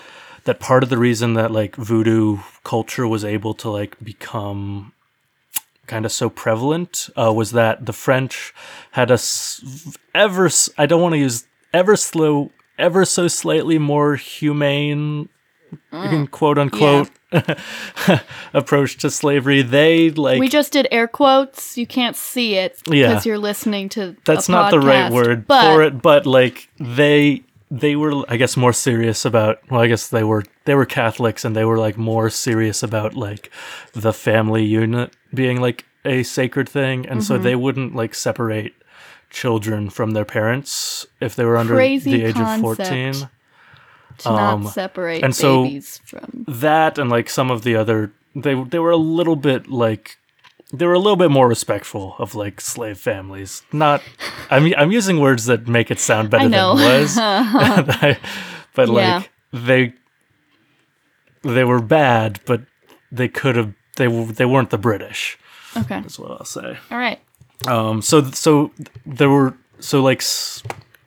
that 0.46 0.58
part 0.58 0.82
of 0.82 0.88
the 0.88 0.98
reason 0.98 1.34
that 1.34 1.50
like 1.50 1.76
voodoo 1.76 2.38
culture 2.64 3.06
was 3.06 3.24
able 3.24 3.54
to 3.54 3.68
like 3.70 3.96
become 4.02 4.92
kind 5.86 6.04
of 6.04 6.10
so 6.12 6.28
prevalent 6.28 7.08
uh, 7.16 7.32
was 7.32 7.52
that 7.52 7.86
the 7.86 7.92
French 7.92 8.52
had 8.92 9.10
a 9.10 9.14
s- 9.14 9.96
ever 10.14 10.46
s- 10.46 10.68
I 10.76 10.86
don't 10.86 11.00
want 11.02 11.12
to 11.14 11.18
use 11.18 11.46
ever 11.72 11.94
slow 11.96 12.50
ever 12.78 13.04
so 13.04 13.28
slightly 13.28 13.78
more 13.78 14.16
humane 14.16 15.28
quote 16.30 16.58
unquote 16.58 17.10
approach 18.54 18.96
to 18.98 19.10
slavery. 19.10 19.62
They 19.62 20.10
like 20.10 20.38
we 20.40 20.48
just 20.48 20.72
did 20.72 20.86
air 20.90 21.08
quotes. 21.08 21.76
You 21.78 21.86
can't 21.86 22.16
see 22.16 22.54
it 22.54 22.76
because 22.84 22.94
Yeah. 22.96 23.20
you're 23.24 23.38
listening 23.38 23.88
to. 23.90 24.16
that's 24.24 24.48
not 24.48 24.70
the 24.70 24.80
right 24.80 25.10
word 25.12 25.46
but 25.46 25.62
for 25.74 25.82
it 25.82 26.00
but 26.02 26.26
like 26.26 26.68
they 26.78 27.42
they 27.70 27.96
were 27.96 28.24
i 28.28 28.36
guess 28.36 28.56
more 28.56 28.72
serious 28.72 29.24
about 29.24 29.58
well 29.70 29.80
i 29.80 29.86
guess 29.88 30.08
they 30.08 30.22
were 30.22 30.44
they 30.66 30.74
were 30.74 30.86
catholics 30.86 31.44
and 31.44 31.56
they 31.56 31.64
were 31.64 31.78
like 31.78 31.98
more 31.98 32.30
serious 32.30 32.82
about 32.82 33.14
like 33.14 33.50
the 33.92 34.12
family 34.12 34.64
unit 34.64 35.12
being 35.34 35.60
like 35.60 35.84
a 36.04 36.22
sacred 36.22 36.68
thing 36.68 37.06
and 37.06 37.20
Mm-hmm. 37.20 37.26
so 37.26 37.38
they 37.38 37.56
wouldn't 37.56 37.94
like 37.96 38.14
separate 38.14 38.72
children 39.30 39.90
from 39.90 40.12
their 40.12 40.24
parents 40.24 41.06
if 41.20 41.34
they 41.34 41.44
were 41.44 41.56
under 41.56 41.74
Crazy 41.74 42.12
the 42.12 42.24
age 42.24 42.38
of 42.38 42.60
14 42.60 43.12
to 44.18 44.28
not 44.28 44.52
um, 44.54 44.66
separate 44.68 45.24
and 45.24 45.34
so- 45.34 45.64
babies 45.64 46.00
from. 46.04 46.44
that 46.46 46.98
and 46.98 47.10
like 47.10 47.28
some 47.28 47.50
of 47.50 47.62
the 47.62 47.74
other 47.74 48.12
they 48.36 48.54
they 48.54 48.78
were 48.78 48.92
a 48.92 48.96
little 48.96 49.36
bit 49.36 49.66
like 49.68 50.18
they 50.72 50.86
were 50.86 50.94
a 50.94 50.98
little 50.98 51.16
bit 51.16 51.30
more 51.30 51.48
respectful 51.48 52.16
of 52.18 52.34
like 52.34 52.60
slave 52.60 52.98
families. 52.98 53.62
Not 53.72 54.02
I'm 54.50 54.72
I'm 54.76 54.92
using 54.92 55.20
words 55.20 55.46
that 55.46 55.68
make 55.68 55.90
it 55.90 55.98
sound 56.00 56.30
better 56.30 56.48
than 56.48 56.54
it 56.54 56.74
was. 56.74 57.14
but 58.74 58.88
Yeah. 58.88 59.16
like 59.18 59.30
they 59.52 59.92
they 61.42 61.64
were 61.64 61.80
bad, 61.80 62.40
but 62.46 62.62
they 63.12 63.28
could 63.28 63.56
have 63.56 63.72
they 63.96 64.08
they 64.08 64.44
weren't 64.44 64.70
the 64.70 64.78
British. 64.78 65.38
Okay. 65.76 66.00
that's 66.00 66.18
what 66.18 66.30
I'll 66.32 66.44
say. 66.44 66.78
All 66.90 66.98
right. 66.98 67.20
Um, 67.66 68.02
so 68.02 68.22
so 68.30 68.72
there 69.04 69.30
were 69.30 69.54
so 69.78 70.02
like 70.02 70.22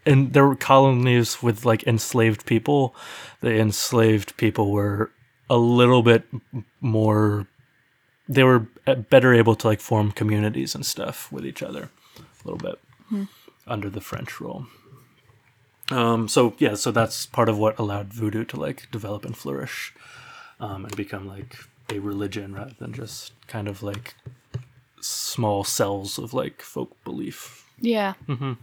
and 0.05 0.33
there 0.33 0.47
were 0.47 0.55
colonies 0.55 1.43
with 1.43 1.65
like 1.65 1.83
enslaved 1.83 2.45
people. 2.45 2.95
The 3.41 3.59
enslaved 3.59 4.37
people 4.37 4.71
were 4.71 5.11
a 5.49 5.57
little 5.57 6.01
bit 6.03 6.23
more. 6.81 7.47
They 8.31 8.43
were 8.43 8.67
uh, 8.85 8.95
better 8.95 9.33
able 9.33 9.55
to 9.55 9.67
like 9.67 9.81
form 9.81 10.11
communities 10.11 10.75
and 10.75 10.85
stuff 10.85 11.31
with 11.31 11.45
each 11.45 11.63
other, 11.63 11.89
a 12.17 12.47
little 12.47 12.59
bit 12.59 12.79
under 13.67 13.89
the 13.89 14.01
French 14.01 14.39
rule. 14.39 14.67
Um, 15.91 16.27
so 16.27 16.53
yeah, 16.59 16.75
so 16.75 16.91
that's 16.91 17.25
part 17.25 17.49
of 17.49 17.57
what 17.57 17.79
allowed 17.79 18.13
voodoo 18.13 18.43
to 18.45 18.59
like 18.59 18.87
develop 18.91 19.25
and 19.25 19.35
flourish, 19.35 19.91
um, 20.59 20.85
and 20.85 20.95
become 20.95 21.27
like 21.27 21.55
a 21.91 21.97
religion 21.97 22.53
rather 22.53 22.75
than 22.77 22.93
just 22.93 23.33
kind 23.47 23.67
of 23.67 23.81
like 23.81 24.13
small 25.01 25.63
cells 25.63 26.19
of 26.19 26.31
like 26.33 26.61
folk 26.61 27.03
belief. 27.03 27.65
Yeah. 27.81 28.13
Mm-hmm. 28.27 28.53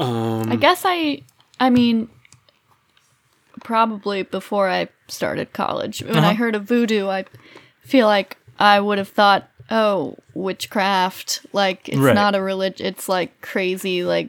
Um, 0.00 0.52
I 0.52 0.56
guess 0.56 0.82
I. 0.84 1.22
I 1.58 1.68
mean, 1.70 2.08
probably 3.64 4.22
before 4.22 4.68
I 4.68 4.88
started 5.08 5.52
college, 5.52 6.02
when 6.02 6.16
I 6.18 6.18
Uh-huh. 6.30 6.34
heard 6.34 6.54
of 6.54 6.64
voodoo, 6.64 7.08
I 7.08 7.24
feel 7.82 8.06
like 8.06 8.36
I 8.58 8.80
would 8.80 8.98
have 8.98 9.08
thought, 9.08 9.48
oh, 9.70 10.16
witchcraft. 10.34 11.46
Like 11.52 11.88
it's 11.88 11.98
Right. 11.98 12.14
not 12.14 12.34
a 12.34 12.42
religion. 12.42 12.86
It's 12.86 13.08
like 13.08 13.40
crazy, 13.40 14.04
like 14.04 14.28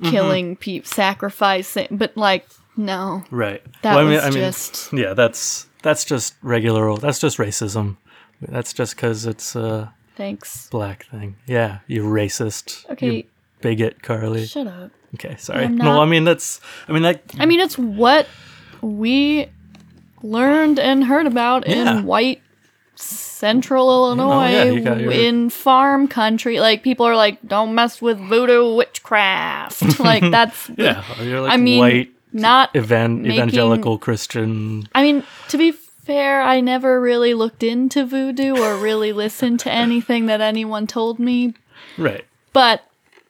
Mm-hmm. 0.00 0.10
killing 0.10 0.56
people, 0.56 0.86
sacrificing. 0.88 1.88
But 1.90 2.16
like, 2.16 2.46
no, 2.76 3.24
right. 3.32 3.60
that 3.82 3.96
Well, 3.96 4.06
I 4.06 4.08
mean- 4.08 4.12
was 4.14 4.22
I 4.24 4.30
mean, 4.30 4.38
just 4.38 4.92
yeah. 4.92 5.12
That's 5.14 5.66
that's 5.82 6.04
just 6.04 6.34
regular. 6.42 6.86
old- 6.86 7.00
That's 7.00 7.18
just 7.18 7.38
racism. 7.38 7.96
That's 8.40 8.72
just 8.72 8.94
because 8.94 9.26
it's 9.26 9.56
a 9.56 9.92
thanks. 10.16 10.68
black 10.70 11.06
thing. 11.06 11.34
Yeah, 11.48 11.78
you 11.88 12.04
racist. 12.04 12.88
Okay. 12.90 13.10
You 13.16 13.24
bigot, 13.60 14.00
Carly. 14.02 14.46
Shut 14.46 14.68
up. 14.68 14.92
Okay, 15.16 15.34
sorry. 15.36 15.64
I'm 15.64 15.76
No, 15.76 16.00
I 16.00 16.06
mean 16.06 16.22
that's. 16.22 16.60
I 16.86 16.92
mean 16.92 17.02
that. 17.02 17.22
I 17.40 17.46
mean, 17.46 17.58
it's 17.58 17.76
what 17.76 18.28
we 18.80 19.48
learned 20.22 20.78
and 20.78 21.04
heard 21.04 21.26
about 21.26 21.68
Yeah. 21.68 21.98
in 21.98 22.04
white 22.06 22.40
central 22.94 23.88
oh, 23.90 24.06
Illinois 24.06 24.50
yeah, 24.50 24.94
your- 24.96 25.12
in 25.12 25.50
farm 25.50 26.08
country. 26.08 26.58
Like 26.60 26.82
people 26.82 27.06
are 27.06 27.16
like, 27.16 27.38
"Don't 27.46 27.74
mess 27.74 28.02
with 28.02 28.18
voodoo 28.18 28.74
witchcraft." 28.74 30.00
like 30.00 30.22
that's 30.30 30.70
Yeah, 30.76 31.04
you're 31.22 31.40
like 31.40 31.52
I 31.52 31.56
mean, 31.56 31.78
white 31.80 32.10
not. 32.32 32.74
evan- 32.74 33.22
making- 33.22 33.36
evangelical 33.36 33.98
Christian. 33.98 34.88
I 34.94 35.02
mean, 35.02 35.22
to 35.48 35.56
be 35.58 35.70
fair, 35.72 36.42
I 36.42 36.60
never 36.60 37.00
really 37.00 37.34
looked 37.34 37.62
into 37.62 38.04
voodoo 38.04 38.56
or 38.56 38.76
really 38.76 39.12
listened 39.12 39.60
to 39.60 39.70
anything 39.70 40.26
that 40.26 40.40
anyone 40.40 40.86
told 40.86 41.18
me, 41.18 41.54
Right. 41.98 42.24
but 42.54 42.82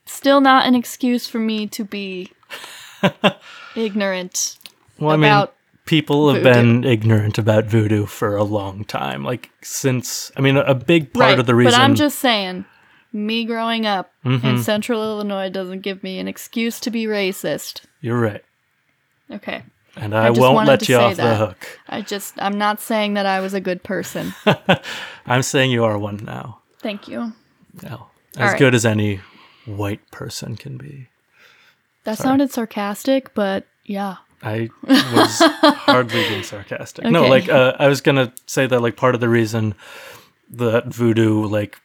still 0.06 0.40
not 0.40 0.64
an 0.66 0.74
excuse 0.76 1.26
for 1.26 1.38
me 1.40 1.66
to 1.66 1.84
be 1.84 2.30
ignorant 3.76 4.56
Well, 4.98 5.10
I 5.10 5.16
mean, 5.16 5.24
about 5.30 5.54
people 5.88 6.32
have 6.32 6.42
voodoo. 6.42 6.54
been 6.54 6.84
ignorant 6.84 7.38
about 7.38 7.64
voodoo 7.64 8.06
for 8.06 8.36
a 8.36 8.44
long 8.44 8.84
time. 8.84 9.24
Like 9.24 9.50
since, 9.62 10.30
I 10.36 10.40
mean, 10.40 10.56
a 10.56 10.74
big 10.74 11.12
part 11.12 11.38
of 11.40 11.46
the 11.46 11.54
reason. 11.54 11.72
But 11.72 11.80
I'm 11.80 11.94
just 11.94 12.18
saying, 12.18 12.64
me 13.12 13.44
growing 13.44 13.86
up 13.86 14.12
Mm-hmm. 14.24 14.46
in 14.46 14.62
central 14.62 15.02
Illinois 15.02 15.48
doesn't 15.48 15.80
give 15.80 16.02
me 16.02 16.18
an 16.18 16.28
excuse 16.28 16.78
to 16.80 16.90
be 16.90 17.06
racist. 17.06 17.80
You're 18.02 18.20
right, 18.20 18.44
Okay. 19.30 19.62
and 19.96 20.14
I, 20.14 20.28
just 20.28 20.40
won't 20.40 20.66
let 20.68 20.86
you 20.88 20.96
off 20.96 21.16
the 21.16 21.22
that. 21.22 21.38
hook. 21.38 21.80
I 21.88 22.02
just, 22.02 22.34
I'm 22.38 22.58
not 22.58 22.78
saying 22.80 23.14
that 23.14 23.24
I 23.24 23.40
was 23.40 23.54
a 23.54 23.60
good 23.60 23.82
person. 23.82 24.34
I'm 25.26 25.42
saying 25.42 25.70
you 25.70 25.84
are 25.84 25.98
one 25.98 26.18
now. 26.24 26.60
Thank 26.80 27.08
you. 27.08 27.32
All 27.88 28.10
as 28.36 28.50
right. 28.52 28.58
good 28.58 28.74
as 28.74 28.84
any 28.84 29.20
white 29.64 30.08
person 30.10 30.56
can 30.56 30.76
be. 30.76 31.08
That 32.04 32.18
sounded 32.18 32.50
sarcastic, 32.52 33.32
but 33.34 33.66
yeah. 33.84 34.16
I 34.42 34.68
was 34.86 35.38
hardly 35.86 36.28
being 36.28 36.42
sarcastic. 36.42 37.04
No, 37.06 37.26
like 37.26 37.48
uh, 37.48 37.74
I 37.78 37.88
was 37.88 38.00
gonna 38.00 38.32
say 38.46 38.66
that 38.66 38.80
like 38.80 38.96
part 38.96 39.14
of 39.14 39.20
the 39.20 39.28
reason 39.28 39.74
that 40.50 40.86
voodoo 40.86 41.44
like 41.46 41.78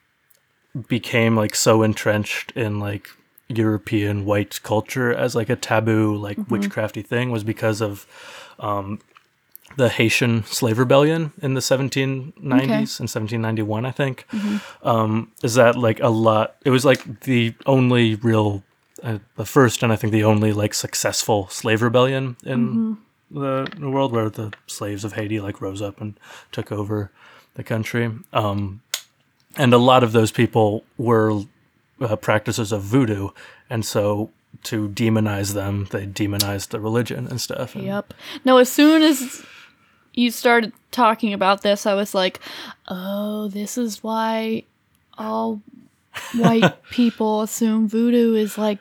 became 0.88 1.36
like 1.36 1.56
so 1.56 1.84
entrenched 1.84 2.52
in 2.52 2.80
like 2.80 3.10
European 3.50 4.26
white 4.26 4.60
culture 4.64 5.14
as 5.14 5.36
like 5.36 5.50
a 5.50 5.56
taboo 5.56 6.16
like 6.16 6.38
Mm-hmm. 6.38 6.54
witchcrafty 6.56 7.06
thing 7.06 7.30
was 7.32 7.44
because 7.44 7.82
of 7.82 8.08
um, 8.60 9.00
the 9.78 9.90
Haitian 9.90 10.44
slave 10.46 10.78
rebellion 10.80 11.32
in 11.42 11.54
the 11.54 11.60
1790s 11.60 12.40
in 12.42 13.08
1791, 13.10 13.86
I 13.86 13.92
think. 13.92 14.26
Mm-hmm. 14.32 14.88
Um, 14.88 15.32
is 15.44 15.56
that 15.56 15.76
like 15.76 16.00
a 16.00 16.10
lot? 16.10 16.56
It 16.64 16.70
was 16.70 16.86
like 16.86 17.22
the 17.22 17.54
only 17.66 18.16
real, 18.16 18.64
uh, 19.04 19.20
the 19.36 19.46
first 19.46 19.84
and 19.84 19.92
I 19.92 19.96
think 19.96 20.14
the 20.14 20.24
only 20.24 20.54
like 20.54 20.74
successful 20.74 21.48
slave 21.50 21.82
rebellion 21.82 22.38
in 22.46 22.98
the, 23.30 23.68
the 23.78 23.90
world 23.90 24.12
where 24.14 24.30
the 24.30 24.54
slaves 24.68 25.04
of 25.04 25.14
Haiti 25.14 25.40
like 25.40 25.62
rose 25.62 25.82
up 25.82 26.00
and 26.00 26.18
took 26.52 26.72
over 26.72 27.12
the 27.56 27.64
country. 27.64 28.12
Um, 28.32 28.82
and 29.58 29.74
a 29.74 29.78
lot 29.78 30.04
of 30.04 30.14
those 30.14 30.32
people 30.32 30.84
were 30.98 31.42
uh, 32.02 32.16
practices 32.16 32.72
of 32.72 32.82
voodoo, 32.82 33.30
and 33.70 33.86
so 33.86 34.32
to 34.64 34.90
demonize 34.90 35.54
them, 35.54 35.88
they 35.92 36.06
demonized 36.06 36.72
the 36.72 36.80
religion 36.80 37.28
and 37.28 37.42
stuff. 37.42 37.76
And 37.76 37.84
Yep. 37.84 38.14
No, 38.46 38.58
as 38.58 38.72
soon 38.72 39.02
as 39.02 39.44
you 40.14 40.32
started 40.32 40.74
talking 40.92 41.34
about 41.34 41.62
this, 41.62 41.86
I 41.86 41.94
was 41.94 42.14
like, 42.14 42.40
oh, 42.88 43.48
this 43.50 43.78
is 43.78 44.04
why 44.04 44.64
all 45.18 45.62
white 46.36 46.84
people 46.90 47.42
assume 47.42 47.88
voodoo 47.88 48.36
is 48.36 48.58
like 48.58 48.80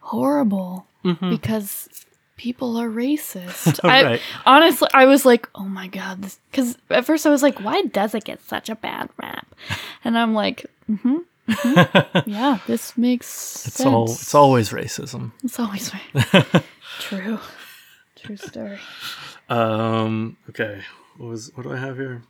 horrible 0.00 0.86
because 1.30 1.88
people 2.36 2.76
are 2.76 2.88
racist. 2.88 3.80
I, 3.84 4.20
honestly, 4.44 4.88
I 4.92 5.06
was 5.06 5.24
like, 5.24 5.48
oh 5.54 5.64
my 5.64 5.88
God. 5.88 6.26
Because 6.50 6.76
at 6.90 7.04
first 7.04 7.26
I 7.26 7.30
was 7.30 7.42
like, 7.42 7.58
why 7.60 7.82
does 7.82 8.14
it 8.14 8.24
get 8.24 8.42
such 8.42 8.68
a 8.68 8.74
bad 8.76 9.08
rap? 9.20 9.54
And 10.04 10.18
I'm 10.18 10.34
like, 10.34 10.66
mm 10.90 11.00
hmm. 11.00 11.16
yeah, 12.28 12.58
this 12.66 12.98
makes 12.98 13.66
It's 13.66 13.76
sense. 13.76 13.86
all 13.86 14.04
it's 14.10 14.34
always 14.34 14.70
racism. 14.70 15.30
It's 15.44 15.60
always 15.60 15.92
right. 15.94 16.64
True. 16.98 17.38
True 18.16 18.36
story. 18.36 18.80
Um, 19.48 20.36
okay. 20.48 20.82
What 21.18 21.28
was 21.28 21.52
what 21.54 21.62
do 21.62 21.72
I 21.72 21.76
have 21.76 21.96
here? 21.98 22.22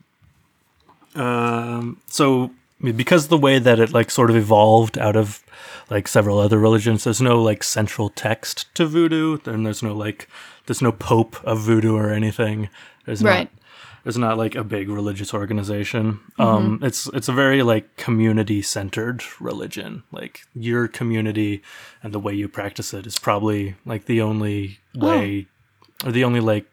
Um, 1.14 1.98
so 2.08 2.50
I 2.80 2.84
mean, 2.84 2.96
because 2.96 3.28
the 3.28 3.38
way 3.38 3.58
that 3.58 3.78
it 3.78 3.92
like 3.92 4.10
sort 4.10 4.30
of 4.30 4.36
evolved 4.36 4.98
out 4.98 5.16
of 5.16 5.42
like 5.90 6.06
several 6.08 6.38
other 6.38 6.58
religions, 6.58 7.04
there's 7.04 7.22
no 7.22 7.40
like 7.42 7.62
central 7.62 8.10
text 8.10 8.66
to 8.74 8.86
voodoo. 8.86 9.38
Then 9.38 9.62
there's 9.62 9.82
no 9.82 9.94
like 9.94 10.28
there's 10.66 10.82
no 10.82 10.92
pope 10.92 11.42
of 11.44 11.60
voodoo 11.60 11.96
or 11.96 12.10
anything. 12.10 12.68
There's 13.06 13.22
Right. 13.22 13.50
not 13.52 13.62
there's 14.04 14.18
not 14.18 14.38
like 14.38 14.54
a 14.54 14.62
big 14.62 14.88
religious 14.88 15.32
organization. 15.34 16.20
Um, 16.38 16.78
it's 16.82 17.08
it's 17.08 17.28
a 17.28 17.32
very 17.32 17.62
like 17.62 17.96
community 17.96 18.62
centered 18.62 19.22
religion. 19.40 20.02
Like 20.12 20.42
your 20.54 20.86
community 20.86 21.62
and 22.02 22.12
the 22.12 22.20
way 22.20 22.34
you 22.34 22.46
practice 22.46 22.92
it 22.94 23.06
is 23.06 23.18
probably 23.18 23.74
like 23.84 24.04
the 24.04 24.20
only 24.20 24.78
way 24.94 25.46
or 26.04 26.12
the 26.12 26.24
only 26.24 26.40
like 26.40 26.66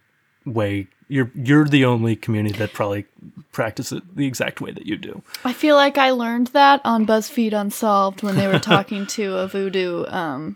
way. 0.46 0.88
You're 1.08 1.32
you're 1.36 1.66
the 1.66 1.86
only 1.86 2.16
community 2.16 2.58
that 2.60 2.74
probably 2.74 3.06
practice 3.52 3.92
it 3.92 4.16
the 4.16 4.26
exact 4.28 4.62
way 4.62 4.72
that 4.72 4.86
you 4.86 4.98
do. 4.98 5.22
I 5.44 5.54
feel 5.54 5.76
like 5.76 5.98
I 5.98 6.12
learned 6.12 6.48
that 6.48 6.82
on 6.84 7.06
BuzzFeed 7.06 7.54
Unsolved 7.54 8.24
when 8.24 8.36
they 8.36 8.48
were 8.48 8.60
talking 8.74 9.06
to 9.08 9.38
a 9.38 9.48
voodoo. 9.48 10.06
Um, 10.08 10.56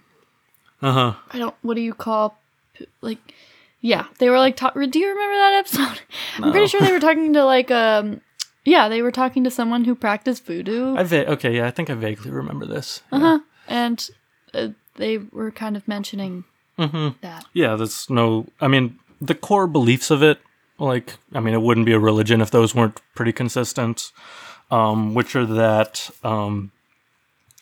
Uh 0.82 0.92
huh. 0.94 1.14
I 1.32 1.38
don't. 1.40 1.56
What 1.62 1.76
do 1.76 1.82
you 1.82 1.94
call? 1.94 2.38
Like, 3.02 3.18
yeah, 3.82 4.06
they 4.20 4.30
were 4.30 4.38
like. 4.40 4.56
Talk, 4.56 4.74
do 4.74 5.00
you 5.00 5.10
remember 5.10 5.36
that 5.36 5.54
episode? 5.60 6.02
I'm 6.44 6.52
pretty 6.52 6.68
sure 6.68 6.82
they 6.82 6.92
were 6.92 7.00
talking 7.00 7.34
to 7.34 7.44
like 7.46 7.72
um. 7.72 8.22
Yeah, 8.66 8.90
they 8.90 9.02
were 9.02 9.12
talking 9.12 9.44
to 9.46 9.50
someone 9.52 9.86
who 9.86 9.96
practiced 9.96 10.46
voodoo. 10.46 10.96
I 10.98 11.04
va- 11.04 11.32
okay, 11.32 11.56
yeah, 11.56 11.68
I 11.68 11.72
think 11.72 11.90
I 11.90 11.94
vaguely 11.94 12.32
remember 12.32 12.66
this. 12.66 13.02
Uh 13.12 13.20
huh. 13.20 13.40
And 13.68 14.10
uh, 14.54 14.70
they 14.96 15.18
were 15.20 15.52
kind 15.52 15.76
of 15.78 15.88
mentioning 15.88 16.44
Mm-hmm. 16.78 17.18
that. 17.22 17.46
Yeah, 17.54 17.76
there's 17.76 18.08
no. 18.10 18.46
I 18.62 18.68
mean, 18.68 19.00
the 19.22 19.36
core 19.36 19.68
beliefs 19.68 20.12
of 20.12 20.22
it, 20.24 20.40
like, 20.80 21.16
I 21.34 21.40
mean, 21.40 21.54
it 21.54 21.62
wouldn't 21.62 21.86
be 21.86 21.94
a 21.94 22.00
religion 22.00 22.42
if 22.42 22.52
those 22.52 22.76
weren't 22.76 23.00
pretty 23.16 23.32
consistent. 23.34 24.12
Um, 24.70 25.14
which 25.14 25.34
are 25.36 25.46
that 25.46 26.10
um, 26.26 26.72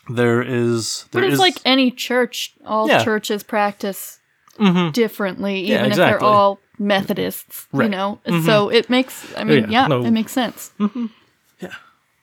there 0.10 0.42
is 0.42 1.06
But 1.12 1.24
it's 1.24 1.34
is 1.34 1.40
like 1.40 1.58
any 1.64 1.92
church. 1.92 2.54
All 2.66 2.88
Yeah. 2.88 3.04
churches 3.04 3.44
practice 3.44 4.20
Mhm. 4.60 4.92
differently, 4.92 5.60
even 5.60 5.86
Yeah, 5.86 5.86
if 5.92 5.96
they're 5.98 6.24
all 6.24 6.60
Methodists. 6.80 7.68
You 7.72 7.82
Right. 7.82 7.90
know, 7.92 8.20
so 8.44 8.70
it 8.70 8.90
makes. 8.90 9.24
I 9.38 9.44
mean, 9.44 9.66
yeah, 9.70 9.82
yeah, 9.84 9.88
no. 9.88 10.04
it 10.04 10.12
makes 10.12 10.32
sense. 10.32 10.72
Yeah 11.60 11.70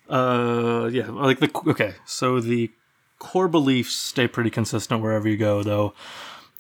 uh, 0.09 0.91
yeah, 0.93 1.09
like 1.09 1.41
the 1.41 1.51
okay. 1.69 1.95
So 2.05 2.41
the 2.41 2.71
core 3.19 3.49
beliefs 3.49 3.95
stay 3.95 4.27
pretty 4.27 4.51
consistent 4.51 5.01
wherever 5.01 5.29
you 5.29 5.37
go, 5.37 5.63
though. 5.63 5.95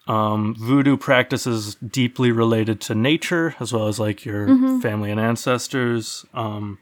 Um, 0.08 0.56
voodoo 0.58 0.96
practices 0.96 1.76
deeply 1.76 2.32
related 2.32 2.80
to 2.82 2.94
nature 2.94 3.54
as 3.60 3.72
well 3.72 3.86
as 3.86 4.00
like 4.00 4.24
your 4.24 4.48
family 4.80 5.10
and 5.12 5.20
ancestors. 5.20 6.26
Um, 6.34 6.78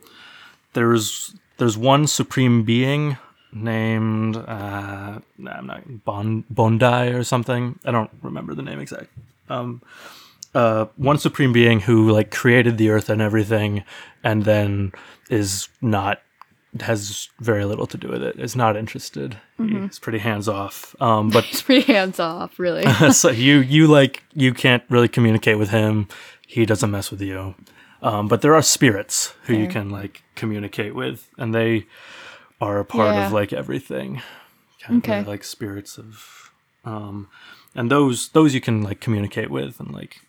there's 0.73 1.35
there's 1.59 1.77
one 1.77 2.07
supreme 2.07 2.63
being 2.63 3.19
named 3.53 4.37
uh, 4.37 5.19
nah, 5.39 5.51
I'm 5.51 5.67
not 5.67 6.05
bon, 6.05 6.45
Bondye 6.53 7.13
or 7.15 7.25
something. 7.25 7.79
I 7.85 7.91
don't 7.91 8.11
remember 8.23 8.55
the 8.55 8.63
name 8.63 8.81
exact. 8.81 9.11
Um, 9.49 9.83
uh, 10.55 10.87
one 10.97 11.19
supreme 11.19 11.53
being 11.53 11.81
who 11.81 12.11
like 12.11 12.31
created 12.31 12.79
the 12.79 12.91
earth 12.91 13.09
and 13.09 13.21
everything, 13.21 13.85
and 14.25 14.45
then 14.45 14.93
is 15.29 15.69
not 15.81 16.23
has 16.81 17.29
very 17.41 17.65
little 17.65 17.87
to 17.89 17.97
do 17.99 18.09
with 18.09 18.23
it. 18.23 18.39
Is 18.39 18.55
not 18.55 18.77
interested. 18.77 19.37
He's 19.59 19.99
pretty 19.99 20.19
hands 20.19 20.49
off. 20.49 20.95
Um, 21.01 21.31
but 21.31 21.45
It's 21.51 21.63
pretty 21.69 21.93
hands 21.93 22.21
off, 22.21 22.59
really. 22.59 22.85
so 23.13 23.31
you 23.31 23.59
you 23.59 23.87
like 23.89 24.23
you 24.35 24.55
can't 24.55 24.83
really 24.89 25.09
communicate 25.09 25.59
with 25.59 25.71
him. 25.71 26.07
He 26.47 26.65
doesn't 26.67 26.91
mess 26.91 27.11
with 27.11 27.21
you. 27.23 27.55
Um, 28.03 28.29
but 28.29 28.41
there 28.41 28.55
are 28.55 28.63
spirits 28.63 29.35
who 29.45 29.55
you 29.55 29.69
can 29.69 29.91
like 29.91 30.23
communicate 30.35 30.95
with, 30.95 31.29
and 31.37 31.55
they 31.55 31.87
are 32.61 32.79
a 32.79 32.85
part 32.85 33.15
Yeah. 33.15 33.27
of 33.27 33.33
like 33.33 33.53
everything. 33.53 34.23
Kind 34.83 34.99
Okay. 35.05 35.17
they're, 35.23 35.25
like 35.33 35.45
spirits 35.45 35.99
of, 35.99 36.51
um, 36.85 37.29
and 37.75 37.91
those 37.91 38.29
those 38.31 38.55
you 38.55 38.61
can 38.63 38.83
like 38.83 39.01
communicate 39.01 39.51
with 39.51 39.79
and 39.81 39.93
like 39.93 40.21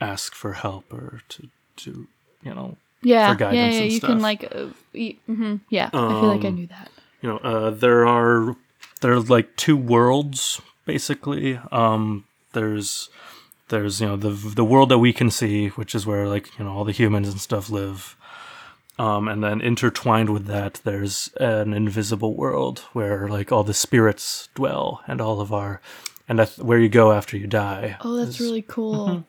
ask 0.00 0.34
for 0.34 0.54
help 0.54 0.90
or 0.92 1.20
to 1.28 1.48
to 1.76 2.06
you 2.42 2.54
know 2.54 2.76
yeah, 3.02 3.32
for 3.32 3.38
guidance 3.38 3.56
yeah, 3.56 3.70
yeah. 3.78 3.82
and 3.82 3.92
You 3.92 3.98
stuff. 3.98 4.10
can 4.10 4.20
like, 4.20 4.44
uh, 4.44 4.66
y- 4.94 5.16
mhm, 5.28 5.60
yeah. 5.70 5.86
I 5.92 6.20
feel 6.20 6.28
like 6.28 6.44
I 6.44 6.48
Um, 6.48 6.54
knew 6.54 6.66
that. 6.68 6.90
you 7.20 7.28
know 7.28 7.38
uh, 7.38 7.70
there 7.70 8.06
are 8.06 8.56
there's 9.00 9.28
like 9.30 9.56
two 9.56 9.76
worlds 9.76 10.60
basically 10.86 11.58
um 11.70 12.24
there's 12.52 13.08
there's 13.68 14.00
you 14.00 14.06
know 14.08 14.16
the 14.16 14.30
the 14.30 14.64
world 14.64 14.88
that 14.90 14.98
we 14.98 15.12
can 15.12 15.30
see 15.30 15.68
which 15.68 15.94
is 15.94 16.04
where 16.06 16.26
like 16.28 16.46
you 16.58 16.64
know 16.64 16.72
all 16.72 16.84
the 16.84 16.92
humans 16.92 17.28
and 17.28 17.40
stuff 17.40 17.70
live 17.70 18.16
um 18.98 19.28
and 19.28 19.42
then 19.42 19.60
intertwined 19.60 20.28
with 20.30 20.46
that 20.46 20.80
there's 20.84 21.30
an 21.40 21.72
invisible 21.72 22.34
world 22.34 22.80
where 22.92 23.28
like 23.28 23.50
all 23.52 23.64
the 23.64 23.74
spirits 23.74 24.48
dwell 24.54 25.00
and 25.06 25.20
all 25.20 25.40
of 25.40 25.52
our 25.52 25.80
and 26.28 26.38
that's 26.38 26.58
where 26.58 26.78
you 26.78 26.88
go 26.88 27.12
after 27.12 27.36
you 27.36 27.46
die 27.46 27.96
Oh, 28.00 28.16
that's 28.16 28.38
is- 28.38 28.40
really 28.40 28.62
cool. 28.62 29.24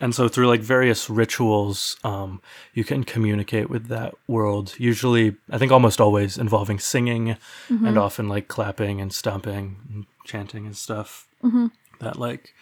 And 0.00 0.14
so 0.14 0.28
through 0.28 0.46
like 0.48 0.60
various 0.60 1.10
rituals, 1.10 1.96
um, 2.04 2.40
you 2.74 2.84
can 2.84 3.04
communicate 3.04 3.68
with 3.70 3.88
that 3.88 4.14
world. 4.26 4.74
Usually, 4.78 5.36
I 5.50 5.58
think 5.58 5.72
almost 5.72 6.00
always 6.00 6.38
involving 6.38 6.78
singing, 6.78 7.36
and 7.68 7.98
often 7.98 8.28
like 8.28 8.48
clapping 8.48 9.00
and 9.00 9.12
stomping 9.12 9.76
and 9.92 10.06
chanting 10.24 10.66
and 10.66 10.76
stuff. 10.76 11.26
That 12.00 12.16
like, 12.18 12.54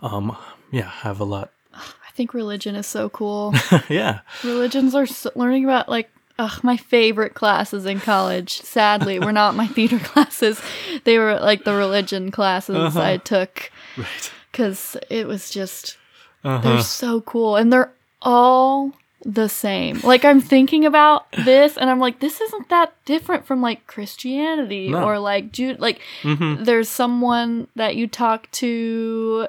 um, 0.00 0.36
yeah, 0.70 0.88
have 0.88 1.18
a 1.20 1.24
lot. 1.24 1.50
I 1.74 2.12
think 2.14 2.34
religion 2.34 2.74
is 2.76 2.86
so 2.86 3.08
cool. 3.08 3.54
yeah, 3.88 4.20
Religions 4.44 4.94
are 4.94 5.06
so, 5.06 5.30
learning 5.34 5.64
about 5.64 5.88
like 5.88 6.10
ugh, 6.38 6.62
my 6.62 6.76
favorite 6.76 7.34
classes 7.34 7.86
in 7.86 8.00
college. 8.00 8.60
Sadly, 8.60 9.18
were 9.18 9.32
not 9.32 9.54
my 9.54 9.66
theater 9.66 9.98
classes. 10.02 10.60
They 11.04 11.18
were 11.18 11.38
like 11.40 11.64
the 11.64 11.74
religion 11.74 12.30
classes 12.30 12.76
Uh-huh. 12.76 13.00
I 13.00 13.16
took 13.18 13.70
right. 13.96 14.30
because 14.52 14.96
it 15.08 15.26
was 15.26 15.50
just 15.50 15.96
Uh-huh. 16.44 16.58
they're 16.68 16.82
so 16.82 17.20
cool 17.20 17.56
and 17.56 17.72
they're 17.72 17.92
all 18.22 18.92
the 19.24 19.48
same. 19.48 20.00
Like 20.02 20.24
I'm 20.24 20.40
thinking 20.40 20.86
about 20.86 21.30
this 21.44 21.76
and 21.76 21.90
I'm 21.90 21.98
like, 22.00 22.20
this 22.20 22.40
isn't 22.40 22.68
that 22.70 22.94
different 23.04 23.44
from 23.46 23.60
like 23.60 23.86
Christianity 23.86 24.88
No. 24.88 25.04
or 25.04 25.18
like 25.18 25.52
Jude. 25.52 25.78
Like 25.80 26.00
Mhm. 26.22 26.64
there's 26.64 26.88
someone 26.88 27.68
that 27.76 27.96
you 27.96 28.06
talk 28.06 28.50
to. 28.52 29.48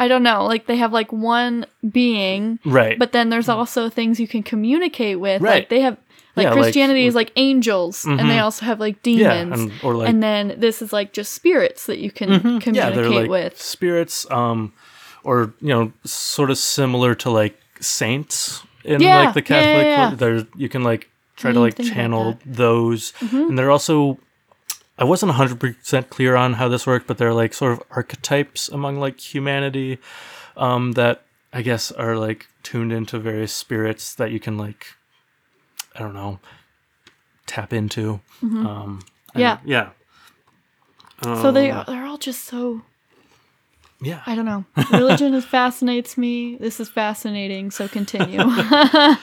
I 0.00 0.06
don't 0.08 0.22
know. 0.22 0.44
Like 0.44 0.66
they 0.66 0.76
have 0.76 0.92
like 0.92 1.12
one 1.12 1.66
being, 1.90 2.58
Right. 2.64 2.98
but 2.98 3.12
then 3.12 3.30
there's 3.30 3.48
also 3.48 3.88
things 3.88 4.20
you 4.20 4.28
can 4.28 4.42
communicate 4.42 5.18
with. 5.18 5.42
Like 5.42 5.50
Right. 5.50 5.68
they 5.68 5.80
have 5.80 5.96
like 6.36 6.44
Yeah, 6.44 6.50
like- 6.52 6.62
Christianity 6.62 7.06
is 7.06 7.16
like 7.16 7.32
angels, 7.34 8.04
and 8.04 8.20
they 8.20 8.36
Mhm. 8.36 8.42
also 8.44 8.64
have 8.64 8.78
like 8.78 8.96
yeah, 9.04 9.42
demons. 9.42 9.60
and, 9.60 9.72
or 9.82 9.96
like 9.96 10.08
and 10.08 10.22
then 10.22 10.54
this 10.58 10.80
is 10.82 10.92
like 10.92 11.12
just 11.12 11.32
spirits 11.32 11.86
that 11.86 11.98
you 11.98 12.12
can 12.12 12.28
Mhm. 12.28 12.40
communicate 12.60 12.74
yeah, 12.76 12.90
they're 12.90 13.10
like 13.10 13.28
with. 13.28 13.60
spirits, 13.60 14.24
um, 14.30 14.72
or 15.24 15.52
you 15.60 15.68
know, 15.68 15.92
sort 16.04 16.50
of 16.50 16.58
similar 16.58 17.14
to 17.16 17.30
like 17.30 17.58
saints 17.80 18.62
in 18.84 19.00
Yeah, 19.00 19.18
like 19.30 19.34
the 19.34 19.54
yeah, 19.54 19.60
yeah, 19.60 19.96
Catholic. 19.96 20.20
yeah. 20.20 20.28
There, 20.44 20.46
you 20.56 20.68
can 20.68 20.82
like 20.84 21.08
try 21.36 21.52
to 21.52 21.60
like 21.60 21.76
channel 21.76 22.32
that. 22.32 22.40
Mm-hmm. 22.40 22.52
those, 22.54 23.12
and 23.32 23.58
they're 23.58 23.70
also. 23.70 24.18
I 25.00 25.04
wasn't 25.04 25.30
hundred 25.32 25.60
percent 25.60 26.10
clear 26.10 26.34
on 26.34 26.54
how 26.54 26.68
this 26.68 26.84
worked, 26.86 27.06
but 27.06 27.18
they're 27.18 27.32
like 27.32 27.54
sort 27.54 27.72
of 27.72 27.82
archetypes 27.90 28.68
among 28.68 28.98
like 28.98 29.20
humanity, 29.20 29.98
um, 30.56 30.92
that 30.92 31.22
I 31.52 31.62
guess 31.62 31.92
are 31.92 32.16
like 32.16 32.48
tuned 32.64 32.92
into 32.92 33.20
various 33.20 33.52
spirits 33.52 34.12
that 34.16 34.32
you 34.32 34.40
can 34.40 34.58
like, 34.58 34.96
I 35.94 36.00
don't 36.00 36.14
know, 36.14 36.40
tap 37.46 37.72
into. 37.72 38.20
Um, 38.42 39.00
Mm-hmm. 39.34 39.38
Yeah. 39.40 39.58
yeah. 39.64 39.90
so 41.22 41.52
they 41.52 41.70
Um, 41.70 41.84
they're 41.86 42.04
all 42.06 42.18
just 42.18 42.44
so 42.44 42.82
yeah. 44.00 44.22
I 44.26 44.34
don't 44.34 44.44
know. 44.44 44.64
Religion 44.92 45.34
is 45.34 45.44
fascinates 45.44 46.16
me. 46.16 46.56
This 46.56 46.80
is 46.80 46.88
fascinating. 46.88 47.70
So 47.70 47.88
continue. 47.88 48.40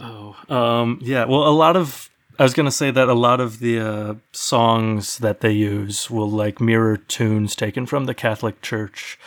Oh, 0.00 0.34
um, 0.48 0.98
yeah. 1.00 1.26
Well, 1.26 1.46
a 1.46 1.50
lot 1.54 1.76
of 1.76 2.10
I 2.38 2.42
was 2.42 2.54
gonna 2.54 2.72
say 2.72 2.90
that 2.90 3.08
a 3.08 3.14
lot 3.14 3.40
of 3.40 3.60
the 3.60 3.78
uh, 3.78 4.14
songs 4.32 5.18
that 5.18 5.40
they 5.40 5.52
use 5.52 6.10
will 6.10 6.30
like 6.30 6.60
mirror 6.60 6.96
tunes 6.96 7.54
taken 7.54 7.86
from 7.86 8.06
the 8.06 8.14
Catholic 8.14 8.60
Church, 8.62 9.18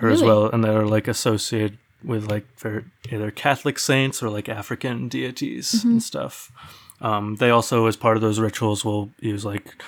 or 0.00 0.10
as 0.10 0.22
well, 0.22 0.48
and 0.48 0.62
they're 0.62 0.86
like 0.86 1.08
associated 1.08 1.78
with 2.04 2.30
like 2.30 2.46
ver- 2.58 2.84
either 3.10 3.30
Catholic 3.30 3.78
saints 3.78 4.22
or 4.22 4.28
like 4.28 4.48
African 4.48 5.08
deities 5.08 5.82
and 5.82 6.02
stuff. 6.02 6.52
Um, 7.00 7.36
they 7.36 7.50
also, 7.50 7.86
as 7.86 7.96
part 7.96 8.16
of 8.16 8.22
those 8.22 8.38
rituals, 8.38 8.84
will 8.84 9.10
use 9.18 9.44
like 9.44 9.82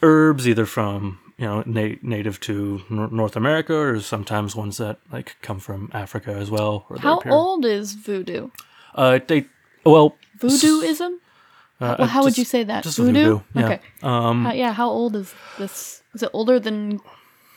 herbs, 0.00 0.48
either 0.48 0.64
from 0.64 1.18
you 1.40 1.46
know 1.46 1.62
na- 1.66 1.96
native 2.02 2.38
to 2.40 2.54
Nor- 2.90 3.10
North 3.20 3.36
America, 3.36 3.74
or 3.74 4.00
sometimes 4.00 4.54
ones 4.54 4.76
that 4.76 4.96
like 5.12 5.36
come 5.42 5.58
from 5.60 5.88
Africa 5.92 6.32
as 6.42 6.48
well. 6.50 6.84
Or 6.90 6.98
How 6.98 7.20
old 7.26 7.64
is 7.64 7.94
voodoo? 7.94 8.50
Uh, 8.94 9.18
they 9.26 9.46
well 9.84 10.08
Voodooism? 10.38 11.12
Uh, 11.80 11.96
Well, 11.98 12.08
how 12.08 12.22
would 12.24 12.36
you 12.38 12.44
say 12.44 12.62
that? 12.64 12.84
Just 12.84 12.98
voodoo? 12.98 13.12
voodoo. 13.12 13.40
Yeah. 13.54 13.64
Okay. 13.64 13.80
Um, 14.02 14.44
How, 14.44 14.52
yeah. 14.52 14.72
How 14.80 14.88
old 14.90 15.16
is 15.16 15.34
this? 15.58 16.02
Is 16.14 16.22
it 16.22 16.30
older 16.32 16.60
than 16.60 17.00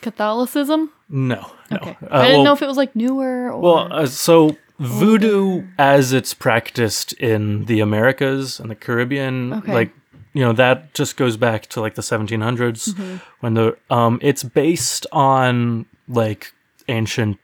Catholicism? 0.02 0.92
no, 1.10 1.42
no. 1.72 1.78
Okay. 1.78 1.98
Uh, 2.04 2.08
I 2.12 2.22
didn't 2.26 2.38
well, 2.38 2.44
know 2.46 2.54
if 2.54 2.62
it 2.62 2.68
was 2.68 2.78
like 2.78 2.96
newer 2.96 3.52
or. 3.52 3.60
well, 3.60 3.88
uh, 3.92 4.06
so 4.06 4.56
voodoo, 4.80 5.64
as 5.78 6.14
it's 6.14 6.34
practiced 6.34 7.14
in 7.14 7.66
the 7.66 7.80
Americas 7.80 8.60
and 8.60 8.70
the 8.70 8.76
Caribbean, 8.76 9.54
Okay. 9.54 9.74
like 9.74 9.92
you 10.34 10.42
know, 10.42 10.54
that 10.54 10.94
just 10.94 11.16
goes 11.18 11.38
back 11.38 11.68
to 11.68 11.82
like 11.82 11.96
the 11.96 12.02
1700s 12.02 12.94
Mm-hmm. 12.94 13.18
when 13.40 13.54
the 13.54 13.78
um, 13.90 14.20
it's 14.22 14.44
based 14.44 15.06
on 15.12 15.86
like 16.08 16.54
ancient, 16.88 17.38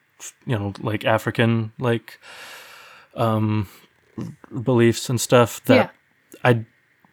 you 0.45 0.57
know, 0.57 0.73
like 0.79 1.05
African 1.05 1.71
like 1.79 2.19
um 3.15 3.67
beliefs 4.63 5.09
and 5.09 5.19
stuff 5.19 5.63
that 5.65 5.91
I 6.43 6.65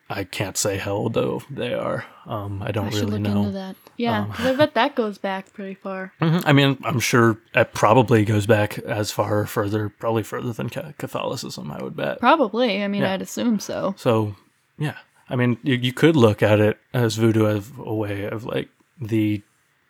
I 0.08 0.22
can't 0.24 0.56
say 0.56 0.76
how 0.78 0.92
old 0.92 1.14
though 1.14 1.42
they 1.50 1.74
are. 1.74 2.04
Um, 2.26 2.62
I 2.62 2.70
don't 2.70 2.86
I 2.86 2.90
really 2.90 3.06
look 3.18 3.20
know. 3.20 3.38
into 3.40 3.50
that. 3.52 3.76
Yeah, 3.96 4.26
'cause 4.32 4.46
I 4.46 4.54
bet 4.54 4.74
that 4.74 4.94
goes 4.94 5.18
back 5.18 5.52
pretty 5.52 5.74
far. 5.74 6.12
Mhm. 6.20 6.42
I 6.46 6.52
mean, 6.52 6.78
I'm 6.84 7.00
sure 7.00 7.38
it 7.54 7.72
probably 7.74 8.24
goes 8.24 8.46
back 8.46 8.78
as 8.80 9.10
far 9.10 9.46
further, 9.46 9.88
probably 9.88 10.22
further 10.22 10.52
than 10.52 10.68
Catholicism. 10.68 11.70
I 11.72 11.82
would 11.82 11.96
bet. 11.96 12.20
Probably. 12.20 12.82
I 12.84 12.88
mean, 12.88 13.02
Yeah. 13.02 13.14
I'd 13.14 13.22
assume 13.22 13.58
so. 13.58 13.94
So, 13.96 14.36
yeah. 14.78 14.96
I 15.28 15.36
mean, 15.36 15.58
you, 15.62 15.74
you 15.74 15.92
could 15.92 16.16
look 16.16 16.42
at 16.42 16.60
it 16.60 16.78
as 16.94 17.16
voodoo 17.16 17.46
as 17.46 17.70
a 17.78 17.94
way 17.94 18.24
of 18.24 18.44
like 18.44 18.68
the, 19.00 19.42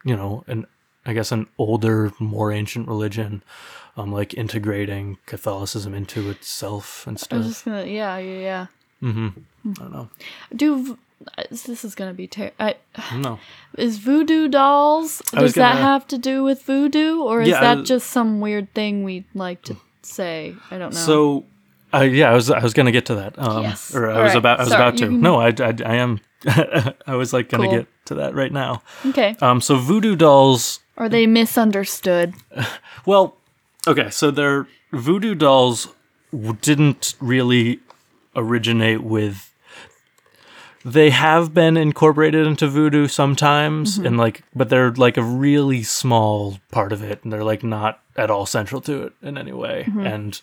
you 0.05 0.17
know, 0.17 0.45
an 0.47 0.67
I 1.05 1.13
guess 1.13 1.31
an 1.31 1.47
older, 1.59 2.11
more 2.19 2.51
ancient 2.51 2.89
religion, 2.89 3.43
um, 3.97 4.11
like 4.13 4.35
integrating 4.35 5.19
Catholicism 5.27 5.95
into 5.95 6.31
itself 6.31 7.07
and 7.07 7.19
stuff. 7.21 7.45
just 7.45 7.65
gonna. 7.65 7.85
Yeah, 7.85 8.17
yeah, 8.19 8.39
yeah. 8.41 8.67
I 9.03 9.33
don't 9.75 9.93
know. 9.93 10.09
Do 10.55 10.99
uh, 11.39 11.45
this 11.51 11.85
is 11.85 11.95
gonna 11.95 12.13
be 12.15 12.27
ter- 12.27 12.51
I, 12.59 12.77
No. 13.17 13.39
is 13.79 13.99
voodoo 13.99 14.49
dolls? 14.49 15.23
Does 15.33 15.55
that 15.55 15.75
gonna- 15.75 15.85
have 15.85 16.09
to 16.09 16.19
do 16.19 16.43
with 16.43 16.63
voodoo, 16.63 17.21
or 17.23 17.43
is 17.43 17.49
Yeah, 17.49 17.61
that 17.61 17.79
was- 17.81 17.89
just 17.89 18.09
some 18.11 18.41
weird 18.41 18.73
thing 18.75 19.05
we 19.05 19.25
like 19.35 19.63
to 19.63 19.77
say? 20.03 20.57
I 20.71 20.79
don't 20.79 20.93
know. 20.93 20.99
So, 20.99 21.45
uh, 21.95 22.01
yeah, 22.01 22.31
I 22.31 22.35
was 22.35 22.51
I 22.51 22.63
was 22.63 22.75
gonna 22.75 22.93
get 22.93 23.07
to 23.07 23.15
that. 23.17 23.39
Um, 23.39 23.63
Yes. 23.63 23.95
Or 23.95 24.11
I 24.11 24.15
All 24.17 24.23
was 24.23 24.31
right. 24.33 24.39
about 24.39 24.61
I 24.61 24.63
was 24.65 24.73
Sorry, 24.73 24.89
about 24.89 24.99
to. 24.99 25.11
No, 25.27 25.37
I, 25.41 25.49
I, 25.49 25.75
I 25.85 25.95
am. 25.97 26.21
I 27.07 27.15
was 27.17 27.33
like 27.33 27.49
gonna 27.49 27.65
Cool. 27.65 27.73
get 27.79 27.87
to 28.07 28.15
that 28.17 28.35
right 28.35 28.53
now. 28.53 28.83
okay, 29.07 29.37
Um, 29.41 29.61
so 29.61 29.77
voodoo 29.77 30.17
dolls 30.17 30.81
are 30.97 31.09
they 31.09 31.27
misunderstood? 31.27 32.35
Well, 33.07 33.37
okay, 33.87 34.11
so 34.11 34.31
their 34.33 34.67
voodoo 34.93 35.35
dolls 35.37 35.89
w- 36.33 36.57
didn't 36.61 37.15
really 37.21 37.79
originate 38.35 39.03
with. 39.03 39.53
They 40.87 41.11
have 41.11 41.53
been 41.53 41.77
incorporated 41.77 42.47
into 42.47 42.69
voodoo 42.69 43.09
sometimes, 43.09 43.97
mm-hmm. 43.97 44.07
and 44.07 44.17
like, 44.17 44.45
but 44.55 44.69
they're 44.69 44.93
like 44.93 45.17
a 45.17 45.23
really 45.23 45.83
small 45.83 46.61
part 46.71 46.93
of 46.93 47.03
it, 47.03 47.25
and 47.25 47.33
they're 47.33 47.43
like 47.43 47.65
not 47.65 48.01
at 48.17 48.31
all 48.31 48.47
central 48.47 48.81
to 48.83 49.03
it 49.03 49.13
in 49.21 49.37
any 49.37 49.53
way, 49.53 49.85
mm-hmm. 49.89 50.07
and 50.07 50.41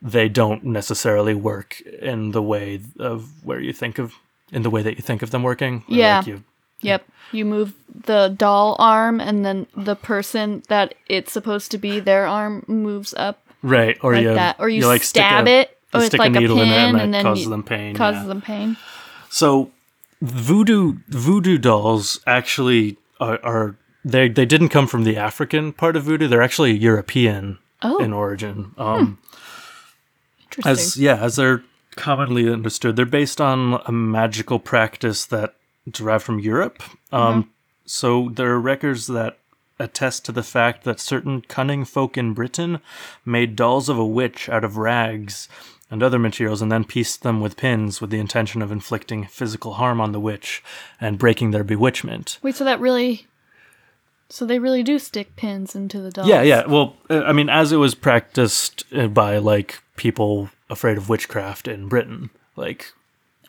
they 0.00 0.28
don't 0.28 0.62
necessarily 0.62 1.34
work 1.34 1.80
in 1.80 2.30
the 2.30 2.40
way 2.40 2.80
of 3.00 3.44
where 3.44 3.58
you 3.58 3.72
think 3.72 3.98
of 3.98 4.14
in 4.52 4.62
the 4.62 4.70
way 4.70 4.80
that 4.80 4.94
you 4.94 5.02
think 5.02 5.22
of 5.22 5.32
them 5.32 5.42
working. 5.42 5.82
Yeah. 5.88 6.18
like, 6.18 6.26
you, 6.28 6.44
Yep. 6.82 7.04
You 7.32 7.44
move 7.44 7.74
the 8.06 8.34
doll 8.36 8.76
arm, 8.78 9.20
and 9.20 9.44
then 9.44 9.66
the 9.76 9.96
person 9.96 10.62
that 10.68 10.94
it's 11.08 11.32
supposed 11.32 11.70
to 11.72 11.78
be, 11.78 12.00
their 12.00 12.26
arm 12.26 12.64
moves 12.66 13.12
up 13.14 13.44
right, 13.62 13.98
or 14.02 14.14
like 14.14 14.22
you 14.22 14.34
that, 14.34 14.56
or 14.58 14.68
you, 14.68 14.86
like 14.86 15.02
stick 15.02 15.22
stab 15.22 15.46
a- 15.46 15.62
it 15.62 15.78
oh, 15.92 15.98
you 15.98 16.02
with 16.02 16.06
stick 16.08 16.20
like 16.20 16.34
a 16.34 16.40
needle 16.40 16.56
pin, 16.56 16.68
in 16.68 16.72
it, 16.72 16.76
and 16.76 17.00
and 17.00 17.14
then 17.14 17.22
causes 17.24 17.48
them 17.48 17.62
pain. 17.62 17.94
causes 17.94 18.22
yeah. 18.22 18.28
them 18.28 18.40
pain. 18.40 18.76
So 19.30 19.70
voodoo 20.20 20.94
voodoo 21.08 21.58
dolls 21.58 22.20
actually 22.26 22.96
are, 23.20 23.38
are 23.42 23.76
they 24.04 24.28
they 24.28 24.46
didn't 24.46 24.68
come 24.70 24.86
from 24.86 25.04
the 25.04 25.16
African 25.16 25.72
part 25.72 25.96
of 25.96 26.04
voodoo. 26.04 26.28
They're 26.28 26.42
actually 26.42 26.72
European 26.72 27.58
Oh. 27.82 27.96
in 27.98 28.12
origin. 28.12 28.72
Um, 28.76 29.18
Interesting. 30.44 30.70
as 30.70 30.96
yeah, 30.98 31.16
as 31.22 31.36
they're 31.36 31.62
commonly 31.96 32.50
understood, 32.50 32.96
they're 32.96 33.06
based 33.06 33.40
on 33.40 33.80
a 33.86 33.92
magical 33.92 34.58
practice 34.58 35.24
that 35.26 35.54
derived 35.90 36.24
from 36.24 36.38
Europe. 36.40 36.82
Um, 37.12 37.50
So 37.86 38.28
there 38.34 38.50
are 38.52 38.60
records 38.60 39.06
that 39.08 39.38
attest 39.78 40.24
to 40.26 40.32
the 40.32 40.42
fact 40.42 40.84
that 40.84 41.00
certain 41.00 41.40
cunning 41.40 41.84
folk 41.86 42.16
in 42.18 42.34
Britain 42.34 42.80
made 43.24 43.56
dolls 43.56 43.88
of 43.88 43.98
a 43.98 44.06
witch 44.06 44.48
out 44.48 44.62
of 44.62 44.76
rags 44.76 45.48
and 45.90 46.02
other 46.02 46.18
materials 46.18 46.62
and 46.62 46.70
then 46.70 46.84
pieced 46.84 47.22
them 47.22 47.40
with 47.40 47.56
pins 47.56 48.00
with 48.00 48.10
the 48.10 48.18
intention 48.20 48.62
of 48.62 48.70
inflicting 48.70 49.26
physical 49.26 49.74
harm 49.74 50.00
on 50.00 50.12
the 50.12 50.20
witch 50.20 50.62
and 51.00 51.18
breaking 51.18 51.50
their 51.50 51.64
bewitchment. 51.64 52.38
Wait, 52.42 52.54
so 52.54 52.64
that 52.64 52.78
really, 52.80 53.26
so 54.28 54.46
they 54.46 54.58
really 54.58 54.82
do 54.82 54.98
stick 54.98 55.34
pins 55.36 55.74
into 55.74 56.00
the 56.00 56.10
dolls? 56.10 56.28
Yeah, 56.28 56.42
yeah. 56.42 56.66
Well, 56.66 56.96
uh, 57.10 57.22
I 57.22 57.32
mean, 57.32 57.48
as 57.48 57.72
it 57.72 57.76
was 57.78 57.94
practiced 57.94 58.84
uh, 58.94 59.08
by 59.08 59.38
like 59.38 59.80
people 59.96 60.50
afraid 60.68 60.96
of 60.96 61.08
witchcraft 61.08 61.66
in 61.66 61.88
Britain, 61.88 62.30
like 62.56 62.92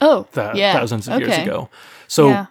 Oh, 0.02 0.26
th- 0.34 0.56
yeah. 0.56 0.74
thousands 0.74 1.08
of 1.08 1.20
years 1.20 1.38
ago. 1.38 1.70
So, 2.08 2.30
yeah. 2.30 2.46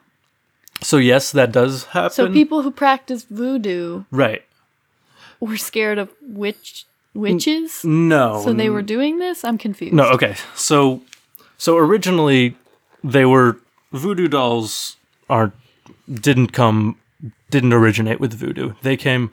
so 0.81 0.99
yes, 0.99 1.33
that 1.33 1.51
does 1.51 1.87
happen. 1.87 2.11
So 2.13 2.33
people 2.33 2.63
who 2.63 2.71
practice 2.71 3.25
voodoo 3.25 4.05
right? 4.13 4.45
were 5.41 5.57
scared 5.57 5.99
of 5.99 6.13
witch 6.23 6.87
witches. 7.15 7.85
No. 7.85 8.43
So 8.45 8.53
they 8.53 8.71
were 8.71 8.83
doing 8.83 9.19
this. 9.19 9.45
I'm 9.45 9.59
confused. 9.59 9.95
No, 9.95 10.11
okay. 10.11 10.35
So 10.55 11.03
so 11.59 11.77
originally 11.77 12.57
they 13.03 13.25
were 13.25 13.59
voodoo 13.93 14.29
dolls 14.29 14.97
aren't 15.29 15.55
didn't 16.13 16.49
come 16.53 16.97
didn't 17.51 17.73
originate 17.73 18.21
with 18.21 18.33
voodoo. 18.35 18.75
They 18.83 18.97
came 18.97 19.31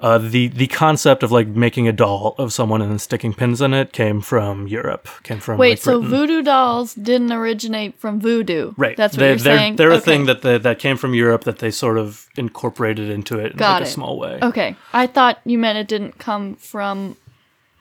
uh, 0.00 0.16
the 0.18 0.48
the 0.48 0.66
concept 0.66 1.22
of 1.22 1.30
like 1.30 1.46
making 1.46 1.86
a 1.86 1.92
doll 1.92 2.34
of 2.38 2.52
someone 2.52 2.80
and 2.80 2.90
then 2.90 2.98
sticking 2.98 3.34
pins 3.34 3.60
in 3.60 3.74
it 3.74 3.92
came 3.92 4.20
from 4.22 4.66
Europe. 4.66 5.08
Came 5.24 5.40
from 5.40 5.58
Wait, 5.58 5.70
like, 5.72 5.78
so 5.78 6.00
Britain. 6.00 6.16
voodoo 6.18 6.42
dolls 6.42 6.94
didn't 6.94 7.30
originate 7.32 7.98
from 7.98 8.18
voodoo. 8.20 8.72
Right. 8.78 8.96
That's 8.96 9.14
what 9.14 9.20
they, 9.20 9.28
you're 9.28 9.36
they're, 9.36 9.58
saying. 9.58 9.76
They're 9.76 9.90
a 9.92 10.00
thing 10.00 10.24
that 10.26 10.40
they, 10.42 10.56
that 10.58 10.78
came 10.78 10.96
from 10.96 11.12
Europe 11.14 11.44
that 11.44 11.58
they 11.58 11.70
sort 11.70 11.98
of 11.98 12.26
incorporated 12.36 13.10
into 13.10 13.38
it 13.38 13.52
in 13.52 13.58
Got 13.58 13.80
like 13.80 13.88
a 13.88 13.90
small 13.90 14.18
way. 14.18 14.38
Okay, 14.42 14.74
I 14.92 15.06
thought 15.06 15.38
you 15.44 15.58
meant 15.58 15.76
it 15.78 15.88
didn't 15.88 16.18
come 16.18 16.56
from. 16.56 17.16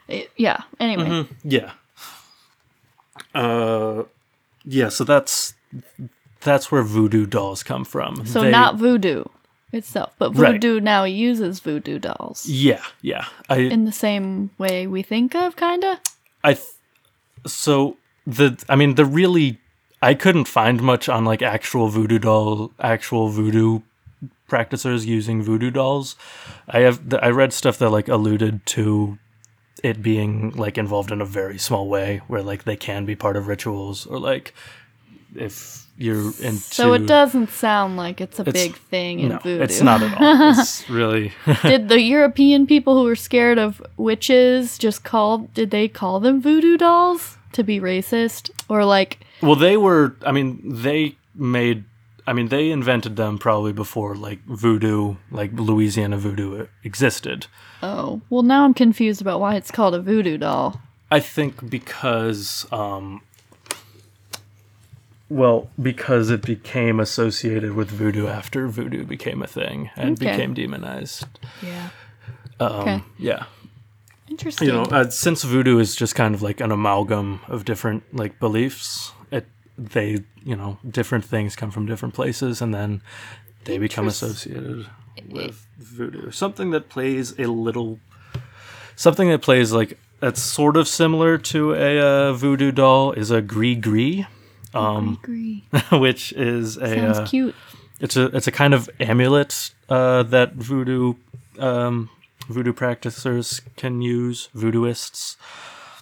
it- 0.10 0.30
yeah. 0.36 0.64
Anyway, 0.80 1.06
Mm-hmm. 1.06 1.34
Yeah. 1.44 1.72
Uh, 3.34 4.04
yeah. 4.66 4.90
So 4.90 5.04
that's 5.04 5.54
that's 6.42 6.72
where 6.72 6.84
voodoo 6.84 7.26
dolls 7.26 7.64
come 7.64 7.86
from. 7.86 8.26
so 8.26 8.42
They- 8.42 8.52
not 8.52 8.76
voodoo 8.76 9.24
itself, 9.72 10.14
but 10.18 10.36
Right. 10.36 10.54
voodoo 10.54 10.80
now 10.80 11.04
uses 11.04 11.60
voodoo 11.60 12.00
dolls 12.00 12.46
Yeah, 12.48 12.84
yeah. 13.02 13.26
I 13.50 13.58
in 13.58 13.86
the 13.86 13.92
same 13.92 14.50
way 14.58 14.88
we 14.88 15.02
think 15.04 15.36
of, 15.36 15.56
kinda. 15.56 16.00
I 16.44 16.54
th- 16.54 16.66
so 17.46 17.98
the 18.26 18.58
I 18.68 18.76
mean 18.76 18.96
the 18.96 19.06
really 19.06 19.60
I 20.02 20.14
couldn't 20.14 20.48
find 20.48 20.82
much 20.82 21.10
on 21.10 21.26
like 21.26 21.42
actual 21.42 21.90
voodoo 21.90 22.20
doll 22.20 22.72
actual 22.80 23.30
voodoo 23.30 23.82
practitioners 24.48 25.06
using 25.06 25.44
voodoo 25.44 25.72
dolls. 25.72 26.16
I 26.68 26.80
have 26.80 27.00
I 27.22 27.30
read 27.30 27.54
stuff 27.54 27.78
that 27.80 27.90
like 27.90 28.08
alluded 28.08 28.66
to 28.68 29.18
it 29.84 30.02
being 30.02 30.52
like 30.52 30.78
involved 30.78 31.12
in 31.12 31.22
a 31.22 31.26
very 31.26 31.58
small 31.58 31.88
way 31.88 32.22
where 32.28 32.42
like 32.42 32.64
they 32.66 32.76
can 32.76 33.06
be 33.06 33.16
part 33.16 33.38
of 33.38 33.48
rituals 33.48 34.06
or 34.08 34.20
like 34.20 34.54
if 35.36 35.86
you're 35.98 36.28
into 36.42 36.58
So 36.58 36.94
it 36.94 37.06
doesn't 37.06 37.50
sound 37.50 37.98
like 37.98 38.22
it's 38.22 38.40
a 38.40 38.44
It's- 38.48 38.54
big 38.54 38.76
thing 38.78 39.20
in 39.20 39.30
no, 39.30 39.38
voodoo. 39.40 39.64
it's 39.64 39.82
not 39.82 40.02
at 40.02 40.20
all. 40.20 40.50
It's 40.60 40.90
really 40.90 41.32
did 41.64 41.90
the 41.90 42.00
European 42.02 42.66
people 42.68 42.96
who 42.98 43.04
were 43.04 43.16
scared 43.18 43.58
of 43.60 43.82
witches 43.98 44.78
just 44.78 45.04
call? 45.04 45.50
Did 45.54 45.72
they 45.72 45.88
call 45.88 46.20
them 46.20 46.42
voodoo 46.42 46.78
dolls 46.78 47.38
to 47.54 47.64
be 47.64 47.80
racist 47.80 48.50
or 48.70 48.86
like? 48.86 49.20
Well, 49.42 49.56
they 49.56 49.78
were. 49.78 50.16
I 50.26 50.32
mean, 50.32 50.60
they 50.64 51.16
made. 51.36 51.84
I 52.28 52.34
mean, 52.34 52.50
they 52.50 52.70
invented 52.70 53.16
them 53.16 53.38
probably 53.40 53.74
before 53.74 54.16
like 54.16 54.40
voodoo, 54.46 55.16
like 55.32 55.52
Louisiana 55.54 56.18
voodoo 56.18 56.68
existed. 56.84 57.48
Oh, 57.82 58.22
well, 58.30 58.44
now 58.44 58.66
I'm 58.66 58.74
confused 58.74 59.20
about 59.22 59.40
why 59.40 59.56
it's 59.56 59.72
called 59.72 59.96
a 59.96 60.02
voodoo 60.02 60.38
doll. 60.38 60.80
I 61.12 61.20
think 61.22 61.70
because, 61.72 62.68
um, 62.72 63.22
well, 65.30 65.70
because 65.82 66.30
it 66.30 66.42
became 66.42 67.00
associated 67.00 67.74
with 67.74 67.90
voodoo 67.90 68.28
after 68.28 68.68
voodoo 68.68 69.06
became 69.06 69.42
a 69.44 69.48
thing 69.48 69.90
and 69.96 70.12
Okay. 70.22 70.32
became 70.32 70.54
demonized. 70.54 71.26
Yeah. 71.62 71.90
Um, 72.60 72.72
Okay. 72.82 73.04
Yeah. 73.18 73.46
Interesting. 74.30 74.68
you 74.68 74.74
know 74.74 74.84
uh, 74.84 75.10
since 75.10 75.44
voodoo 75.44 75.80
is 75.80 75.96
just 75.96 76.14
kind 76.16 76.36
of 76.36 76.42
like 76.42 76.62
an 76.62 76.72
amalgam 76.72 77.40
of 77.48 77.66
different 77.66 78.04
like 78.14 78.40
beliefs 78.40 79.12
it 79.32 79.48
they 79.76 80.20
you 80.44 80.56
know 80.56 80.78
different 80.88 81.26
things 81.26 81.56
come 81.56 81.72
from 81.72 81.88
different 81.88 82.14
places 82.14 82.62
and 82.62 82.72
then 82.72 83.02
they 83.66 83.80
become 83.80 84.08
associated 84.08 84.86
with 85.30 85.66
voodoo 85.80 86.30
something 86.30 86.70
that 86.70 86.90
plays 86.90 87.34
a 87.40 87.48
little 87.48 88.00
something 88.96 89.30
that 89.30 89.42
plays 89.42 89.72
like 89.72 89.98
that's 90.20 90.42
sort 90.42 90.78
of 90.78 90.88
similar 90.88 91.38
to 91.40 91.74
a 91.74 92.00
uh, 92.00 92.34
voodoo 92.34 92.72
doll 92.72 93.12
is 93.14 93.32
a 93.32 93.42
gris 93.42 93.78
gris 93.82 94.26
um, 94.74 95.20
Agree. 95.24 95.64
which 95.92 96.34
is 96.34 96.78
a 96.78 96.96
Sounds 96.96 97.18
uh, 97.20 97.26
cute. 97.28 97.56
it's 98.00 98.16
a 98.16 98.26
it's 98.36 98.48
a 98.48 98.52
kind 98.52 98.74
of 98.74 98.90
amulet 99.00 99.72
uh, 99.90 100.24
that 100.24 100.54
voodoo 100.54 101.14
um, 101.60 102.10
voodoo 102.48 102.74
practitioners 102.74 103.62
can 103.76 104.02
use 104.02 104.50
voodooists 104.56 105.36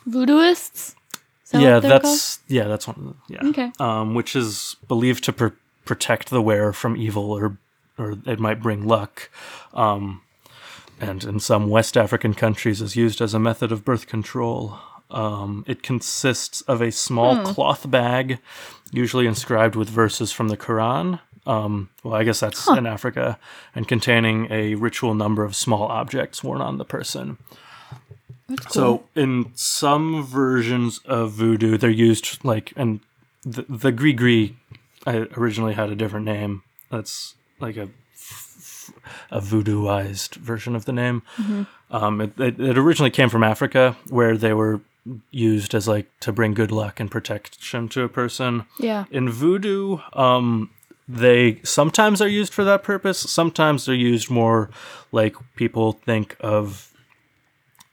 Voodooists. 0.08 0.96
That 1.52 1.62
yeah 1.62 1.80
that's 1.80 2.40
yeah 2.48 2.66
that's 2.66 2.88
one 2.88 3.16
yeah 3.30 3.46
Okay. 3.48 3.72
um, 3.80 4.16
which 4.16 4.36
is 4.36 4.76
believed 4.88 5.24
to 5.26 5.34
pr- 5.34 5.48
protect 5.86 6.30
the 6.30 6.42
wearer 6.42 6.74
from 6.74 6.98
evil 6.98 7.32
or 7.32 7.58
or 7.98 8.18
it 8.26 8.40
might 8.40 8.62
bring 8.62 8.86
luck 8.86 9.30
um, 9.74 10.22
and 11.00 11.24
in 11.24 11.40
some 11.40 11.70
west 11.70 11.96
african 11.96 12.34
countries 12.34 12.82
is 12.82 12.96
used 12.98 13.22
as 13.22 13.34
a 13.34 13.40
method 13.40 13.72
of 13.72 13.86
birth 13.86 14.08
control 14.08 14.78
um, 15.10 15.64
it 15.68 15.84
consists 15.84 16.62
of 16.62 16.82
a 16.82 16.92
small 16.92 17.36
Hmm. 17.36 17.44
cloth 17.44 17.90
bag 17.90 18.40
usually 18.92 19.28
inscribed 19.28 19.76
with 19.76 19.90
verses 19.90 20.32
from 20.32 20.48
the 20.50 20.58
Quran. 20.58 21.20
Um, 21.46 21.90
well, 22.04 22.14
I 22.14 22.24
guess 22.26 22.40
that's 22.42 22.68
in 22.68 22.86
Africa, 22.86 23.40
and 23.74 23.88
containing 23.88 24.48
a 24.52 24.76
ritual 24.76 25.14
number 25.14 25.44
of 25.46 25.56
small 25.56 25.84
objects 25.84 26.44
worn 26.44 26.62
on 26.62 26.78
the 26.78 26.84
person. 26.86 27.38
Cool. 28.50 28.58
So, 28.70 29.04
in 29.16 29.52
some 29.56 30.24
versions 30.24 31.00
of 31.06 31.32
voodoo, 31.32 31.78
they're 31.78 31.90
used 31.90 32.44
like, 32.44 32.74
and 32.76 33.00
the, 33.44 33.66
the 33.70 33.92
gri 33.92 34.14
gris 34.14 34.52
I 35.06 35.28
originally 35.38 35.74
had 35.74 35.90
a 35.90 35.96
different 35.96 36.26
name. 36.26 36.64
That's 36.92 37.36
like 37.60 37.78
a 37.78 37.90
a 39.32 39.40
voodooized 39.42 40.36
version 40.36 40.76
of 40.76 40.86
the 40.86 40.94
name. 40.94 41.22
Um, 41.92 42.22
it, 42.22 42.40
it, 42.40 42.60
it 42.60 42.78
originally 42.78 43.10
came 43.12 43.30
from 43.30 43.44
Africa, 43.44 43.98
where 44.10 44.38
they 44.38 44.54
were 44.54 44.82
used 45.32 45.74
as 45.74 45.88
like 45.88 46.08
to 46.22 46.32
bring 46.32 46.54
good 46.54 46.72
luck 46.72 47.00
and 47.00 47.10
protection 47.12 47.88
to 47.90 48.04
a 48.04 48.10
person. 48.10 48.66
yeah. 48.80 49.06
In 49.12 49.30
voodoo, 49.30 50.00
um, 50.14 50.70
they 51.08 51.60
sometimes 51.64 52.22
are 52.22 52.28
used 52.28 52.54
for 52.54 52.64
that 52.66 52.84
purpose. 52.84 53.20
Sometimes 53.20 53.86
they're 53.86 53.96
used 53.96 54.30
more 54.30 54.70
like 55.12 55.36
people 55.56 55.94
think 55.94 56.36
of 56.42 56.92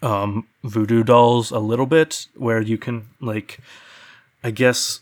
um, 0.03 0.47
voodoo 0.63 1.03
dolls 1.03 1.51
a 1.51 1.59
little 1.59 1.87
bit, 1.87 2.27
where 2.35 2.61
you 2.61 2.77
can 2.77 3.09
like, 3.21 3.59
I 4.43 4.51
guess, 4.51 5.01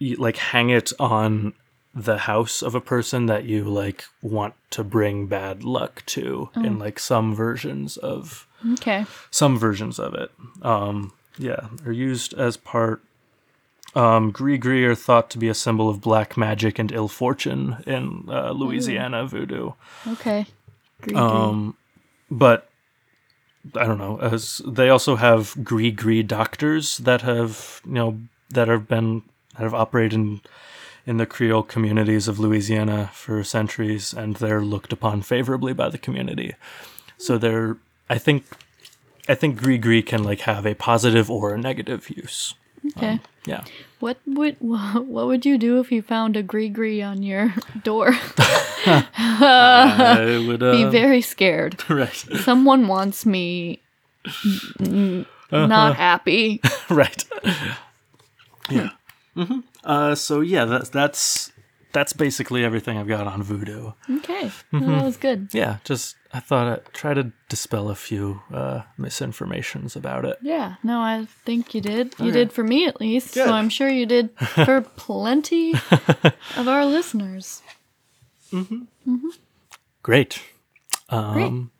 like 0.00 0.36
hang 0.36 0.70
it 0.70 0.92
on 0.98 1.52
the 1.94 2.18
house 2.18 2.62
of 2.62 2.74
a 2.74 2.80
person 2.80 3.26
that 3.26 3.44
you 3.44 3.64
like 3.64 4.04
want 4.22 4.54
to 4.70 4.84
bring 4.84 5.26
bad 5.26 5.64
luck 5.64 6.04
to. 6.06 6.48
In 6.54 6.78
like 6.78 6.98
some 6.98 7.34
versions 7.34 7.96
of 7.96 8.46
Okay. 8.74 9.04
some 9.30 9.58
versions 9.58 9.98
of 9.98 10.14
it. 10.14 10.30
Um, 10.62 11.12
yeah, 11.38 11.68
they're 11.72 11.92
used 11.92 12.34
as 12.34 12.56
part. 12.56 13.02
Um, 13.94 14.30
gris 14.30 14.58
gris 14.58 14.84
are 14.84 14.94
thought 14.94 15.30
to 15.30 15.38
be 15.38 15.48
a 15.48 15.54
symbol 15.54 15.88
of 15.88 16.00
black 16.00 16.36
magic 16.36 16.78
and 16.78 16.92
ill 16.92 17.08
fortune 17.08 17.82
in 17.86 18.26
uh, 18.28 18.50
Louisiana 18.50 19.26
voodoo. 19.26 19.70
Okay. 20.06 20.46
Um, 21.14 21.76
but 22.30 22.68
I 23.74 23.86
don't 23.86 23.98
know. 23.98 24.18
As 24.18 24.60
they 24.66 24.88
also 24.88 25.16
have 25.16 25.56
gris 25.64 25.94
gris 25.94 26.24
doctors 26.24 26.98
that 26.98 27.22
have 27.22 27.80
you 27.86 27.92
know 27.92 28.20
that 28.50 28.68
have 28.68 28.86
been 28.88 29.22
that 29.54 29.62
have 29.62 29.74
operated 29.74 30.14
in 30.14 30.40
in 31.08 31.16
the 31.16 31.24
Creole 31.24 31.62
communities 31.62 32.28
of 32.28 32.38
Louisiana 32.38 33.10
for 33.14 33.42
centuries, 33.42 34.12
and 34.12 34.36
they're 34.36 34.60
looked 34.60 34.92
upon 34.92 35.22
favorably 35.22 35.72
by 35.72 35.88
the 35.88 35.96
community. 35.96 36.54
So 37.16 37.38
they're, 37.38 37.78
I 38.10 38.18
think, 38.18 38.44
I 39.28 39.34
think 39.34 39.56
gris 39.58 39.78
gris 39.80 40.04
can 40.06 40.24
like 40.24 40.40
have 40.40 40.64
a 40.66 40.74
positive 40.74 41.30
or 41.30 41.54
a 41.54 41.58
negative 41.58 42.08
use. 42.10 42.54
okay. 42.96 43.20
Yeah. 43.46 43.64
What 44.00 44.18
would 44.26 44.56
what 44.60 45.26
would 45.26 45.44
you 45.46 45.58
do 45.58 45.80
if 45.80 45.90
you 45.92 46.02
found 46.02 46.36
a 46.36 46.42
gris 46.42 46.70
gris 46.72 47.02
on 47.02 47.22
your 47.22 47.54
door? 47.82 48.14
I 48.86 50.42
would 50.46 50.60
Be 50.60 50.84
uh, 50.84 50.90
very 50.90 51.20
scared. 51.20 51.82
right, 51.90 52.14
Someone 52.42 52.88
wants 52.88 53.26
me 53.26 53.80
n- 54.80 55.26
not 55.50 55.96
happy. 55.96 56.60
right. 56.90 57.24
Yeah. 58.70 58.90
hmm 59.34 59.60
Uh, 59.84 60.14
so 60.14 60.40
yeah, 60.40 60.64
that's 60.66 60.90
that's 60.90 61.52
that's 61.92 62.12
basically 62.12 62.64
everything 62.64 62.98
I've 62.98 63.08
got 63.08 63.26
on 63.26 63.42
voodoo. 63.42 63.92
Okay. 64.18 64.50
Well, 64.72 64.80
that 64.82 65.04
was 65.04 65.16
good. 65.16 65.48
Yeah, 65.52 65.78
just 65.84 66.16
I 66.32 66.40
thought 66.40 66.66
I'd 66.66 66.92
try 66.92 67.14
to 67.14 67.32
dispel 67.48 67.88
a 67.88 67.94
few 67.94 68.42
uh, 68.52 68.82
misinformations 68.98 69.96
about 69.96 70.24
it. 70.26 70.36
Yeah. 70.42 70.74
No, 70.82 71.00
I 71.00 71.26
think 71.46 71.74
you 71.74 71.80
did. 71.80 72.14
You 72.18 72.26
Okay. 72.26 72.32
did 72.32 72.52
for 72.52 72.62
me 72.62 72.86
at 72.86 73.00
least. 73.00 73.32
Good. 73.34 73.46
So 73.46 73.52
I'm 73.52 73.70
sure 73.70 73.88
you 73.88 74.04
did 74.04 74.30
for 74.38 74.80
plenty 74.96 75.72
of 76.56 76.68
our 76.68 76.84
listeners. 76.84 77.62
Mm-hmm. 78.52 78.82
Mm-hmm. 79.10 79.28
Great. 80.02 80.42
Um, 81.08 81.70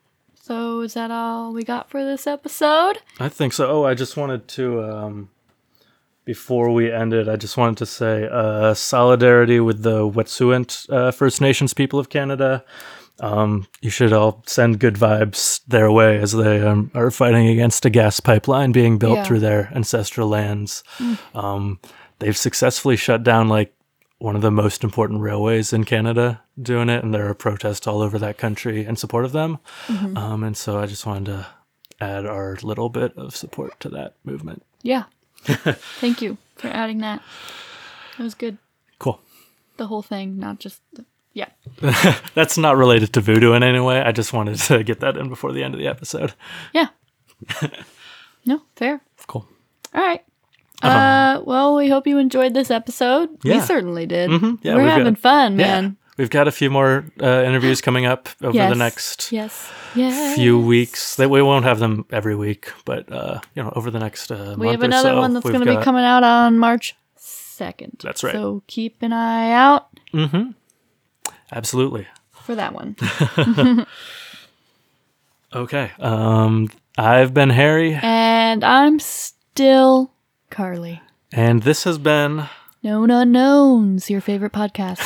So 0.41 0.81
is 0.81 0.95
that 0.95 1.11
all 1.11 1.53
we 1.53 1.63
got 1.63 1.91
for 1.91 2.03
this 2.05 2.27
episode? 2.27 2.99
I 3.21 3.29
think 3.29 3.53
so. 3.53 3.69
Oh, 3.71 3.85
I 3.85 3.93
just 3.93 4.17
wanted 4.17 4.49
to, 4.49 4.83
um, 4.83 5.29
before 6.25 6.71
we 6.73 6.91
ended, 6.91 7.29
I 7.29 7.37
just 7.37 7.59
wanted 7.59 7.77
to 7.79 7.87
say 7.87 8.27
uh, 8.31 8.73
solidarity 8.73 9.61
with 9.61 9.83
the 9.83 10.09
Wet'suwet'en 10.09 10.89
uh, 10.91 11.11
First 11.11 11.41
Nations 11.43 11.75
people 11.75 11.99
of 11.99 12.09
Canada. 12.09 12.65
Um, 13.21 13.67
you 13.81 13.91
should 13.91 14.13
all 14.13 14.43
send 14.47 14.79
good 14.79 14.95
vibes 14.95 15.61
their 15.67 15.91
way 15.91 16.19
as 16.19 16.33
they 16.33 16.61
um, 16.61 16.91
are 16.95 17.11
fighting 17.11 17.49
against 17.49 17.85
a 17.85 17.91
gas 17.91 18.21
pipeline 18.21 18.71
being 18.73 18.99
built 18.99 19.17
Yeah. 19.17 19.25
through 19.25 19.41
their 19.41 19.73
ancestral 19.75 20.29
lands. 20.29 20.85
Um, 21.35 21.81
they've 22.21 22.37
successfully 22.37 22.97
shut 22.97 23.23
down 23.25 23.49
like 23.49 23.75
one 24.19 24.35
of 24.37 24.43
the 24.43 24.51
most 24.51 24.83
important 24.85 25.21
railways 25.21 25.73
in 25.73 25.85
Canada 25.85 26.41
doing 26.61 26.89
it, 26.89 27.03
and 27.05 27.13
there 27.15 27.29
are 27.29 27.35
protests 27.35 27.87
all 27.87 28.03
over 28.03 28.19
that 28.19 28.39
country 28.39 28.85
in 28.85 28.97
support 28.97 29.25
of 29.25 29.33
them. 29.33 29.59
Um, 29.89 30.43
and 30.45 30.57
so 30.57 30.79
I 30.79 30.87
just 30.87 31.07
wanted 31.07 31.27
to 31.27 31.47
add 32.01 32.27
our 32.27 32.57
little 32.63 32.89
bit 32.89 33.17
of 33.17 33.35
support 33.37 33.79
to 33.81 33.89
that 33.91 34.15
movement. 34.25 34.63
Yeah. 34.83 35.05
Thank 35.45 36.21
you 36.23 36.37
for 36.57 36.69
adding 36.69 36.99
that. 36.99 37.23
That 38.17 38.25
was 38.25 38.35
good. 38.35 38.59
Cool. 38.99 39.21
The 39.77 39.87
whole 39.87 40.03
thing, 40.03 40.39
not 40.39 40.59
just 40.59 40.81
the, 40.93 41.05
yeah. 41.33 41.49
That's 42.35 42.59
not 42.59 42.77
related 42.77 43.13
to 43.15 43.21
voodoo 43.21 43.53
in 43.53 43.63
any 43.63 43.81
way. 43.81 44.01
I 44.01 44.13
just 44.13 44.33
wanted 44.33 44.59
to 44.61 44.83
get 44.83 45.01
that 45.01 45.17
in 45.17 45.29
before 45.29 45.53
the 45.53 45.63
end 45.63 45.75
of 45.75 45.81
the 45.81 45.87
episode. 45.89 46.35
Yeah. 46.73 46.89
no, 48.45 48.63
fair. 48.77 49.01
Cool. 49.27 49.47
All 49.95 50.03
right. 50.03 50.25
Uh, 50.83 51.41
well, 51.45 51.75
we 51.77 51.89
hope 51.89 52.07
you 52.07 52.19
enjoyed 52.19 52.55
this 52.55 52.71
episode. 52.71 53.31
We 53.45 53.61
certainly 53.61 54.07
did. 54.07 54.31
Mhm. 54.31 54.59
Yeah, 54.63 54.75
We're 54.75 54.83
we've 54.83 54.89
got- 54.91 54.99
having 54.99 55.15
fun, 55.17 55.57
man. 55.57 55.97
We've 56.17 56.31
got 56.31 56.49
a 56.49 56.51
few 56.53 56.69
more 56.69 57.05
uh, 57.23 57.45
interviews 57.45 57.81
coming 57.81 58.05
up 58.05 58.29
over 58.43 58.53
Yes. 58.57 58.71
the 58.73 58.77
next 58.79 59.31
Yes. 59.31 59.71
Yes. 59.95 60.35
few 60.35 60.59
weeks. 60.59 61.15
That 61.15 61.31
we 61.31 61.41
won't 61.43 61.65
have 61.65 61.79
them 61.79 62.07
every 62.11 62.35
week, 62.35 62.73
but 62.85 63.11
uh, 63.13 63.41
you 63.55 63.63
know, 63.63 63.73
over 63.77 63.89
the 63.93 64.01
next 64.01 64.33
uh, 64.33 64.57
We 64.59 64.67
have 64.69 64.83
or 64.83 64.87
another 64.87 65.11
so, 65.11 65.19
one 65.21 65.33
that's 65.35 65.47
going 65.49 65.65
to 65.65 65.77
be 65.77 65.81
coming 65.81 66.05
out 66.05 66.25
on 66.25 66.59
March 66.59 66.97
2nd. 67.17 68.01
That's 68.03 68.25
right. 68.25 68.33
So 68.33 68.65
keep 68.67 69.01
an 69.03 69.13
eye 69.13 69.53
out 69.53 69.87
Absolutely. 71.53 72.07
for 72.33 72.55
that 72.55 72.73
one. 72.75 72.97
Okay. 75.55 75.91
Um, 75.99 76.69
I've 76.99 77.33
been 77.33 77.49
Harry, 77.51 77.95
and 78.03 78.63
I'm 78.63 78.99
still 79.01 80.13
Carly. 80.51 81.01
and 81.33 81.63
this 81.63 81.85
has 81.85 81.97
been 81.99 82.45
Known 82.83 83.11
Unknowns, 83.11 84.11
your 84.11 84.21
favorite 84.21 84.53
podcast. 84.53 85.01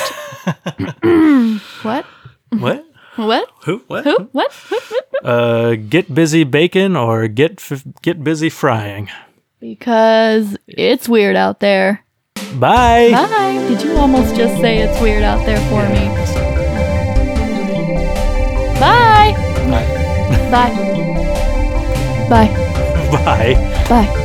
what? 1.82 2.04
what? 2.50 2.84
What? 3.16 3.48
Who? 3.64 3.82
What? 3.86 4.04
Who? 4.04 4.16
What? 4.32 4.52
Uh, 5.22 5.76
get 5.76 6.12
busy 6.12 6.42
baking 6.42 6.96
or 6.96 7.28
get 7.28 7.52
f- 7.70 7.84
get 8.02 8.24
busy 8.24 8.48
frying. 8.48 9.08
because 9.60 10.56
it's 10.66 11.08
weird 11.08 11.36
out 11.36 11.60
there. 11.60 12.01
Bye. 12.58 13.10
Bye. 13.12 13.66
Did 13.68 13.82
you 13.82 13.96
almost 13.96 14.36
just 14.36 14.60
say 14.60 14.78
it's 14.78 15.00
weird 15.00 15.22
out 15.22 15.44
there 15.46 15.60
for 15.70 15.88
me? 15.88 16.08
Bye. 18.78 19.34
Bye. 19.70 19.86
Bye. 20.50 20.72
Bye. 22.28 22.72
Bye. 23.24 23.86
Bye. 23.88 24.18